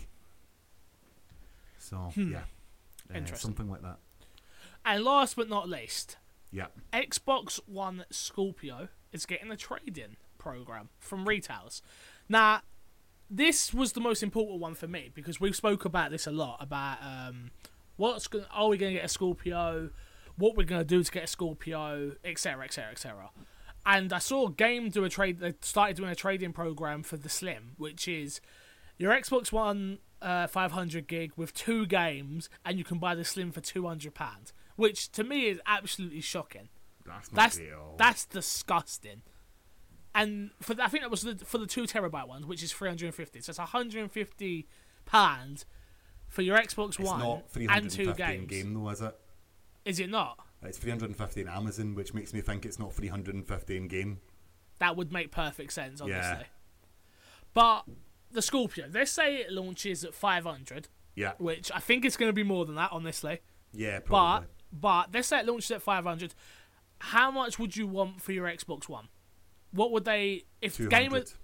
So 1.78 2.12
yeah, 2.16 2.40
uh, 3.10 3.18
Interesting. 3.18 3.38
something 3.38 3.70
like 3.70 3.82
that. 3.82 3.98
And 4.86 5.04
last 5.04 5.36
but 5.36 5.50
not 5.50 5.68
least, 5.70 6.18
Yeah, 6.52 6.68
Xbox 6.94 7.60
One 7.68 8.06
Scorpio 8.10 8.90
is 9.12 9.26
getting 9.26 9.52
a 9.52 9.58
trade-in 9.58 10.18
program 10.38 10.90
from 11.00 11.28
retailers. 11.28 11.82
Now, 12.28 12.62
this 13.30 13.74
was 13.74 13.94
the 13.94 14.02
most 14.02 14.24
important 14.24 14.60
one 14.60 14.74
for 14.74 14.88
me 14.88 15.12
because 15.14 15.40
we've 15.40 15.56
spoke 15.56 15.86
about 15.86 16.12
this 16.12 16.26
a 16.26 16.32
lot 16.32 16.58
about 16.60 16.98
um, 17.04 17.52
what's 17.98 18.28
going 18.28 18.46
are 18.52 18.68
we 18.68 18.78
going 18.78 18.94
to 18.94 19.00
get 19.00 19.06
a 19.06 19.10
Scorpio, 19.10 19.92
what 20.38 20.56
we're 20.56 20.64
going 20.64 20.82
to 20.82 20.86
do 20.86 21.04
to 21.04 21.12
get 21.12 21.24
a 21.26 21.28
Scorpio, 21.28 22.14
etc., 22.24 22.66
etc., 22.66 22.92
etc. 22.92 23.30
And 23.86 24.12
I 24.12 24.20
saw 24.20 24.48
Game 24.48 24.90
do 24.90 25.04
a 25.04 25.10
trade. 25.10 25.40
They 25.40 25.54
started 25.62 25.98
doing 25.98 26.10
a 26.10 26.16
trading 26.16 26.54
program 26.54 27.04
for 27.04 27.18
the 27.18 27.30
Slim, 27.30 27.74
which 27.78 28.08
is 28.08 28.42
your 28.98 29.12
Xbox 29.12 29.52
One 29.52 30.00
uh, 30.22 30.48
500 30.48 31.08
gig 31.08 31.32
with 31.36 31.54
two 31.54 31.86
games, 31.86 32.50
and 32.66 32.78
you 32.78 32.84
can 32.84 33.00
buy 33.00 33.16
the 33.16 33.24
Slim 33.24 33.52
for 33.52 33.62
200 33.62 34.14
pounds, 34.14 34.54
which 34.80 35.12
to 35.12 35.24
me 35.24 35.48
is 35.48 35.60
absolutely 35.66 36.22
shocking. 36.22 36.70
That's 37.06 37.32
not 37.32 37.36
That's 37.42 37.60
all. 37.78 37.96
that's 37.98 38.26
disgusting. 38.26 39.22
And 40.16 40.52
for 40.62 40.74
the, 40.74 40.84
I 40.84 40.88
think 40.88 41.04
that 41.04 41.12
was 41.12 41.22
the, 41.22 41.36
for 41.36 41.58
the 41.58 41.68
two 41.68 41.84
terabyte 41.84 42.28
ones, 42.28 42.46
which 42.46 42.64
is 42.64 42.72
350. 42.74 43.42
So 43.42 43.50
it's 43.52 43.60
150 43.60 44.68
pound 45.06 45.66
for 46.28 46.42
your 46.42 46.58
Xbox 46.58 46.90
it's 46.90 47.00
One 47.00 47.20
not 47.20 47.44
and 47.56 47.90
two 47.90 48.12
350 48.12 48.12
in 48.12 48.16
games. 48.16 48.48
game 48.50 48.74
though, 48.74 48.90
is 48.90 49.02
it? 49.02 49.16
Is 49.86 50.00
it 50.00 50.10
not? 50.10 50.40
It's 50.62 50.78
350 50.78 51.42
in 51.42 51.48
Amazon, 51.48 51.96
which 51.96 52.14
makes 52.14 52.34
me 52.34 52.42
think 52.42 52.66
it's 52.66 52.80
not 52.80 52.94
350 52.94 53.78
in 53.78 53.88
game. 53.88 54.20
That 54.80 54.96
would 54.98 55.12
make 55.12 55.32
perfect 55.32 55.74
sense, 55.74 56.02
obviously. 56.02 56.32
Yeah. 56.40 56.44
But 57.54 57.84
the 58.32 58.42
Scorpio, 58.42 58.88
let's 58.94 59.12
say 59.12 59.38
it 59.38 59.52
launches 59.52 60.04
at 60.04 60.14
500, 60.14 60.88
Yeah, 61.16 61.34
which 61.38 61.72
I 61.74 61.80
think 61.80 62.06
it's 62.06 62.18
going 62.18 62.30
to 62.30 62.34
be 62.34 62.44
more 62.44 62.66
than 62.66 62.76
that, 62.76 62.90
honestly. 62.92 63.40
yeah, 63.74 64.00
probably. 64.00 64.48
but 64.48 64.50
let's 64.82 65.28
say 65.28 65.40
it 65.40 65.46
launches 65.46 65.72
at 65.72 65.82
500. 65.82 66.34
How 67.00 67.32
much 67.32 67.58
would 67.60 67.76
you 67.76 67.88
want 67.88 68.22
for 68.22 68.32
your 68.32 68.48
Xbox 68.48 68.90
One? 68.90 69.08
What 69.72 69.92
would 69.92 70.06
they 70.06 70.44
if 70.62 70.78
200. 70.78 71.12
gamers? 71.12 71.36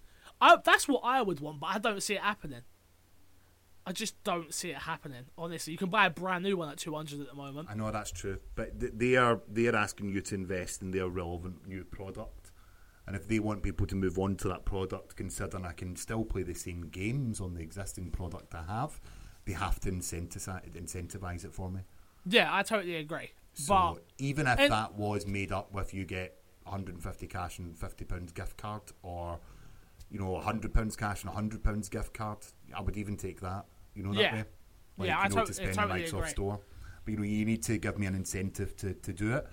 I, 0.41 0.57
that's 0.63 0.87
what 0.87 1.01
I 1.03 1.21
would 1.21 1.39
want, 1.39 1.59
but 1.59 1.67
I 1.67 1.79
don't 1.79 2.01
see 2.01 2.15
it 2.15 2.21
happening. 2.21 2.61
I 3.87 3.91
just 3.91 4.21
don't 4.23 4.53
see 4.53 4.71
it 4.71 4.77
happening. 4.77 5.25
Honestly, 5.37 5.71
you 5.71 5.77
can 5.77 5.89
buy 5.89 6.07
a 6.07 6.09
brand 6.09 6.43
new 6.43 6.57
one 6.57 6.69
at 6.69 6.77
200 6.77 7.21
at 7.21 7.27
the 7.27 7.35
moment. 7.35 7.69
I 7.69 7.75
know 7.75 7.91
that's 7.91 8.11
true, 8.11 8.39
but 8.55 8.79
th- 8.79 8.93
they 8.95 9.15
are 9.15 9.41
they 9.47 9.67
are 9.67 9.75
asking 9.75 10.09
you 10.09 10.21
to 10.21 10.35
invest 10.35 10.81
in 10.81 10.91
their 10.91 11.07
relevant 11.07 11.67
new 11.67 11.83
product, 11.83 12.51
and 13.05 13.15
if 13.15 13.27
they 13.27 13.39
want 13.39 13.61
people 13.61 13.85
to 13.85 13.95
move 13.95 14.17
on 14.17 14.37
to 14.37 14.47
that 14.47 14.65
product, 14.65 15.15
considering 15.15 15.65
I 15.65 15.73
can 15.73 15.95
still 15.95 16.25
play 16.25 16.41
the 16.41 16.55
same 16.55 16.89
games 16.89 17.39
on 17.39 17.53
the 17.53 17.61
existing 17.61 18.09
product 18.09 18.55
I 18.55 18.63
have, 18.63 18.99
they 19.45 19.53
have 19.53 19.79
to 19.81 19.91
incentivize 19.91 20.71
incentivize 20.71 21.45
it 21.45 21.53
for 21.53 21.69
me. 21.69 21.81
Yeah, 22.25 22.49
I 22.53 22.63
totally 22.63 22.95
agree. 22.95 23.31
So 23.53 23.73
but 23.95 24.03
even 24.17 24.47
if 24.47 24.59
and- 24.59 24.71
that 24.71 24.95
was 24.95 25.25
made 25.25 25.51
up 25.51 25.71
with 25.73 25.93
you 25.93 26.05
get 26.05 26.37
150 26.63 27.27
cash 27.27 27.59
and 27.59 27.77
50 27.77 28.05
pounds 28.05 28.31
gift 28.31 28.57
card, 28.57 28.81
or 29.03 29.39
you 30.09 30.19
know 30.19 30.31
100 30.31 30.73
pounds 30.73 30.95
cash 30.95 31.21
and 31.23 31.29
100 31.29 31.63
pounds 31.63 31.89
gift 31.89 32.13
card, 32.13 32.39
I 32.75 32.81
would 32.81 32.97
even 32.97 33.15
take 33.17 33.41
that. 33.41 33.65
You 33.93 34.03
know 34.03 34.13
that 34.13 34.21
Yeah. 34.21 34.33
way. 34.35 34.43
Like, 34.97 35.07
Yeah, 35.07 35.19
I 35.19 35.27
you 35.27 35.35
know, 35.35 35.45
to 35.45 35.53
spend 35.53 35.73
totally 35.73 36.03
agree. 36.05 36.27
Store. 36.29 36.59
But 37.03 37.11
you 37.11 37.17
know, 37.17 37.23
you 37.23 37.45
need 37.45 37.61
to 37.63 37.77
give 37.77 37.97
me 37.99 38.07
an 38.07 38.15
incentive 38.15 38.75
to, 38.77 38.93
to 38.93 39.13
do 39.13 39.35
it. 39.35 39.47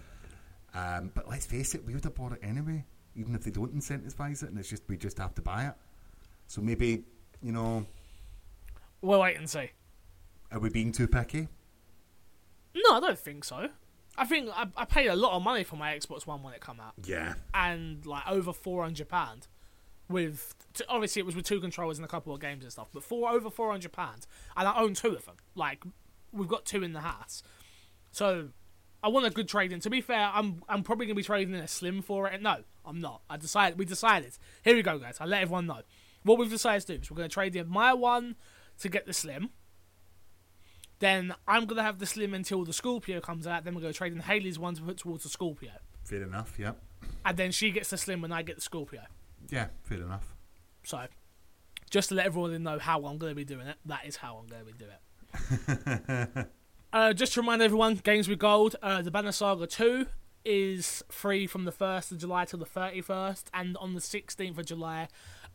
Um, 0.74 1.10
but 1.14 1.28
let's 1.28 1.44
face 1.44 1.74
it, 1.74 1.84
we 1.84 1.92
would 1.94 2.04
have 2.04 2.14
bought 2.14 2.32
it 2.32 2.38
anyway, 2.42 2.84
even 3.14 3.34
if 3.34 3.42
they 3.44 3.50
don't 3.50 3.74
incentivize 3.76 4.42
it, 4.42 4.48
and 4.50 4.58
it's 4.58 4.70
just 4.70 4.84
we 4.88 4.96
just 4.96 5.18
have 5.18 5.34
to 5.34 5.42
buy 5.42 5.66
it. 5.66 5.74
So 6.46 6.60
maybe 6.62 7.04
you 7.42 7.52
know, 7.52 7.84
we'll 9.02 9.20
wait 9.20 9.36
and 9.36 9.48
see. 9.50 9.70
are 10.50 10.60
we 10.60 10.70
being 10.70 10.92
too 10.92 11.08
picky? 11.08 11.48
No, 12.74 12.96
I 12.96 13.00
don't 13.00 13.18
think 13.18 13.44
so. 13.44 13.68
I 14.16 14.26
think 14.26 14.50
I, 14.54 14.66
I 14.76 14.84
paid 14.84 15.06
a 15.06 15.16
lot 15.16 15.32
of 15.36 15.42
money 15.42 15.64
for 15.64 15.76
my 15.76 15.94
Xbox 15.96 16.26
One 16.26 16.42
when 16.42 16.52
it 16.54 16.64
came 16.64 16.80
out, 16.80 16.92
Yeah, 17.04 17.34
and 17.54 18.04
like 18.04 18.28
over 18.28 18.52
400 18.52 19.08
pound. 19.08 19.48
With 20.08 20.54
t- 20.74 20.84
obviously 20.88 21.20
it 21.20 21.26
was 21.26 21.34
with 21.34 21.46
two 21.46 21.60
controllers 21.60 21.96
and 21.98 22.04
a 22.04 22.08
couple 22.08 22.34
of 22.34 22.40
games 22.40 22.64
and 22.64 22.72
stuff, 22.72 22.88
but 22.92 23.02
for 23.02 23.30
over 23.30 23.48
400 23.48 23.90
pounds, 23.92 24.26
and 24.56 24.68
I 24.68 24.78
own 24.78 24.92
two 24.94 25.14
of 25.14 25.24
them. 25.24 25.36
Like 25.54 25.84
we've 26.32 26.48
got 26.48 26.66
two 26.66 26.82
in 26.82 26.92
the 26.92 27.00
house, 27.00 27.42
so 28.10 28.48
I 29.02 29.08
want 29.08 29.24
a 29.26 29.30
good 29.30 29.48
trade 29.48 29.72
in. 29.72 29.80
To 29.80 29.88
be 29.90 30.00
fair, 30.02 30.30
I'm 30.34 30.62
I'm 30.68 30.82
probably 30.82 31.06
gonna 31.06 31.14
be 31.14 31.22
trading 31.22 31.54
in 31.54 31.60
a 31.60 31.68
slim 31.68 32.02
for 32.02 32.28
it. 32.28 32.42
No, 32.42 32.58
I'm 32.84 33.00
not. 33.00 33.22
I 33.30 33.38
decided 33.38 33.78
we 33.78 33.86
decided. 33.86 34.36
Here 34.62 34.74
we 34.74 34.82
go, 34.82 34.98
guys. 34.98 35.16
I 35.20 35.24
let 35.24 35.42
everyone 35.42 35.66
know 35.66 35.80
what 36.24 36.38
we've 36.38 36.50
decided 36.50 36.86
to 36.88 36.96
do 36.96 37.00
is 37.02 37.10
we're 37.10 37.16
gonna 37.16 37.28
trade 37.30 37.56
in 37.56 37.68
my 37.68 37.94
one 37.94 38.36
to 38.80 38.88
get 38.90 39.06
the 39.06 39.14
slim. 39.14 39.50
Then 41.02 41.34
I'm 41.48 41.66
gonna 41.66 41.82
have 41.82 41.98
the 41.98 42.06
slim 42.06 42.32
until 42.32 42.64
the 42.64 42.72
Scorpio 42.72 43.20
comes 43.20 43.44
out. 43.44 43.64
Then 43.64 43.74
we're 43.74 43.80
gonna 43.80 43.92
trade 43.92 44.12
in 44.12 44.20
Haley's 44.20 44.56
one 44.56 44.76
to 44.76 44.82
put 44.82 44.98
towards 44.98 45.24
the 45.24 45.28
Scorpio, 45.28 45.72
fair 46.04 46.22
enough. 46.22 46.54
Yeah, 46.56 46.74
and 47.24 47.36
then 47.36 47.50
she 47.50 47.72
gets 47.72 47.90
the 47.90 47.98
slim 47.98 48.22
and 48.22 48.32
I 48.32 48.42
get 48.42 48.54
the 48.54 48.62
Scorpio. 48.62 49.00
yeah, 49.50 49.66
fair 49.82 49.98
enough. 49.98 50.36
So, 50.84 51.06
just 51.90 52.10
to 52.10 52.14
let 52.14 52.26
everyone 52.26 52.62
know 52.62 52.78
how 52.78 53.04
I'm 53.04 53.18
going 53.18 53.32
to 53.32 53.34
be 53.34 53.44
doing 53.44 53.66
it, 53.66 53.78
that 53.86 54.06
is 54.06 54.14
how 54.14 54.36
I'm 54.36 54.46
going 54.46 54.64
to 54.64 54.72
be 54.72 54.78
doing 54.78 56.36
it. 56.38 56.48
uh, 56.92 57.12
just 57.12 57.32
to 57.34 57.40
remind 57.40 57.62
everyone, 57.62 57.96
Games 57.96 58.28
with 58.28 58.38
Gold, 58.38 58.76
uh, 58.80 59.02
the 59.02 59.10
Banner 59.10 59.32
Saga 59.32 59.66
2 59.66 60.06
is 60.44 61.02
free 61.08 61.48
from 61.48 61.64
the 61.64 61.72
1st 61.72 62.12
of 62.12 62.18
July 62.18 62.44
till 62.44 62.60
the 62.60 62.64
31st, 62.64 63.44
and 63.52 63.76
on 63.78 63.94
the 63.94 64.00
16th 64.00 64.56
of 64.56 64.66
July, 64.66 65.08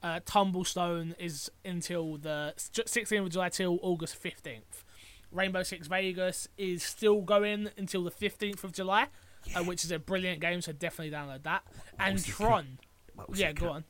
uh, 0.04 0.20
Tumblestone 0.26 1.16
is 1.18 1.50
until 1.64 2.18
the 2.18 2.54
16th 2.58 3.26
of 3.26 3.30
July 3.30 3.48
till 3.48 3.80
August 3.82 4.22
15th. 4.22 4.84
Rainbow 5.32 5.64
Six 5.64 5.88
Vegas 5.88 6.48
is 6.58 6.84
still 6.84 7.22
going 7.22 7.70
until 7.78 8.04
the 8.04 8.12
15th 8.12 8.64
of 8.64 8.72
July, 8.72 9.08
uh, 9.56 9.64
which 9.64 9.84
is 9.84 9.92
a 9.92 10.00
brilliant 10.00 10.40
game, 10.40 10.62
so 10.62 10.72
definitely 10.72 11.16
download 11.16 11.44
that. 11.44 11.64
And 12.00 12.24
Tron. 12.24 12.80
What 13.16 13.36
Yeah, 13.38 13.52
go 13.52 13.70
on. 13.70 13.84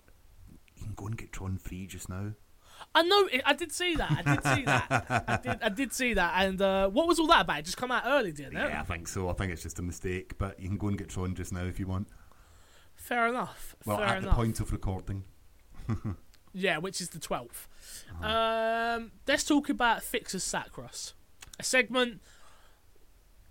You 0.76 0.84
can 0.86 0.94
go 0.96 1.08
and 1.08 1.18
get 1.18 1.32
Tron 1.32 1.58
free 1.58 1.88
just 1.88 2.10
now. 2.10 2.34
I 2.94 3.02
know. 3.02 3.28
I 3.46 3.54
did 3.54 3.72
see 3.72 3.96
that. 3.96 4.12
I 4.12 4.22
did 4.36 4.44
see 4.44 4.66
that. 4.66 5.26
I 5.28 5.38
did. 5.38 5.64
I 5.64 5.70
did 5.70 5.94
see 5.94 6.14
that. 6.14 6.34
And 6.46 6.62
uh, 6.62 6.90
what 6.90 7.08
was 7.08 7.20
all 7.20 7.28
that 7.28 7.42
about? 7.42 7.60
It 7.60 7.66
just 7.66 7.78
come 7.78 7.92
out 7.92 8.04
early, 8.06 8.32
didn't 8.32 8.56
it? 8.56 8.70
Yeah, 8.70 8.82
I 8.82 8.84
think 8.84 9.08
so. 9.08 9.30
I 9.30 9.34
think 9.34 9.52
it's 9.52 9.64
just 9.64 9.80
a 9.80 9.82
mistake, 9.82 10.38
but 10.38 10.60
you 10.60 10.68
can 10.68 10.78
go 10.78 10.88
and 10.88 10.98
get 10.98 11.10
Tron 11.10 11.34
just 11.34 11.52
now 11.52 11.64
if 11.64 11.80
you 11.80 11.88
want. 11.88 12.08
Fair 12.96 13.28
enough. 13.28 13.76
Well, 13.86 13.98
Fair 13.98 14.06
at 14.08 14.18
enough. 14.20 14.32
the 14.32 14.36
point 14.36 14.60
of 14.60 14.72
recording. 14.72 15.24
Yeah, 16.54 16.80
which 16.80 17.02
is 17.02 17.10
the 17.10 17.20
12th. 17.20 17.68
Uh-huh. 18.20 18.96
Um, 18.98 19.12
let's 19.28 19.44
talk 19.44 19.70
about 19.70 20.02
Fixers 20.02 20.44
Sacros. 20.44 21.14
A 21.60 21.64
segment. 21.64 22.22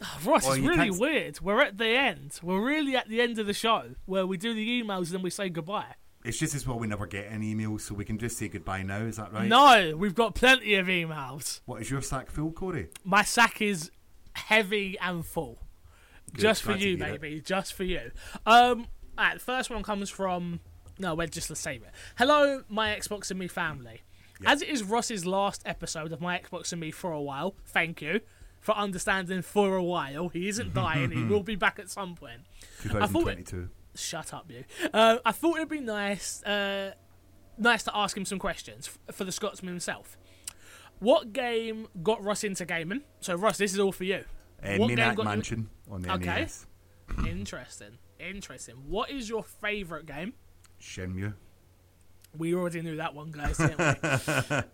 Oh, 0.03 0.19
Ross, 0.25 0.47
Oh, 0.47 0.53
it's 0.53 0.61
really 0.61 0.89
can't 0.91 1.01
weird. 1.01 1.41
We're 1.41 1.61
at 1.63 1.79
the 1.79 1.87
end. 1.89 2.39
We're 2.43 2.61
really 2.65 2.97
at 2.97 3.09
the 3.09 3.21
end 3.21 3.39
of 3.39 3.47
the 3.47 3.55
show 3.55 3.95
where 4.05 4.27
we 4.27 4.37
do 4.37 4.55
the 4.55 4.83
emails 4.83 5.07
and 5.07 5.15
then 5.17 5.23
we 5.23 5.31
say 5.31 5.49
goodbye. 5.49 5.95
It's 6.25 6.39
just 6.39 6.55
as 6.57 6.67
well 6.67 6.79
we 6.79 6.89
never 6.89 7.07
get 7.07 7.27
any 7.31 7.55
emails, 7.55 7.83
so 7.83 7.95
we 7.95 8.05
can 8.05 8.19
just 8.19 8.37
say 8.37 8.49
goodbye 8.49 8.83
now. 8.83 8.99
Is 8.99 9.17
that 9.17 9.33
right? 9.33 9.47
No, 9.49 9.95
we've 9.97 10.15
got 10.15 10.35
plenty 10.35 10.75
of 10.75 10.89
emails. 10.89 11.61
What 11.67 11.81
is 11.81 11.91
your 11.91 12.03
sack 12.03 12.31
full, 12.31 12.51
Corey? 12.51 12.89
My 13.05 13.23
sack 13.23 13.63
is 13.63 13.93
heavy 14.33 14.99
and 15.01 15.25
full. 15.25 15.59
Good, 16.33 16.41
just 16.43 16.63
for 16.63 16.73
you, 16.73 16.97
hear 16.97 17.07
it. 17.07 17.21
baby. 17.21 17.41
Just 17.41 17.75
for 17.75 17.85
you. 17.85 18.11
Um, 18.45 18.89
alright, 19.17 19.35
the 19.35 19.41
first 19.41 19.71
one 19.71 19.85
comes 19.85 20.11
from. 20.11 20.59
No, 20.99 21.15
we're 21.15 21.29
just 21.29 21.49
let's 21.49 21.61
save 21.61 21.83
it. 21.83 21.91
Hello, 22.19 22.63
my 22.69 22.97
Xbox 22.97 23.31
and 23.31 23.39
me 23.39 23.47
family. 23.47 24.01
Yeah. 24.41 24.53
As 24.53 24.63
it 24.63 24.69
is 24.69 24.83
Ross's 24.83 25.25
last 25.25 25.63
episode 25.65 26.13
of 26.13 26.21
my 26.21 26.39
Xbox 26.39 26.73
and 26.73 26.81
me 26.81 26.91
for 26.91 27.13
a 27.13 27.23
while, 27.23 27.55
thank 27.65 28.03
you 28.03 28.21
for 28.61 28.77
understanding 28.77 29.43
for 29.43 29.77
a 29.77 29.83
while. 29.83 30.29
He 30.29 30.49
isn't 30.49 30.75
dying. 30.85 31.11
he 31.11 31.25
will 31.25 31.43
be 31.43 31.57
back 31.57 31.79
at 31.79 31.89
some 31.91 32.15
point. 32.15 32.41
I 32.85 33.07
thought 33.07 33.29
it- 33.29 33.47
2022. 33.47 33.69
Shut 33.95 34.35
up, 34.35 34.51
you. 34.51 34.65
Uh, 34.93 35.19
I 35.25 35.33
thought 35.33 35.57
it'd 35.57 35.71
be 35.71 35.81
nice, 35.81 36.43
uh, 36.43 36.93
nice 37.57 37.83
to 37.85 37.97
ask 37.97 38.15
him 38.15 38.27
some 38.27 38.39
questions 38.39 38.91
f- 39.09 39.15
for 39.15 39.25
the 39.25 39.33
Scotsman 39.33 39.73
himself. 39.73 40.19
What 40.99 41.33
game 41.33 41.89
got 42.03 42.23
Ross 42.23 42.45
into 42.45 42.67
gaming? 42.67 43.01
So, 43.21 43.35
Ross, 43.37 43.57
this 43.57 43.73
is 43.73 43.79
all 43.79 43.93
for 43.93 44.05
you. 44.05 44.25
Uh, 44.63 44.77
What 44.77 44.89
game 44.89 44.97
Maniac 44.97 45.17
got 45.17 45.23
you- 45.23 45.29
Mansion 45.31 45.71
on 45.91 46.03
the 46.03 46.13
Okay. 46.13 46.27
NES. 46.43 46.67
Interesting. 47.27 47.99
Interesting. 48.21 48.75
What 48.87 49.11
is 49.11 49.29
your 49.31 49.43
favourite 49.45 50.05
game? 50.05 50.35
Shenmue. 50.81 51.33
We 52.39 52.55
already 52.55 52.83
knew 52.83 52.97
that 52.97 53.15
one, 53.15 53.31
guys, 53.31 53.59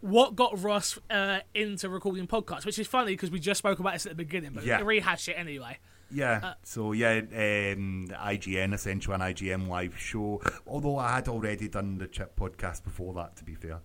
what 0.00 0.34
got 0.34 0.62
Ross 0.62 0.98
uh, 1.10 1.40
into 1.54 1.88
recording 1.88 2.26
podcasts? 2.26 2.64
Which 2.64 2.78
is 2.78 2.86
funny 2.86 3.12
because 3.12 3.30
we 3.30 3.38
just 3.38 3.58
spoke 3.58 3.78
about 3.80 3.92
this 3.94 4.06
at 4.06 4.10
the 4.12 4.16
beginning, 4.16 4.52
but 4.54 4.64
Yeah. 4.64 4.80
rehash 4.82 5.28
it 5.28 5.32
anyway. 5.34 5.78
Yeah. 6.10 6.40
Uh, 6.42 6.54
so 6.64 6.92
yeah, 6.92 7.18
um, 7.18 8.08
IGN 8.10 8.72
essentially 8.74 9.14
an 9.14 9.20
IGN 9.20 9.68
live 9.68 9.96
show. 9.98 10.40
Although 10.66 10.96
I 10.98 11.16
had 11.16 11.28
already 11.28 11.68
done 11.68 11.98
the 11.98 12.08
Chip 12.08 12.34
podcast 12.36 12.82
before 12.82 13.14
that, 13.14 13.36
to 13.36 13.44
be 13.44 13.54
fair. 13.54 13.80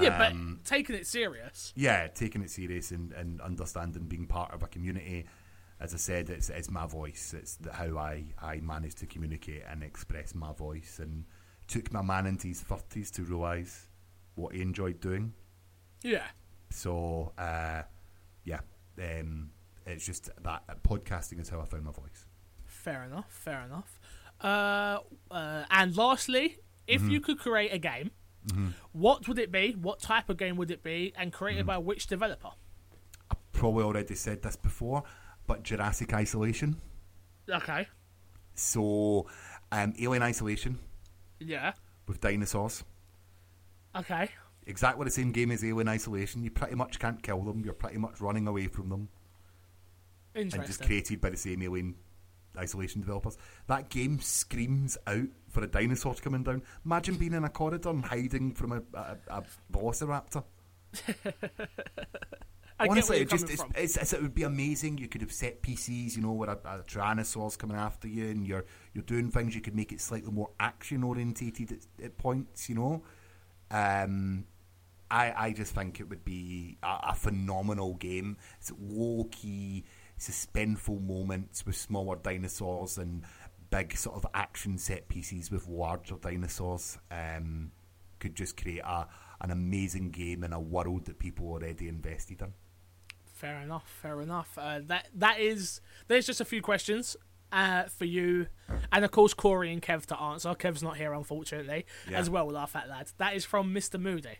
Yeah, 0.00 0.16
but 0.18 0.32
Um, 0.32 0.60
taking 0.64 0.94
it 0.94 1.06
serious. 1.06 1.72
yeah, 1.74 2.06
taking 2.06 2.42
it 2.42 2.50
serious 2.50 2.92
and, 2.92 3.12
and 3.12 3.40
understanding 3.40 4.04
being 4.04 4.26
part 4.26 4.52
of 4.54 4.62
a 4.62 4.68
community. 4.68 5.24
As 5.80 5.94
I 5.94 5.96
said, 5.96 6.30
it's, 6.30 6.48
it's 6.50 6.70
my 6.70 6.86
voice. 6.86 7.34
It's 7.36 7.58
how 7.72 7.96
I, 7.96 8.26
I 8.40 8.60
manage 8.60 8.94
to 8.96 9.06
communicate 9.06 9.62
and 9.68 9.82
express 9.82 10.34
my 10.34 10.52
voice. 10.52 11.00
And 11.02 11.24
took 11.70 11.92
my 11.92 12.02
man 12.02 12.26
into 12.26 12.48
his 12.48 12.60
thirties 12.60 13.10
to 13.12 13.22
realise 13.22 13.86
what 14.34 14.54
he 14.54 14.60
enjoyed 14.62 15.00
doing. 15.00 15.32
Yeah. 16.02 16.26
So 16.70 17.32
uh, 17.38 17.82
yeah, 18.44 18.60
um, 18.98 19.50
it's 19.86 20.04
just 20.06 20.30
that 20.42 20.82
podcasting 20.82 21.40
is 21.40 21.48
how 21.48 21.60
I 21.60 21.64
found 21.64 21.84
my 21.84 21.92
voice. 21.92 22.26
Fair 22.64 23.04
enough. 23.04 23.26
Fair 23.28 23.62
enough. 23.62 24.00
Uh, 24.40 24.98
uh, 25.30 25.64
and 25.70 25.96
lastly, 25.96 26.58
if 26.86 27.02
Mm-hmm. 27.02 27.10
you 27.10 27.20
could 27.20 27.38
create 27.38 27.72
a 27.72 27.78
game, 27.78 28.10
what 28.92 29.28
would 29.28 29.38
it 29.38 29.52
be? 29.52 29.72
What 29.80 30.00
type 30.00 30.28
of 30.30 30.36
game 30.38 30.56
would 30.56 30.70
it 30.70 30.82
be? 30.82 31.12
And 31.16 31.32
created 31.32 31.60
Mm-hmm. 31.60 31.66
by 31.68 31.78
which 31.78 32.06
developer? 32.06 32.50
I 33.30 33.34
probably 33.52 33.84
already 33.84 34.14
said 34.14 34.42
this 34.42 34.56
before, 34.56 35.02
but 35.46 35.62
Jurassic 35.62 36.14
Isolation. 36.14 36.76
Okay. 37.48 37.86
So 38.54 39.26
um, 39.70 39.92
Alien 40.00 40.22
Isolation 40.22 40.78
Yeah. 41.40 41.72
with 42.06 42.20
dinosaurs. 42.20 42.84
Okay. 43.96 44.28
Exactly 44.66 45.04
the 45.04 45.10
same 45.10 45.32
game 45.32 45.50
as 45.50 45.64
Alien 45.64 45.88
Isolation. 45.88 46.44
You 46.44 46.50
pretty 46.50 46.74
much 46.76 46.98
can't 46.98 47.22
kill 47.22 47.42
them. 47.42 47.62
You're 47.64 47.74
pretty 47.74 47.98
much 47.98 48.20
running 48.20 48.46
away 48.46 48.66
from 48.68 48.88
them, 48.88 49.08
Interesting. 50.34 50.60
and 50.60 50.66
just 50.68 50.82
created 50.84 51.20
by 51.20 51.30
the 51.30 51.36
same 51.36 51.62
alien 51.62 51.96
Isolation 52.58 53.00
developers. 53.00 53.38
That 53.68 53.88
game 53.88 54.20
screams 54.20 54.98
out 55.06 55.28
for 55.48 55.62
a 55.64 55.66
dinosaur 55.66 56.14
to 56.14 56.22
coming 56.22 56.42
down. 56.42 56.62
Imagine 56.84 57.14
being 57.16 57.32
in 57.32 57.44
a 57.44 57.48
corridor 57.48 57.90
and 57.90 58.04
hiding 58.04 58.52
from 58.54 58.72
a, 58.72 58.82
a, 58.94 59.16
a 59.28 59.42
velociraptor. 59.72 60.44
I 62.80 62.86
Honestly, 62.88 63.18
it 63.18 63.28
just 63.28 63.50
it's, 63.50 63.62
it's, 63.74 63.96
it's, 63.98 64.12
it 64.14 64.22
would 64.22 64.34
be 64.34 64.44
amazing. 64.44 64.96
You 64.96 65.06
could 65.06 65.20
have 65.20 65.32
set 65.32 65.60
pieces, 65.60 66.16
you 66.16 66.22
know, 66.22 66.32
where 66.32 66.48
a, 66.48 66.58
a 66.64 66.82
tyrannosaur's 66.88 67.54
coming 67.54 67.76
after 67.76 68.08
you, 68.08 68.28
and 68.28 68.46
you're 68.46 68.64
you're 68.94 69.04
doing 69.04 69.30
things. 69.30 69.54
You 69.54 69.60
could 69.60 69.76
make 69.76 69.92
it 69.92 70.00
slightly 70.00 70.32
more 70.32 70.48
action 70.58 71.04
orientated 71.04 71.72
at, 71.72 72.04
at 72.04 72.16
points, 72.16 72.70
you 72.70 72.76
know. 72.76 73.02
Um, 73.70 74.46
I 75.10 75.34
I 75.36 75.52
just 75.52 75.74
think 75.74 76.00
it 76.00 76.08
would 76.08 76.24
be 76.24 76.78
a, 76.82 77.10
a 77.10 77.14
phenomenal 77.14 77.96
game. 77.96 78.38
It's 78.58 78.72
low 78.80 79.28
key, 79.30 79.84
suspenseful 80.18 81.02
moments 81.02 81.66
with 81.66 81.76
smaller 81.76 82.16
dinosaurs 82.16 82.96
and 82.96 83.24
big 83.68 83.94
sort 83.94 84.16
of 84.16 84.26
action 84.32 84.78
set 84.78 85.06
pieces 85.08 85.50
with 85.50 85.68
larger 85.68 86.16
dinosaurs. 86.16 86.96
Um, 87.10 87.72
could 88.20 88.34
just 88.34 88.56
create 88.56 88.80
a 88.84 89.06
an 89.42 89.50
amazing 89.50 90.12
game 90.12 90.44
in 90.44 90.54
a 90.54 90.60
world 90.60 91.04
that 91.06 91.18
people 91.18 91.46
already 91.46 91.88
invested 91.88 92.40
in. 92.40 92.54
Fair 93.40 93.60
enough. 93.60 93.88
Fair 94.02 94.20
enough. 94.20 94.56
Uh, 94.58 94.80
that 94.86 95.08
that 95.14 95.40
is. 95.40 95.80
There's 96.08 96.26
just 96.26 96.40
a 96.40 96.44
few 96.44 96.60
questions 96.60 97.16
uh, 97.52 97.84
for 97.84 98.04
you, 98.04 98.48
and 98.92 99.02
of 99.04 99.10
course 99.10 99.32
Corey 99.32 99.72
and 99.72 99.80
Kev 99.80 100.04
to 100.06 100.20
answer. 100.20 100.50
Kev's 100.54 100.82
not 100.82 100.98
here, 100.98 101.14
unfortunately, 101.14 101.86
Yeah. 102.10 102.18
as 102.18 102.28
well 102.28 102.54
our 102.54 102.66
fat 102.66 102.88
lad. 102.88 103.10
That 103.16 103.34
is 103.34 103.44
from 103.46 103.72
Mr. 103.74 103.98
Moody. 103.98 104.38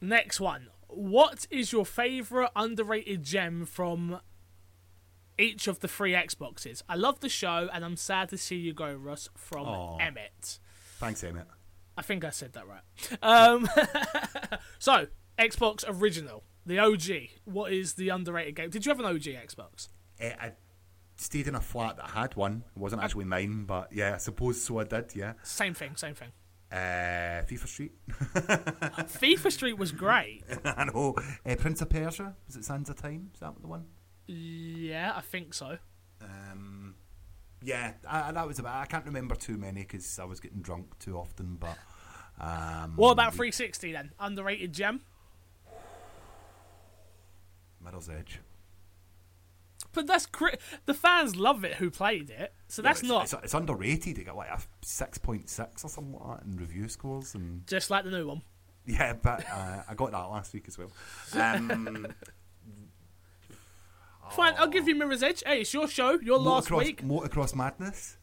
Next 0.00 0.40
one. 0.40 0.68
What 0.88 1.46
is 1.50 1.72
your 1.72 1.86
favourite 1.86 2.50
underrated 2.54 3.22
gem 3.24 3.64
from 3.66 4.20
each 5.38 5.66
of 5.66 5.80
the 5.80 5.88
three 5.88 6.12
Xboxes? 6.12 6.82
I 6.88 6.94
love 6.96 7.20
the 7.20 7.28
show, 7.28 7.68
and 7.72 7.84
I'm 7.84 7.96
sad 7.96 8.28
to 8.30 8.38
see 8.38 8.56
you 8.56 8.72
go, 8.74 8.92
Russ. 8.92 9.28
From 9.34 9.66
Aw. 9.66 9.98
Emmett. 9.98 10.58
Thanks, 10.98 11.24
Emmett. 11.24 11.46
I 11.96 12.02
think 12.02 12.24
I 12.24 12.30
said 12.30 12.52
that 12.52 12.64
right. 12.66 12.82
Um, 13.22 13.68
so, 14.78 15.06
Xbox 15.38 15.84
original, 15.88 16.42
the 16.66 16.78
OG. 16.78 17.28
What 17.44 17.72
is 17.72 17.94
the 17.94 18.08
underrated 18.10 18.56
game? 18.56 18.70
Did 18.70 18.84
you 18.86 18.90
have 18.90 19.00
an 19.00 19.06
OG 19.06 19.22
Xbox? 19.22 19.88
Eh, 20.20 20.32
I 20.40 20.52
stayed 21.16 21.48
in 21.48 21.54
a 21.54 21.60
flat 21.60 21.96
that 21.96 22.10
had 22.10 22.34
one. 22.36 22.64
It 22.74 22.78
wasn't 22.80 23.02
actually 23.02 23.24
mine, 23.24 23.64
but 23.64 23.92
yeah, 23.92 24.14
I 24.14 24.18
suppose 24.18 24.62
so. 24.62 24.78
I 24.78 24.84
did. 24.84 25.14
Yeah. 25.14 25.34
Same 25.42 25.74
thing, 25.74 25.96
same 25.96 26.14
thing. 26.14 26.28
Uh, 26.70 27.44
FIFA 27.46 27.66
Street. 27.68 27.92
FIFA 28.08 29.52
Street 29.52 29.78
was 29.78 29.92
great. 29.92 30.42
I 30.64 30.84
know. 30.84 31.14
Uh, 31.44 31.54
Prince 31.56 31.82
of 31.82 31.90
Persia. 31.90 32.34
Was 32.46 32.56
it 32.56 32.64
Sands 32.64 32.88
of 32.88 32.96
Time? 32.96 33.30
Is 33.34 33.40
that 33.40 33.54
the 33.60 33.66
one? 33.68 33.84
Yeah, 34.26 35.12
I 35.14 35.20
think 35.20 35.52
so. 35.52 35.76
Um, 36.22 36.94
yeah, 37.62 37.92
I, 38.08 38.32
that 38.32 38.46
was 38.46 38.58
about. 38.58 38.76
I 38.76 38.86
can't 38.86 39.04
remember 39.04 39.34
too 39.34 39.58
many 39.58 39.82
because 39.82 40.18
I 40.18 40.24
was 40.24 40.40
getting 40.40 40.62
drunk 40.62 40.98
too 40.98 41.18
often. 41.18 41.56
But 41.60 41.76
um, 42.40 42.94
What 42.96 43.10
about 43.12 43.32
360 43.34 43.92
then? 43.92 44.12
Underrated 44.18 44.72
gem? 44.72 45.02
Mirror's 47.84 48.08
Edge? 48.08 48.40
But 49.94 50.06
that's 50.06 50.24
cri- 50.26 50.56
the 50.86 50.94
fans 50.94 51.36
love 51.36 51.64
it 51.64 51.74
who 51.74 51.90
played 51.90 52.30
it, 52.30 52.54
so 52.68 52.80
that's 52.82 53.02
Yeah, 53.02 53.08
not 53.10 53.24
it's, 53.24 53.32
It's, 53.34 53.42
it's 53.44 53.54
underrated. 53.54 54.18
It 54.18 54.24
got 54.24 54.36
like 54.36 54.48
a 54.48 54.58
six 54.82 55.18
point 55.18 55.50
six 55.50 55.84
or 55.84 55.88
something 55.88 56.18
like 56.18 56.38
that 56.40 56.46
in 56.46 56.56
review 56.56 56.88
scores, 56.88 57.34
and 57.34 57.66
just 57.66 57.90
like 57.90 58.04
the 58.04 58.10
new 58.10 58.26
one. 58.26 58.42
yeah, 58.86 59.12
but 59.12 59.44
uh, 59.50 59.82
I 59.88 59.94
got 59.94 60.12
that 60.12 60.18
last 60.18 60.54
week 60.54 60.64
as 60.68 60.78
well. 60.78 60.90
Um, 61.34 62.06
Fine, 64.30 64.54
I'll 64.56 64.68
give 64.68 64.88
you 64.88 64.94
Mirror's 64.94 65.22
Edge. 65.22 65.42
Hey, 65.44 65.60
it's 65.60 65.74
your 65.74 65.86
show, 65.88 66.18
your 66.20 66.38
last 66.38 66.68
Motocross, 66.68 66.78
week. 66.84 67.02
Motocross 67.04 67.54
Madness. 67.54 68.16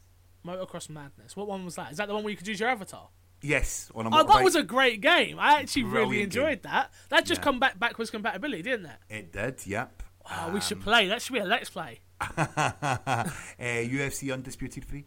Motocross 0.45 0.89
Madness. 0.89 1.35
What 1.35 1.47
one 1.47 1.65
was 1.65 1.75
that? 1.75 1.91
Is 1.91 1.97
that 1.97 2.07
the 2.07 2.15
one 2.15 2.23
where 2.23 2.31
you 2.31 2.37
could 2.37 2.47
use 2.47 2.59
your 2.59 2.69
avatar? 2.69 3.09
Yes, 3.41 3.89
on 3.95 4.05
a 4.05 4.09
Oh, 4.13 4.23
that 4.23 4.43
was 4.43 4.55
a 4.55 4.63
great 4.63 4.99
game. 5.01 5.37
I 5.39 5.61
actually 5.61 5.83
really 5.83 6.05
Brilliant 6.07 6.35
enjoyed 6.35 6.63
that. 6.63 6.91
That 7.09 7.25
just 7.25 7.39
Yeah. 7.39 7.45
come 7.45 7.59
back 7.59 7.79
backwards 7.79 8.11
compatibility, 8.11 8.61
didn't 8.63 8.87
it? 8.87 8.97
It 9.09 9.31
did. 9.31 9.65
Yep. 9.65 10.03
Oh, 10.29 10.47
we 10.49 10.55
Um, 10.55 10.61
should 10.61 10.81
play. 10.81 11.07
That 11.07 11.21
should 11.21 11.33
be 11.33 11.39
a 11.39 11.45
let's 11.45 11.69
play. 11.69 12.01
uh, 12.21 13.23
UFC 13.57 14.31
Undisputed 14.33 14.83
Free. 14.85 15.05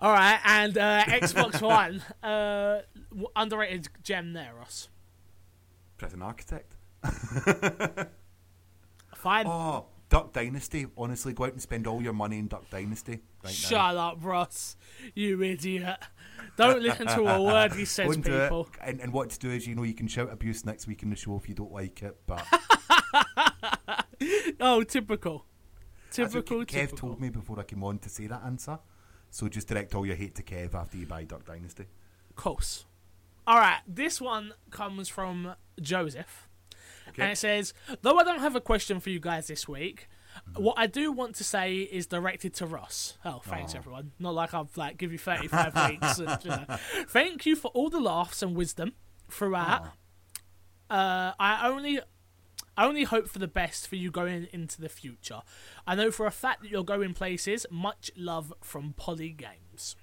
All 0.00 0.12
right, 0.12 0.40
and 0.46 0.78
uh, 0.78 1.04
Xbox 1.04 1.60
One, 1.66 2.02
uh, 2.22 2.80
underrated 3.36 3.88
gem 4.02 4.32
there, 4.32 4.54
Ross. 4.54 4.88
Prison 5.98 6.22
Architect. 6.22 6.74
Fine. 9.14 9.46
Oh, 9.46 9.84
Duck 10.10 10.32
Dynasty. 10.34 10.86
Honestly, 10.98 11.32
go 11.32 11.44
out 11.44 11.52
and 11.52 11.62
spend 11.62 11.86
all 11.86 12.02
your 12.02 12.12
money 12.12 12.38
in 12.38 12.48
Duck 12.48 12.68
Dynasty 12.68 13.20
right 13.42 13.52
Shut 13.52 13.96
up, 13.96 14.18
Ross. 14.20 14.76
You 15.14 15.42
idiot. 15.42 15.96
Don't 16.56 16.82
listen 16.82 17.06
to 17.06 17.22
a 17.26 17.40
word 17.40 17.72
he 17.72 17.86
says, 17.86 18.16
people. 18.18 18.68
And, 18.82 19.00
and 19.00 19.12
what 19.12 19.30
to 19.30 19.38
do 19.38 19.50
is, 19.50 19.66
you 19.66 19.74
know, 19.74 19.84
you 19.84 19.94
can 19.94 20.08
shout 20.08 20.30
abuse 20.30 20.66
next 20.66 20.86
week 20.86 21.02
in 21.02 21.10
the 21.10 21.16
show 21.16 21.36
if 21.36 21.48
you 21.48 21.54
don't 21.54 21.72
like 21.72 22.02
it. 22.02 22.16
But 22.26 22.44
Oh, 24.60 24.82
typical. 24.82 25.46
Typical, 26.10 26.58
Kev 26.62 26.68
typical. 26.68 26.98
told 26.98 27.20
me 27.20 27.30
before 27.30 27.58
I 27.58 27.62
came 27.62 27.84
on 27.84 27.98
to 28.00 28.08
say 28.08 28.26
that 28.26 28.42
answer. 28.44 28.78
So 29.30 29.48
just 29.48 29.68
direct 29.68 29.94
all 29.94 30.04
your 30.04 30.16
hate 30.16 30.34
to 30.34 30.42
Kev 30.42 30.74
after 30.74 30.96
you 30.96 31.06
buy 31.06 31.24
Duck 31.24 31.46
Dynasty. 31.46 31.86
Of 32.28 32.36
Course. 32.36 32.84
All 33.46 33.58
right, 33.58 33.78
this 33.86 34.20
one 34.20 34.52
comes 34.70 35.08
from 35.08 35.54
Joseph. 35.80 36.48
Okay. 37.10 37.22
And 37.22 37.32
it 37.32 37.36
says, 37.36 37.72
though 38.02 38.18
I 38.18 38.24
don't 38.24 38.40
have 38.40 38.56
a 38.56 38.60
question 38.60 39.00
for 39.00 39.10
you 39.10 39.20
guys 39.20 39.46
this 39.46 39.68
week, 39.68 40.08
what 40.56 40.74
I 40.78 40.86
do 40.86 41.12
want 41.12 41.34
to 41.36 41.44
say 41.44 41.78
is 41.78 42.06
directed 42.06 42.54
to 42.54 42.66
Ross. 42.66 43.18
Oh, 43.24 43.40
thanks 43.44 43.74
Aw. 43.74 43.78
everyone. 43.78 44.12
Not 44.18 44.34
like 44.34 44.54
I've 44.54 44.76
like 44.76 44.96
give 44.96 45.12
you 45.12 45.18
thirty 45.18 45.48
five 45.48 45.74
weeks. 45.90 46.18
And, 46.18 46.38
you 46.44 46.50
know. 46.50 46.64
Thank 47.08 47.46
you 47.46 47.56
for 47.56 47.68
all 47.68 47.90
the 47.90 48.00
laughs 48.00 48.42
and 48.42 48.54
wisdom 48.56 48.92
throughout. 49.28 49.86
Uh, 50.88 51.32
I 51.38 51.68
only. 51.68 52.00
I 52.76 52.86
only 52.86 53.02
hope 53.02 53.28
for 53.28 53.38
the 53.38 53.48
best 53.48 53.88
for 53.88 53.96
you 53.96 54.10
going 54.10 54.48
into 54.52 54.80
the 54.80 54.88
future. 54.88 55.42
I 55.86 55.94
know 55.96 56.10
for 56.10 56.24
a 56.24 56.30
fact 56.30 56.62
that 56.62 56.70
you're 56.70 56.84
going 56.84 57.12
places. 57.12 57.66
Much 57.70 58.10
love 58.16 58.54
from 58.62 58.94
Polly 58.96 59.30
Games. 59.30 59.96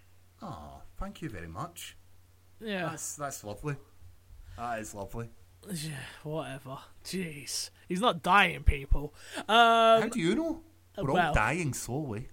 Oh, 0.43 0.81
thank 0.99 1.23
you 1.23 1.29
very 1.29 1.47
much. 1.47 1.97
Yeah, 2.59 2.89
That's 2.89 3.15
that's 3.15 3.43
lovely. 3.43 3.77
That 4.57 4.79
is 4.79 4.93
lovely. 4.93 5.29
Yeah, 5.71 5.91
whatever. 6.23 6.77
Jeez, 7.03 7.69
he's 7.87 8.01
not 8.01 8.23
dying, 8.23 8.63
people. 8.63 9.13
Um, 9.37 9.45
How 9.47 10.07
do 10.11 10.19
you 10.19 10.35
know? 10.35 10.61
We're 10.97 11.11
well- 11.13 11.27
all 11.27 11.33
dying 11.33 11.73
slowly. 11.73 12.29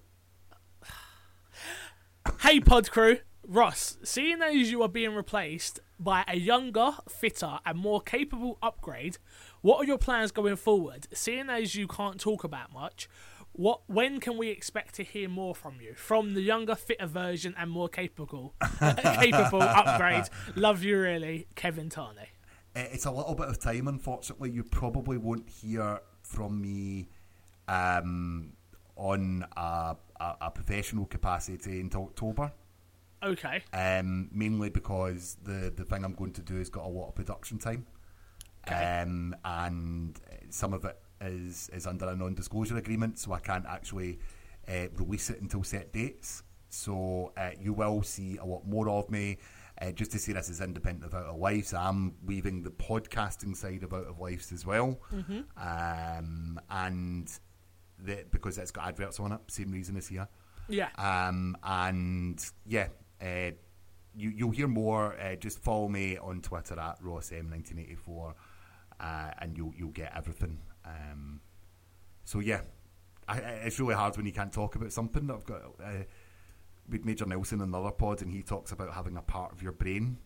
Hey, 2.41 2.59
pod 2.59 2.89
crew. 2.91 3.19
Ross, 3.47 3.97
seeing 4.03 4.41
as 4.41 4.71
you 4.71 4.81
are 4.81 4.89
being 4.89 5.13
replaced 5.13 5.79
by 5.99 6.23
a 6.27 6.35
younger, 6.35 6.93
fitter, 7.07 7.59
and 7.63 7.77
more 7.77 8.01
capable 8.01 8.57
upgrade, 8.63 9.17
what 9.61 9.77
are 9.77 9.85
your 9.85 9.99
plans 9.99 10.31
going 10.31 10.55
forward? 10.55 11.07
Seeing 11.13 11.49
as 11.51 11.75
you 11.75 11.87
can't 11.87 12.19
talk 12.19 12.43
about 12.43 12.73
much, 12.73 13.07
what 13.51 13.81
when 13.87 14.19
can 14.19 14.37
we 14.37 14.49
expect 14.49 14.95
to 14.95 15.03
hear 15.03 15.29
more 15.29 15.53
from 15.53 15.79
you? 15.79 15.93
From 15.93 16.33
the 16.33 16.41
younger, 16.41 16.73
fitter 16.73 17.05
version 17.05 17.53
and 17.57 17.69
more 17.69 17.87
capable, 17.87 18.55
capable 18.79 19.61
upgrade. 19.61 20.25
Love 20.55 20.83
you 20.83 20.99
really, 20.99 21.47
Kevin 21.55 21.89
Tarney. 21.89 22.29
Uh, 22.75 22.79
It's 22.91 23.05
a 23.05 23.11
little 23.11 23.35
bit 23.35 23.47
of 23.47 23.59
time, 23.59 23.87
unfortunately. 23.87 24.51
You 24.51 24.63
probably 24.63 25.17
won't 25.17 25.49
hear 25.49 25.99
from 26.23 26.61
me 26.61 27.09
um, 27.67 28.53
on 28.95 29.45
a, 29.55 29.95
a, 30.19 30.35
a 30.41 30.51
professional 30.51 31.05
capacity 31.05 31.79
until 31.79 32.03
October. 32.03 32.51
Okay. 33.23 33.63
Um, 33.73 34.29
mainly 34.31 34.69
because 34.69 35.37
the, 35.43 35.73
the 35.75 35.85
thing 35.85 36.03
I'm 36.03 36.13
going 36.13 36.33
to 36.33 36.41
do 36.41 36.57
has 36.57 36.69
got 36.69 36.85
a 36.85 36.89
lot 36.89 37.07
of 37.07 37.15
production 37.15 37.57
time. 37.57 37.85
Okay. 38.67 39.01
Um, 39.01 39.35
and 39.45 40.19
some 40.49 40.73
of 40.73 40.85
it 40.85 40.99
is, 41.21 41.69
is 41.73 41.87
under 41.87 42.09
a 42.09 42.15
non 42.15 42.33
disclosure 42.33 42.77
agreement, 42.77 43.19
so 43.19 43.31
I 43.31 43.39
can't 43.39 43.65
actually 43.67 44.19
uh, 44.67 44.87
release 44.97 45.29
it 45.29 45.41
until 45.41 45.63
set 45.63 45.93
dates. 45.93 46.43
So 46.69 47.31
uh, 47.37 47.51
you 47.59 47.73
will 47.73 48.03
see 48.03 48.37
a 48.37 48.45
lot 48.45 48.67
more 48.67 48.89
of 48.89 49.09
me. 49.09 49.37
Uh, 49.81 49.91
just 49.91 50.11
to 50.11 50.19
see 50.19 50.31
this 50.31 50.49
is 50.49 50.61
independent 50.61 51.03
of 51.05 51.13
Out 51.13 51.25
of 51.25 51.37
Lives, 51.37 51.73
I'm 51.73 52.15
weaving 52.25 52.63
the 52.63 52.69
podcasting 52.71 53.55
side 53.55 53.83
of 53.83 53.93
Out 53.93 54.05
of 54.07 54.19
Lives 54.19 54.51
as 54.53 54.65
well. 54.65 54.99
Um, 55.57 56.59
and 56.69 57.29
the, 57.99 58.23
because 58.31 58.57
it's 58.57 58.71
got 58.71 58.87
adverts 58.87 59.19
on 59.19 59.33
it, 59.33 59.39
same 59.47 59.71
reason 59.71 59.97
as 59.97 60.07
here. 60.07 60.27
Yeah. 60.69 60.89
Um, 60.97 61.57
and 61.63 62.43
yeah, 62.65 62.87
uh, 63.21 63.51
you, 64.15 64.29
you'll 64.29 64.51
hear 64.51 64.67
more. 64.67 65.19
Uh, 65.19 65.35
just 65.35 65.59
follow 65.59 65.89
me 65.89 66.17
on 66.17 66.41
Twitter 66.41 66.79
at 66.79 67.01
RossM1984, 67.03 68.33
uh, 68.99 69.31
and 69.39 69.57
you'll 69.57 69.73
you'll 69.75 69.89
get 69.91 70.13
everything. 70.15 70.59
Um, 70.85 71.41
so 72.23 72.39
yeah, 72.39 72.61
I, 73.27 73.33
I- 73.41 73.61
it's 73.65 73.79
really 73.79 73.95
hard 73.95 74.15
when 74.17 74.25
you 74.25 74.31
can't 74.31 74.53
talk 74.53 74.75
about 74.75 74.91
something. 74.93 75.27
That 75.27 75.33
I've 75.33 75.45
got 75.45 75.61
uh, 75.83 76.03
with 76.89 77.05
Major 77.05 77.25
Nelson 77.25 77.59
in 77.61 77.69
another 77.69 77.91
pod, 77.91 78.21
and 78.21 78.31
he 78.31 78.41
talks 78.43 78.71
about 78.71 78.93
having 78.93 79.17
a 79.17 79.21
part 79.21 79.51
of 79.51 79.61
your 79.61 79.71
brain 79.71 80.17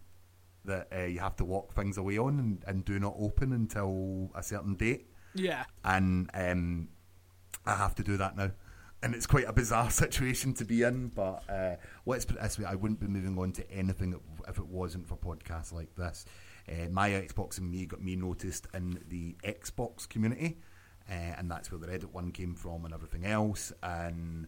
that 0.66 0.88
uh, 0.96 1.04
you 1.06 1.20
have 1.20 1.36
to 1.38 1.46
lock 1.46 1.74
things 1.74 1.98
away 1.98 2.18
on 2.18 2.38
and, 2.40 2.64
and 2.68 2.84
do 2.86 3.00
not 3.00 3.16
open 3.18 3.54
until 3.54 4.30
a 4.36 4.44
certain 4.44 4.76
date 4.76 5.08
Yeah. 5.34 5.64
and 5.86 6.30
um, 6.34 6.90
I 7.66 7.76
have 7.76 7.96
to 7.96 8.04
do 8.04 8.18
that 8.18 8.36
now. 8.36 8.52
And 9.02 9.16
it's 9.16 9.26
quite 9.26 9.46
a 9.48 9.54
bizarre 9.54 9.90
situation 10.04 10.54
to 10.56 10.66
be 10.66 10.84
in, 10.84 11.08
but 11.08 11.44
uh, 11.50 11.78
let's 12.06 12.26
put 12.26 12.36
it 12.36 12.42
this 12.44 12.60
way 12.60 12.66
I 12.66 12.76
wouldn't 12.76 13.00
be 13.00 13.08
moving 13.08 13.38
on 13.40 13.54
to 13.54 13.72
anything 13.72 14.20
if 14.48 14.58
it 14.58 14.68
wasn't 14.68 15.08
for 15.08 15.16
podcasts 15.16 15.72
like 15.72 15.96
this. 15.96 16.26
Uh, 16.70 16.90
my 16.92 17.10
Xbox 17.12 17.58
and 17.58 17.72
me 17.72 17.86
got 17.86 18.02
me 18.04 18.18
noticed 18.18 18.68
in 18.74 19.00
the 19.08 19.38
Xbox 19.44 20.08
community, 20.10 20.58
uh, 21.10 21.14
and 21.14 21.50
that's 21.50 21.72
where 21.72 21.80
the 21.80 21.88
Reddit 21.88 22.12
one 22.12 22.32
came 22.32 22.54
from 22.54 22.84
and 22.84 22.94
everything 22.94 23.26
else. 23.26 23.72
And 23.82 24.48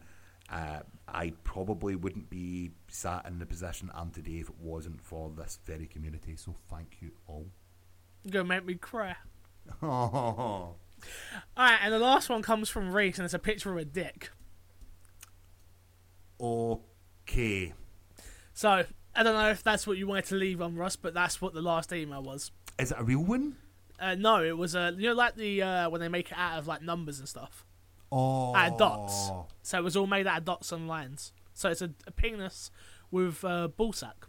uh, 0.52 0.82
I 1.08 1.34
probably 1.44 1.96
wouldn't 1.96 2.30
be 2.30 2.72
sat 2.90 3.26
in 3.26 3.40
the 3.40 3.46
position 3.46 3.90
I'm 3.96 4.12
today 4.12 4.40
if 4.40 4.50
it 4.50 4.60
wasn't 4.60 5.02
for 5.02 5.32
this 5.36 5.60
very 5.66 5.88
community. 5.88 6.36
So 6.36 6.56
thank 6.70 6.98
you 7.00 7.12
all. 7.28 7.48
You're 8.24 8.44
gonna 8.44 8.46
make 8.46 8.66
me 8.66 8.76
cry. 8.76 9.16
Oh, 9.82 10.76
Alright, 11.58 11.80
and 11.84 11.94
the 11.94 12.00
last 12.00 12.30
one 12.30 12.42
comes 12.42 12.70
from 12.70 12.92
Reese, 12.92 13.18
and 13.18 13.26
it's 13.26 13.34
a 13.34 13.40
picture 13.40 13.72
of 13.72 13.78
a 13.78 13.86
dick. 13.86 14.30
okay. 16.40 17.74
So, 18.54 18.84
I 19.16 19.24
don't 19.24 19.34
know 19.34 19.50
if 19.50 19.64
that's 19.64 19.88
what 19.88 19.98
you 19.98 20.06
wanted 20.08 20.26
to 20.26 20.36
leave 20.36 20.62
on, 20.62 20.76
Russ, 20.76 20.96
but 20.96 21.14
that's 21.14 21.42
what 21.42 21.54
the 21.54 21.62
last 21.62 21.92
email 21.94 22.22
was. 22.22 22.52
Is 22.78 22.92
it 22.92 22.98
a 23.00 23.04
real 23.04 23.24
one? 23.24 23.56
Uh, 24.00 24.16
no, 24.16 24.44
it 24.44 24.58
was, 24.58 24.76
uh, 24.76 24.92
you 24.96 25.10
know, 25.10 25.16
like 25.16 25.36
the, 25.36 25.62
uh, 25.62 25.90
when 25.90 26.02
they 26.02 26.10
make 26.10 26.32
it 26.32 26.38
out 26.38 26.60
of, 26.60 26.68
like, 26.68 26.82
numbers 26.82 27.20
and 27.20 27.28
stuff. 27.28 27.66
Oh, 28.12 28.54
Out 28.56 28.74
of 28.74 28.78
dots. 28.78 29.32
So 29.64 29.78
it 29.78 29.84
was 29.84 29.96
all 29.96 30.08
made 30.08 30.28
out 30.28 30.40
of 30.40 30.46
dots 30.46 30.72
and 30.72 30.88
lines. 30.88 31.32
So 31.54 31.70
it's 31.70 31.82
a, 31.82 31.92
a 32.08 32.12
penis 32.12 32.72
with 33.12 33.44
uh, 33.46 33.68
ball 33.70 33.94
sack. 33.94 34.26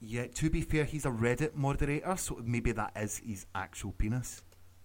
Yeah, 0.00 0.26
to 0.26 0.50
be 0.50 0.60
fair, 0.60 0.84
he's 0.84 1.06
a 1.06 1.10
Reddit 1.10 1.54
moderator, 1.54 2.16
so 2.16 2.40
maybe 2.44 2.72
that 2.72 2.92
is 2.96 3.18
his 3.18 3.46
actual 3.54 3.92
penis. 3.92 4.42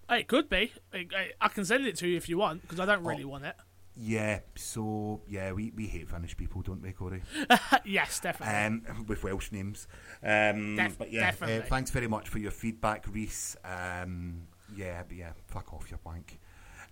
It 0.10 0.28
could 0.28 0.50
be. 0.50 0.72
I, 0.94 1.08
I- 1.16 1.32
I 1.42 1.48
can 1.50 1.64
send 1.66 1.86
it 1.86 1.96
to 1.98 2.08
you 2.08 2.18
if 2.18 2.28
you 2.30 2.38
want, 2.38 2.62
because 2.62 2.80
I 2.80 2.86
don't 2.86 3.04
really 3.04 3.24
Oh. 3.24 3.30
want 3.30 3.46
it. 3.46 3.56
Yeah, 3.98 4.40
so 4.56 5.22
yeah, 5.28 5.52
we, 5.52 5.72
we 5.76 5.86
hate 5.86 6.08
Finnish 6.10 6.38
people, 6.38 6.62
don't 6.62 6.82
we, 6.82 6.94
Corey? 6.94 7.22
yes, 7.86 8.22
definitely. 8.22 8.56
Um, 8.56 9.06
with 9.06 9.22
Welsh 9.22 9.52
names. 9.52 9.86
Um, 10.24 10.78
Def- 10.78 10.98
but 10.98 11.12
yeah, 11.12 11.24
uh, 11.24 11.26
definitely. 11.32 11.70
thanks 11.70 11.92
very 11.92 12.08
much 12.08 12.30
for 12.30 12.40
your 12.40 12.52
feedback, 12.52 13.06
Reese. 13.12 13.58
Um, 13.66 14.44
yeah, 14.76 15.04
but 15.06 15.18
yeah, 15.18 15.32
fuck 15.48 15.74
off, 15.74 15.92
your 15.92 16.00
wank. 16.06 16.40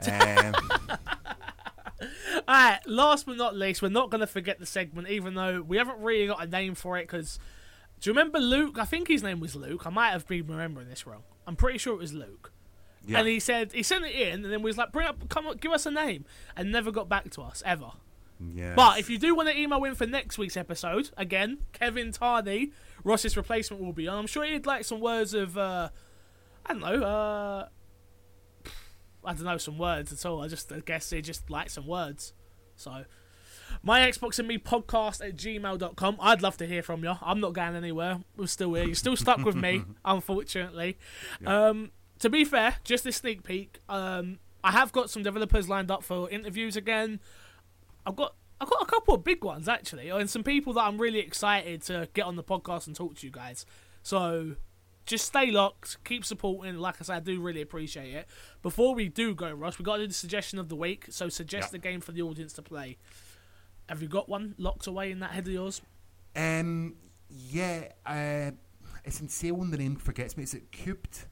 Um, 0.08 0.56
Alright, 2.48 2.80
last 2.88 3.26
but 3.26 3.38
not 3.38 3.56
least, 3.56 3.82
we're 3.82 3.90
not 3.90 4.10
going 4.10 4.22
to 4.22 4.28
forget 4.28 4.60
the 4.60 4.66
segment, 4.66 5.10
even 5.10 5.34
though 5.36 5.62
we 5.62 5.78
haven't 5.78 6.00
really 6.00 6.28
got 6.28 6.44
a 6.44 6.48
name 6.48 6.76
for 6.76 6.98
it, 6.98 7.04
because. 7.04 7.40
Do 8.00 8.10
you 8.10 8.14
remember 8.14 8.40
Luke? 8.40 8.78
I 8.80 8.86
think 8.86 9.10
his 9.10 9.22
name 9.24 9.42
was 9.42 9.58
Luke. 9.58 9.86
I 9.86 9.90
might 9.90 10.12
have 10.12 10.26
been 10.26 10.48
remembering 10.48 10.88
this 10.88 11.06
wrong. 11.06 11.24
I'm 11.46 11.58
pretty 11.58 11.78
sure 11.78 11.94
it 11.96 12.00
was 12.00 12.14
Luke. 12.14 12.54
yeah. 13.06 13.20
And 13.20 13.28
he 13.28 13.42
said 13.42 13.74
he 13.74 13.84
sent 13.84 14.06
it 14.06 14.16
in, 14.16 14.46
and 14.46 14.54
then 14.54 14.62
was 14.62 14.78
like, 14.78 14.94
"Bring 14.94 15.06
up, 15.06 15.28
come 15.28 15.48
on, 15.48 15.58
give 15.58 15.74
us 15.74 15.86
a 15.86 15.92
name," 15.92 16.24
and 16.56 16.72
never 16.72 16.92
got 16.92 17.10
back 17.10 17.30
to 17.32 17.42
us 17.42 17.62
ever. 17.66 17.92
Yes. 18.54 18.74
But 18.74 19.00
if 19.00 19.10
you 19.10 19.18
do 19.18 19.36
want 19.36 19.50
to 19.50 19.60
email 19.60 19.84
in 19.84 19.96
for 19.96 20.06
next 20.06 20.38
week's 20.38 20.56
episode, 20.56 21.10
again, 21.18 21.58
Kevin 21.74 22.14
Tardy, 22.14 22.72
Ross's 23.04 23.36
replacement 23.36 23.84
will 23.84 23.92
be 23.92 24.08
on. 24.08 24.18
I'm 24.18 24.28
sure 24.28 24.46
he'd 24.46 24.66
like 24.66 24.86
some 24.86 25.02
words 25.02 25.34
of, 25.34 25.58
uh, 25.58 25.90
I 26.66 26.72
don't 26.72 26.82
know, 26.82 27.04
uh, 27.06 27.68
I 29.24 29.34
don't 29.34 29.44
know, 29.44 29.58
some 29.58 29.78
words 29.78 30.12
at 30.14 30.26
all. 30.26 30.42
I 30.42 30.48
just 30.48 30.72
I 30.72 30.80
guess 30.80 31.10
he 31.10 31.22
just 31.22 31.50
like 31.50 31.70
some 31.70 31.88
words. 31.88 32.34
So, 32.76 33.04
my 33.84 34.00
Xbox 34.02 34.40
and 34.40 34.48
me 34.48 34.58
podcast 34.58 35.26
at 35.26 35.36
gmail.com. 35.36 36.18
I'd 36.20 36.42
love 36.42 36.58
to 36.58 36.66
hear 36.66 36.82
from 36.82 37.04
you. 37.04 37.14
I'm 37.22 37.40
not 37.40 37.54
going 37.54 37.76
anywhere. 37.76 38.22
We're 38.38 38.48
still 38.48 38.74
here. 38.74 38.86
You're 38.86 38.96
still 38.96 39.18
stuck 39.18 39.44
with 39.44 39.56
me, 39.56 39.84
unfortunately. 40.06 40.98
Um, 41.46 41.92
to 42.20 42.30
be 42.30 42.46
fair, 42.46 42.76
just 42.84 43.06
a 43.06 43.12
sneak 43.12 43.44
peek. 43.44 43.80
Um, 43.90 44.40
I 44.64 44.72
have 44.72 44.92
got 44.92 45.10
some 45.10 45.24
developers 45.24 45.70
lined 45.70 45.92
up 45.92 46.04
for 46.04 46.30
interviews 46.30 46.76
again. 46.76 47.20
I've 48.06 48.16
got 48.16 48.36
I've 48.62 48.70
got 48.70 48.82
a 48.82 48.86
couple 48.86 49.14
of 49.14 49.24
big 49.24 49.44
ones 49.44 49.68
actually, 49.70 50.10
and 50.10 50.30
some 50.30 50.44
people 50.44 50.74
that 50.74 50.82
I'm 50.82 50.98
really 50.98 51.20
excited 51.20 51.82
to 51.84 52.10
get 52.14 52.26
on 52.26 52.36
the 52.36 52.44
podcast 52.44 52.88
and 52.88 52.96
talk 52.96 53.16
to 53.16 53.26
you 53.26 53.32
guys. 53.32 53.66
So 54.04 54.56
just 55.10 55.26
stay 55.26 55.52
locked, 55.52 55.98
keep 56.06 56.24
supporting. 56.24 56.78
Like 56.78 56.96
I 57.02 57.04
said, 57.04 57.16
I 57.18 57.20
do 57.20 57.42
really 57.42 57.62
appreciate 57.62 58.14
it. 58.14 58.28
Before 58.62 58.96
we 58.96 59.10
do 59.10 59.36
go, 59.36 59.52
Ross, 59.52 59.78
we 59.78 59.84
got 59.84 59.98
to 59.98 60.04
do 60.04 60.08
the 60.08 60.14
suggestion 60.14 60.60
of 60.60 60.70
the 60.70 60.76
week. 60.76 61.08
So 61.10 61.28
suggest 61.28 61.68
Yeah. 61.68 61.72
the 61.72 61.78
game 61.80 62.00
for 62.00 62.12
the 62.14 62.22
audience 62.22 62.54
to 62.54 62.62
play. 62.62 62.98
Have 63.90 64.02
you 64.02 64.08
got 64.08 64.30
one 64.30 64.56
locked 64.58 64.88
away 64.88 65.12
in 65.12 65.20
that 65.20 65.32
head 65.32 65.48
of 65.48 65.52
yours? 65.54 65.82
Um, 66.36 66.96
yeah, 67.28 67.90
uh, 68.06 68.52
it's 69.04 69.20
in 69.20 69.28
sale 69.30 69.62
and 69.62 69.74
the 69.74 69.78
name 69.78 69.96
forgets 69.96 70.38
me. 70.38 70.44
Is 70.44 70.54
it 70.54 70.72
Cubed? 70.72 71.26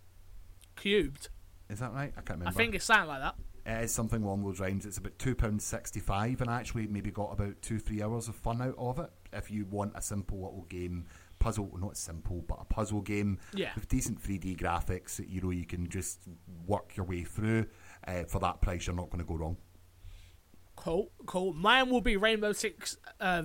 Cubed. 0.75 1.29
Is 1.69 1.79
that 1.79 1.93
right? 1.93 2.11
I 2.17 2.21
can't 2.21 2.39
remember. 2.39 2.49
I 2.49 2.51
think 2.51 2.75
it's 2.75 2.85
something 2.85 3.07
like 3.07 3.21
that. 3.21 3.35
It 3.65 3.83
is 3.83 3.93
something 3.93 4.23
along 4.23 4.43
those 4.43 4.59
lines. 4.61 4.85
It's 4.85 4.97
about 4.97 5.19
two 5.19 5.35
pounds 5.35 5.65
sixty-five, 5.65 6.39
and 6.39 6.49
I 6.49 6.59
actually 6.59 6.87
maybe 6.87 7.11
got 7.11 7.33
about 7.33 7.61
two, 7.61 7.79
three 7.79 8.01
hours 8.01 8.29
of 8.29 8.35
fun 8.35 8.61
out 8.61 8.75
of 8.77 8.97
it. 8.99 9.09
If 9.33 9.51
you 9.51 9.65
want 9.65 9.91
a 9.95 10.01
simple 10.01 10.37
little 10.37 10.65
game, 10.69 11.05
puzzle, 11.39 11.71
not 11.79 11.97
simple, 11.97 12.43
but 12.47 12.57
a 12.61 12.65
puzzle 12.65 13.01
game 13.01 13.39
Yeah. 13.53 13.71
with 13.75 13.87
decent 13.87 14.21
three 14.21 14.37
D 14.37 14.55
graphics, 14.55 15.17
that 15.17 15.27
you 15.29 15.41
know 15.41 15.49
you 15.51 15.65
can 15.65 15.87
just 15.89 16.19
work 16.65 16.95
your 16.97 17.05
way 17.05 17.23
through. 17.23 17.67
Uh, 18.07 18.23
for 18.23 18.39
that 18.39 18.61
price, 18.61 18.87
you're 18.87 18.95
not 18.95 19.09
going 19.09 19.23
to 19.23 19.27
go 19.27 19.35
wrong. 19.35 19.57
Cool, 20.75 21.11
cool. 21.25 21.53
Mine 21.53 21.89
will 21.89 22.01
be 22.01 22.17
Rainbow 22.17 22.53
Six 22.53 22.97
uh, 23.19 23.43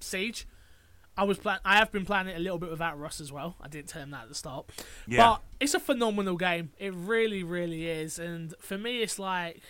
Siege. 0.00 0.46
I 1.16 1.24
was 1.24 1.36
plan- 1.38 1.58
I 1.64 1.78
have 1.78 1.90
been 1.90 2.04
playing 2.04 2.28
it 2.28 2.36
a 2.36 2.38
little 2.38 2.58
bit 2.58 2.70
without 2.70 2.96
Russ 2.98 3.20
as 3.20 3.32
well. 3.32 3.56
I 3.60 3.66
didn't 3.66 3.88
tell 3.88 4.02
him 4.02 4.10
that 4.12 4.22
at 4.22 4.28
the 4.28 4.36
start. 4.36 4.70
Yeah. 5.08 5.16
But 5.30 5.42
it's 5.58 5.74
a 5.74 5.80
phenomenal 5.80 6.36
game. 6.36 6.70
It 6.78 6.94
really, 6.94 7.42
really 7.42 7.86
is. 7.88 8.20
And 8.20 8.54
for 8.60 8.78
me, 8.78 9.02
it's 9.02 9.18
like 9.18 9.60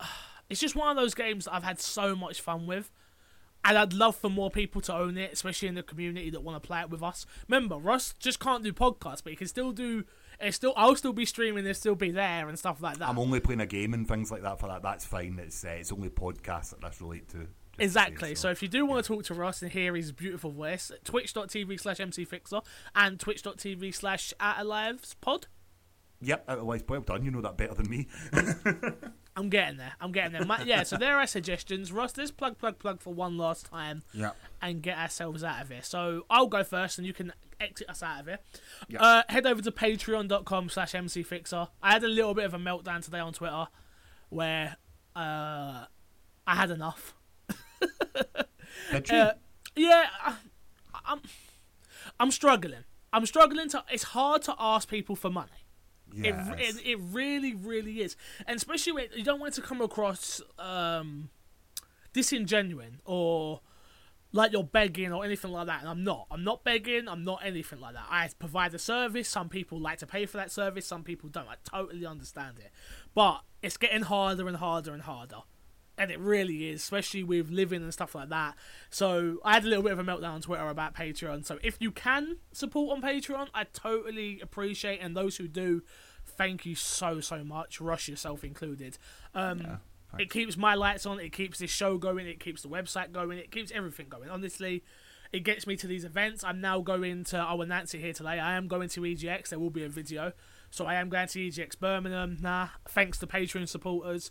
it's 0.48 0.60
just 0.60 0.74
one 0.74 0.88
of 0.90 0.96
those 0.96 1.14
games 1.14 1.44
that 1.44 1.54
I've 1.54 1.64
had 1.64 1.80
so 1.80 2.14
much 2.16 2.40
fun 2.40 2.66
with. 2.66 2.90
And 3.64 3.78
I'd 3.78 3.92
love 3.92 4.16
for 4.16 4.28
more 4.28 4.50
people 4.50 4.80
to 4.82 4.94
own 4.94 5.16
it, 5.16 5.32
especially 5.32 5.68
in 5.68 5.74
the 5.74 5.82
community 5.82 6.30
that 6.30 6.42
want 6.42 6.60
to 6.60 6.66
play 6.66 6.80
it 6.80 6.90
with 6.90 7.02
us. 7.02 7.26
Remember, 7.48 7.76
Russ 7.76 8.14
just 8.18 8.40
can't 8.40 8.64
do 8.64 8.72
podcasts, 8.72 9.22
but 9.22 9.30
he 9.30 9.36
can 9.36 9.46
still 9.46 9.70
do. 9.72 10.04
It's 10.40 10.56
still, 10.56 10.72
I'll 10.76 10.96
still 10.96 11.12
be 11.12 11.24
streaming. 11.24 11.64
It'll 11.64 11.74
still 11.74 11.94
be 11.94 12.10
there 12.10 12.48
and 12.48 12.58
stuff 12.58 12.82
like 12.82 12.98
that. 12.98 13.08
I'm 13.08 13.18
only 13.18 13.38
playing 13.38 13.60
a 13.60 13.66
game 13.66 13.94
and 13.94 14.06
things 14.08 14.32
like 14.32 14.42
that 14.42 14.58
for 14.58 14.66
that. 14.68 14.82
That's 14.82 15.04
fine. 15.04 15.38
It's 15.40 15.64
uh, 15.64 15.68
it's 15.68 15.92
only 15.92 16.08
podcasts 16.08 16.70
that 16.70 16.80
this 16.80 17.00
relate 17.00 17.28
to. 17.28 17.38
just 17.38 17.46
to 17.46 17.46
say 17.46 17.84
Exactly. 17.84 18.34
So. 18.34 18.50
if 18.50 18.62
you 18.62 18.68
do 18.68 18.84
want 18.84 19.04
to 19.04 19.08
talk 19.14 19.24
to 19.24 19.34
Russ 19.34 19.62
and 19.62 19.70
hear 19.70 19.94
his 19.94 20.10
beautiful 20.10 20.50
voice, 20.50 20.90
twitch.tv 21.04 21.80
slash 21.80 21.98
mcfixer 21.98 22.64
and 22.96 23.20
twitch.tv 23.20 23.94
slash 23.94 24.34
pod. 25.20 25.46
Yep, 26.20 26.44
otherwise, 26.48 26.82
well 26.88 27.00
done. 27.00 27.24
You 27.24 27.30
know 27.30 27.40
that 27.40 27.56
better 27.56 27.74
than 27.74 27.90
me. 27.90 28.08
I'm 29.34 29.48
getting 29.48 29.78
there. 29.78 29.94
I'm 30.00 30.12
getting 30.12 30.32
there. 30.32 30.44
My, 30.44 30.62
yeah, 30.62 30.82
so 30.82 30.96
there 30.96 31.18
are 31.18 31.26
suggestions. 31.26 31.90
Ross, 31.90 32.16
let's 32.16 32.30
plug, 32.30 32.58
plug, 32.58 32.78
plug 32.78 33.00
for 33.00 33.14
one 33.14 33.38
last 33.38 33.66
time 33.66 34.02
yeah. 34.12 34.32
and 34.60 34.82
get 34.82 34.98
ourselves 34.98 35.42
out 35.42 35.62
of 35.62 35.70
here. 35.70 35.82
So 35.82 36.26
I'll 36.28 36.48
go 36.48 36.62
first 36.62 36.98
and 36.98 37.06
you 37.06 37.14
can 37.14 37.32
exit 37.58 37.88
us 37.88 38.02
out 38.02 38.20
of 38.20 38.26
here. 38.26 38.38
Yeah. 38.88 39.02
Uh, 39.02 39.22
head 39.28 39.46
over 39.46 39.62
to 39.62 39.72
patreon.com 39.72 40.68
slash 40.68 40.92
mcfixer. 40.92 41.68
I 41.82 41.92
had 41.92 42.04
a 42.04 42.08
little 42.08 42.34
bit 42.34 42.44
of 42.44 42.52
a 42.52 42.58
meltdown 42.58 43.02
today 43.02 43.20
on 43.20 43.32
Twitter 43.32 43.68
where 44.28 44.76
uh, 45.16 45.86
I 46.46 46.54
had 46.54 46.70
enough. 46.70 47.14
Uh, 49.10 49.32
yeah, 49.76 50.06
I, 50.24 50.34
I'm, 51.04 51.20
I'm 52.20 52.30
struggling. 52.30 52.84
I'm 53.12 53.26
struggling 53.26 53.68
to. 53.70 53.84
It's 53.90 54.02
hard 54.02 54.42
to 54.42 54.54
ask 54.58 54.88
people 54.88 55.16
for 55.16 55.30
money. 55.30 55.61
It, 56.14 56.34
Yes. 56.34 56.76
it, 56.76 56.86
it 56.86 56.98
really, 57.10 57.54
really 57.54 58.00
is, 58.02 58.16
and 58.46 58.56
especially 58.56 58.92
when 58.92 59.06
you 59.14 59.24
don't 59.24 59.40
want 59.40 59.54
it 59.54 59.60
to 59.62 59.66
come 59.66 59.80
across 59.80 60.40
um, 60.58 61.30
disingenuine 62.14 62.98
or 63.04 63.60
like 64.32 64.52
you're 64.52 64.64
begging 64.64 65.12
or 65.12 65.24
anything 65.24 65.50
like 65.52 65.66
that. 65.66 65.80
And 65.80 65.88
I'm 65.88 66.04
not. 66.04 66.26
I'm 66.30 66.42
not 66.44 66.64
begging. 66.64 67.06
I'm 67.08 67.24
not 67.24 67.40
anything 67.44 67.80
like 67.80 67.94
that. 67.94 68.06
I 68.10 68.28
provide 68.38 68.72
a 68.74 68.78
service. 68.78 69.28
Some 69.28 69.48
people 69.48 69.78
like 69.78 69.98
to 69.98 70.06
pay 70.06 70.26
for 70.26 70.38
that 70.38 70.50
service. 70.50 70.86
Some 70.86 71.04
people 71.04 71.28
don't. 71.28 71.48
I 71.48 71.56
totally 71.64 72.06
understand 72.06 72.58
it, 72.58 72.70
but 73.14 73.42
it's 73.62 73.76
getting 73.76 74.02
harder 74.02 74.48
and 74.48 74.56
harder 74.56 74.92
and 74.92 75.02
harder. 75.02 75.42
And 76.02 76.10
it 76.10 76.18
really 76.18 76.68
is, 76.68 76.80
especially 76.82 77.22
with 77.22 77.48
living 77.48 77.80
and 77.80 77.92
stuff 77.92 78.16
like 78.16 78.28
that. 78.30 78.56
So 78.90 79.38
I 79.44 79.54
had 79.54 79.64
a 79.64 79.68
little 79.68 79.84
bit 79.84 79.92
of 79.92 80.00
a 80.00 80.02
meltdown 80.02 80.32
on 80.32 80.40
Twitter 80.40 80.68
about 80.68 80.96
Patreon. 80.96 81.46
So 81.46 81.60
if 81.62 81.76
you 81.78 81.92
can 81.92 82.38
support 82.50 82.96
on 82.96 83.00
Patreon, 83.00 83.46
I 83.54 83.62
totally 83.72 84.40
appreciate. 84.40 84.98
And 84.98 85.16
those 85.16 85.36
who 85.36 85.46
do, 85.46 85.82
thank 86.26 86.66
you 86.66 86.74
so 86.74 87.20
so 87.20 87.44
much, 87.44 87.80
Rush 87.80 88.08
yourself 88.08 88.42
included. 88.42 88.98
Um, 89.32 89.60
Yeah, 89.60 89.76
it 90.18 90.28
keeps 90.28 90.56
my 90.56 90.74
lights 90.74 91.06
on. 91.06 91.20
It 91.20 91.32
keeps 91.32 91.60
this 91.60 91.70
show 91.70 91.98
going. 91.98 92.26
It 92.26 92.40
keeps 92.40 92.62
the 92.62 92.68
website 92.68 93.12
going. 93.12 93.38
It 93.38 93.52
keeps 93.52 93.70
everything 93.70 94.08
going. 94.08 94.28
Honestly, 94.28 94.82
it 95.32 95.44
gets 95.44 95.66
me 95.68 95.76
to 95.76 95.86
these 95.86 96.04
events. 96.04 96.42
I'm 96.42 96.60
now 96.60 96.80
going 96.80 97.22
to. 97.24 97.38
I 97.38 97.52
will 97.54 97.62
announce 97.62 97.94
it 97.94 98.00
here 98.00 98.12
today. 98.12 98.40
I 98.40 98.54
am 98.54 98.66
going 98.66 98.88
to 98.90 99.00
EGX. 99.02 99.50
There 99.50 99.58
will 99.58 99.70
be 99.70 99.84
a 99.84 99.88
video. 99.88 100.32
So 100.70 100.84
I 100.86 100.94
am 100.94 101.08
going 101.08 101.28
to 101.28 101.38
EGX 101.38 101.78
Birmingham. 101.78 102.38
Nah, 102.40 102.68
thanks 102.88 103.18
to 103.20 103.26
Patreon 103.26 103.68
supporters. 103.68 104.30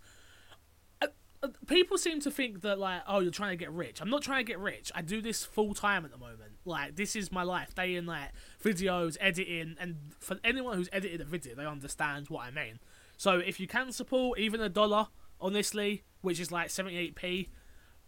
Uh, 1.43 1.47
People 1.67 1.97
seem 1.97 2.19
to 2.21 2.31
think 2.31 2.61
that 2.61 2.77
like, 2.79 3.01
oh, 3.07 3.19
you're 3.19 3.31
trying 3.31 3.51
to 3.51 3.55
get 3.57 3.71
rich. 3.71 4.01
I'm 4.01 4.09
not 4.09 4.21
trying 4.21 4.45
to 4.45 4.47
get 4.47 4.59
rich. 4.59 4.91
I 4.93 5.01
do 5.01 5.21
this 5.21 5.43
full 5.43 5.73
time 5.73 6.05
at 6.05 6.11
the 6.11 6.17
moment. 6.17 6.51
Like, 6.65 6.95
this 6.95 7.15
is 7.15 7.31
my 7.31 7.43
life, 7.43 7.73
day 7.73 7.95
in 7.95 8.05
like 8.05 8.29
videos, 8.63 9.17
editing, 9.19 9.75
and 9.79 9.95
for 10.19 10.37
anyone 10.43 10.77
who's 10.77 10.89
edited 10.93 11.21
a 11.21 11.25
video, 11.25 11.55
they 11.55 11.65
understand 11.65 12.27
what 12.29 12.45
I 12.45 12.51
mean. 12.51 12.79
So 13.17 13.37
if 13.37 13.59
you 13.59 13.67
can 13.67 13.91
support 13.91 14.39
even 14.39 14.61
a 14.61 14.69
dollar 14.69 15.07
honestly, 15.39 16.03
which 16.21 16.39
is 16.39 16.51
like 16.51 16.67
78p, 16.67 17.49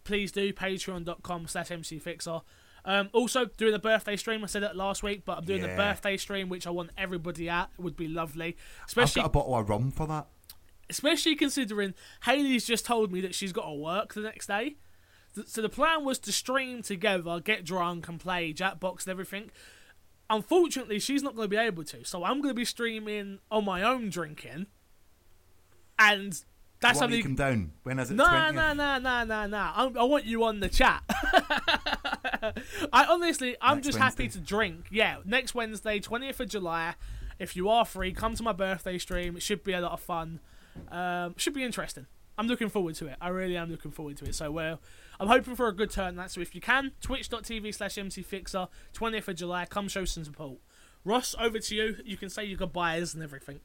please 0.04 0.32
do 0.32 0.54
patreon.com 0.54 1.48
slash 1.48 1.70
mcfixer. 1.70 2.42
Um, 2.86 3.10
also, 3.14 3.46
doing 3.46 3.74
a 3.74 3.80
birthday 3.80 4.16
stream. 4.18 4.44
I 4.44 4.48
said 4.48 4.62
that 4.64 4.76
last 4.76 5.02
week, 5.04 5.24
but 5.26 5.38
I'm 5.38 5.46
doing 5.46 5.64
a 5.64 5.68
Yeah. 5.68 5.76
birthday 5.78 6.18
stream, 6.18 6.50
which 6.50 6.68
I 6.68 6.70
want 6.70 6.92
everybody 6.98 7.48
at. 7.50 7.70
It 7.80 7.82
would 7.82 7.96
be 7.96 8.08
lovely, 8.10 8.58
I've 8.82 8.88
especially 8.88 9.22
got 9.22 9.28
a 9.28 9.32
bottle 9.32 9.56
of 9.56 9.70
rum 9.70 9.90
for 9.92 10.06
that. 10.08 10.28
Especially 10.90 11.36
considering 11.36 11.94
Haley's 12.26 12.66
just 12.66 12.86
told 12.86 13.12
me 13.12 13.22
that 13.22 13.36
she's 13.36 13.52
got 13.52 13.66
to 13.66 13.74
work 13.74 14.14
the 14.14 14.22
next 14.22 14.48
day. 14.48 14.78
So 15.46 15.62
the 15.62 15.70
plan 15.70 16.06
was 16.06 16.20
to 16.20 16.32
stream 16.32 16.84
together, 16.84 17.40
get 17.40 17.66
drunk, 17.66 18.08
and 18.08 18.20
play 18.20 18.54
Jackbox 18.54 19.06
and 19.06 19.12
everything. 19.12 19.50
Unfortunately, 20.30 21.00
she's 21.00 21.24
not 21.24 21.36
going 21.36 21.46
to 21.46 21.50
be 21.50 21.58
able 21.58 21.84
to, 21.86 22.06
so 22.06 22.24
I'm 22.24 22.42
going 22.42 22.54
to 22.54 22.60
be 22.60 22.66
streaming 22.66 23.40
on 23.50 23.66
my 23.66 23.82
own 23.82 24.10
drinking, 24.10 24.68
and 25.98 26.40
that's 26.84 27.02
only 27.02 27.18
you 27.18 27.24
come 27.24 27.36
down? 27.36 27.72
When 27.84 27.98
is 27.98 28.12
it? 28.12 28.16
no, 28.16 28.26
20th? 28.26 28.54
no, 28.54 28.74
no, 28.74 28.98
no, 29.00 29.24
no, 29.24 29.48
no. 29.48 29.58
I 29.58 29.92
I 29.98 30.04
want 30.04 30.26
you 30.26 30.44
on 30.44 30.60
the 30.60 30.70
chat. 30.70 31.02
I 32.94 33.06
honestly, 33.06 33.56
I'm 33.62 33.78
Next 33.78 33.88
just 33.88 33.98
happy 33.98 34.28
to 34.28 34.40
drink. 34.40 34.88
Yeah, 34.92 35.18
next 35.26 35.56
Wednesday, 35.56 36.00
20th 36.00 36.42
of 36.42 36.50
July. 36.50 36.96
If 37.40 37.56
you 37.56 37.70
are 37.70 37.86
free, 37.86 38.12
come 38.12 38.36
to 38.36 38.44
my 38.44 38.52
birthday 38.52 38.98
stream. 38.98 39.38
It 39.38 39.42
should 39.42 39.64
be 39.64 39.74
a 39.74 39.82
lot 39.82 39.94
of 39.94 40.02
fun. 40.02 40.40
Um, 40.92 41.36
should 41.38 41.54
be 41.54 41.64
interesting. 41.64 42.08
I'm 42.38 42.48
looking 42.48 42.70
forward 42.70 42.96
to 42.96 43.08
it. 43.08 43.16
I 43.22 43.30
really 43.30 43.58
am 43.58 43.70
looking 43.70 43.92
forward 43.92 44.18
to 44.18 44.26
it. 44.26 44.36
So, 44.36 44.52
well, 44.52 44.80
I'm 45.20 45.28
hoping 45.28 45.56
for 45.56 45.68
a 45.68 45.72
good 45.72 45.92
turnout. 45.92 46.32
So, 46.32 46.42
if 46.42 46.56
you 46.56 46.62
can, 46.62 46.92
twitch.tv 47.02 47.74
slash 47.76 47.96
mcfixer, 47.96 48.68
20th 48.94 49.28
of 49.28 49.36
July, 49.36 49.66
come 49.66 49.88
show 49.88 50.06
some 50.06 50.24
support. 50.24 50.58
Ross, 51.06 51.36
over 51.40 51.60
to 51.60 51.76
you. 51.76 51.98
You 52.04 52.18
can 52.18 52.30
say 52.30 52.46
your 52.46 52.58
goodbyes 52.58 53.14
and 53.14 53.22
everything. 53.22 53.60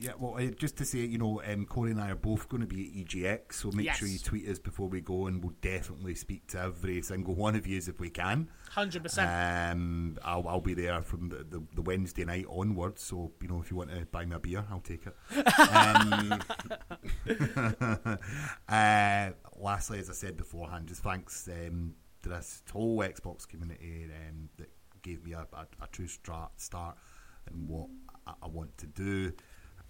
Yeah, 0.00 0.12
well, 0.18 0.34
uh, 0.36 0.50
just 0.50 0.76
to 0.78 0.84
say, 0.84 0.98
you 0.98 1.18
know, 1.18 1.40
um, 1.46 1.66
Corey 1.66 1.92
and 1.92 2.00
I 2.00 2.10
are 2.10 2.16
both 2.16 2.48
going 2.48 2.60
to 2.62 2.66
be 2.66 2.88
at 2.88 3.06
EGX, 3.06 3.52
so 3.54 3.70
make 3.70 3.92
sure 3.92 4.08
you 4.08 4.18
tweet 4.18 4.48
us 4.48 4.58
before 4.58 4.88
we 4.88 5.00
go, 5.00 5.28
and 5.28 5.42
we'll 5.42 5.54
definitely 5.60 6.16
speak 6.16 6.48
to 6.48 6.60
every 6.60 7.00
single 7.00 7.34
one 7.34 7.54
of 7.54 7.64
you 7.64 7.78
if 7.78 8.00
we 8.00 8.10
can. 8.10 8.48
100%. 8.74 9.70
Um, 9.72 10.18
I'll, 10.24 10.46
I'll 10.48 10.60
be 10.60 10.74
there 10.74 11.00
from 11.02 11.28
the, 11.28 11.44
the, 11.48 11.62
the 11.76 11.82
Wednesday 11.82 12.24
night 12.24 12.46
onwards, 12.50 13.02
so 13.02 13.30
you 13.40 13.46
know, 13.46 13.60
if 13.60 13.70
you 13.70 13.76
want 13.76 13.90
to 13.90 14.04
buy 14.06 14.24
me 14.24 14.34
a 14.34 14.40
beer, 14.40 14.64
I'll 14.70 14.80
take 14.80 15.06
it. 15.06 15.16
Um, 15.74 16.40
uh, 18.68 19.30
lastly, 19.58 19.98
as 19.98 20.10
I 20.10 20.12
said 20.12 20.36
beforehand, 20.36 20.88
just 20.88 21.02
thanks 21.02 21.48
um, 21.48 21.94
to 22.22 22.28
this 22.30 22.62
whole 22.72 22.98
Xbox 22.98 23.46
community 23.46 24.06
um, 24.28 24.48
that 24.58 24.70
gave 25.02 25.24
me 25.24 25.32
a, 25.34 25.46
a, 25.52 25.66
a 25.82 25.86
true 25.92 26.08
start, 26.08 26.50
start 26.56 26.96
in 27.50 27.68
what 27.68 27.88
I, 28.26 28.32
I 28.42 28.48
want 28.48 28.76
to 28.78 28.86
do, 28.86 29.32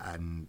and 0.00 0.48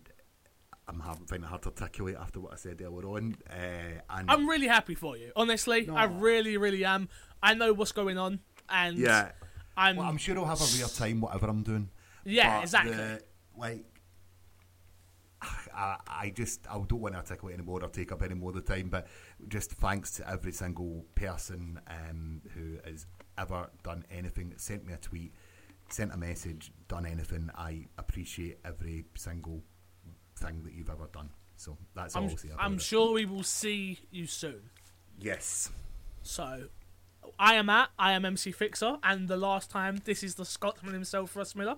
I'm 0.88 1.00
having 1.00 1.26
finding 1.26 1.46
it 1.46 1.50
hard 1.50 1.62
to 1.64 1.70
articulate 1.70 2.16
after 2.16 2.39
what 2.39 2.54
I 2.54 2.58
said 2.58 2.82
earlier 2.82 3.08
on. 3.08 3.36
Uh, 3.50 4.02
and 4.10 4.30
I'm 4.30 4.48
really 4.48 4.68
happy 4.68 4.96
for 4.96 5.18
you. 5.18 5.32
Honestly, 5.36 5.89
I 5.89 6.06
really, 6.06 6.58
really 6.58 6.86
am. 6.86 7.10
I 7.41 7.54
know 7.54 7.74
what's 7.74 7.91
going 7.91 8.18
on, 8.18 8.39
and 8.70 8.98
yeah, 8.98 9.32
I'm, 9.78 9.98
well, 9.98 10.08
I'm 10.08 10.18
sure 10.18 10.38
I'll 10.38 10.46
have 10.46 10.62
a 10.62 10.78
real 10.78 10.88
time, 10.88 11.22
whatever 11.22 11.48
I'm 11.48 11.64
doing. 11.64 11.89
Yeah, 12.24 12.58
But 12.58 12.64
exactly. 12.64 12.96
the- 12.96 13.22
like, 13.58 13.86
I, 15.76 15.98
I 16.08 16.30
just 16.36 16.66
I 16.70 16.74
don't 16.74 17.02
want 17.02 17.14
to 17.14 17.20
articulate 17.20 17.56
anymore 17.56 17.84
or 17.84 17.89
take 17.89 18.12
up 18.12 18.22
any 18.24 18.34
more 18.36 18.50
of 18.50 18.56
the 18.56 18.62
time. 18.62 18.89
But 18.89 19.08
just 19.48 19.72
thanks 19.72 20.12
to 20.14 20.30
every 20.30 20.52
single 20.52 21.06
person 21.16 21.80
um, 21.88 22.41
who 22.54 22.78
has 22.89 23.06
ever 23.38 23.70
done 23.84 24.06
anything, 24.10 24.50
that 24.50 24.62
sent 24.62 24.86
me 24.86 24.93
a 24.93 24.98
tweet, 24.98 25.34
sent 25.90 26.14
a 26.14 26.18
message, 26.18 26.72
done 26.88 27.06
anything. 27.06 27.50
I 27.56 27.86
appreciate 27.98 28.60
every 28.66 29.06
single 29.16 29.62
thing 30.38 30.64
that 30.64 30.74
you've 30.74 30.90
ever 30.90 31.08
done. 31.14 31.30
So 31.58 31.78
that's 31.96 32.16
all 32.16 32.24
I'm, 32.24 32.30
about 32.30 32.40
I'm 32.60 32.74
it. 32.76 32.82
sure 32.82 33.14
we 33.14 33.26
will 33.26 33.44
see 33.44 34.00
you 34.12 34.28
soon. 34.28 34.70
Yes. 35.20 35.72
So, 36.22 36.68
I 37.40 37.56
am 37.56 37.70
at 37.70 37.90
I 37.98 38.12
am 38.14 38.26
MC 38.26 38.52
Fixer, 38.52 38.98
and 39.04 39.28
the 39.28 39.38
last 39.38 39.70
time 39.70 40.02
this 40.04 40.24
is 40.24 40.36
the 40.36 40.46
Scotsman 40.46 40.94
himself, 40.94 41.36
Russ 41.36 41.56
Miller. 41.56 41.78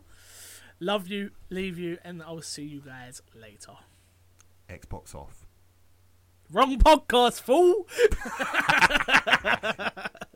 Love 0.79 1.07
you, 1.07 1.31
leave 1.49 1.77
you, 1.77 1.97
and 2.03 2.21
I'll 2.21 2.41
see 2.41 2.63
you 2.63 2.81
guys 2.81 3.21
later. 3.35 3.73
Xbox 4.69 5.15
off. 5.15 5.45
Wrong 6.51 6.77
podcast, 6.77 7.41
fool. 7.41 7.87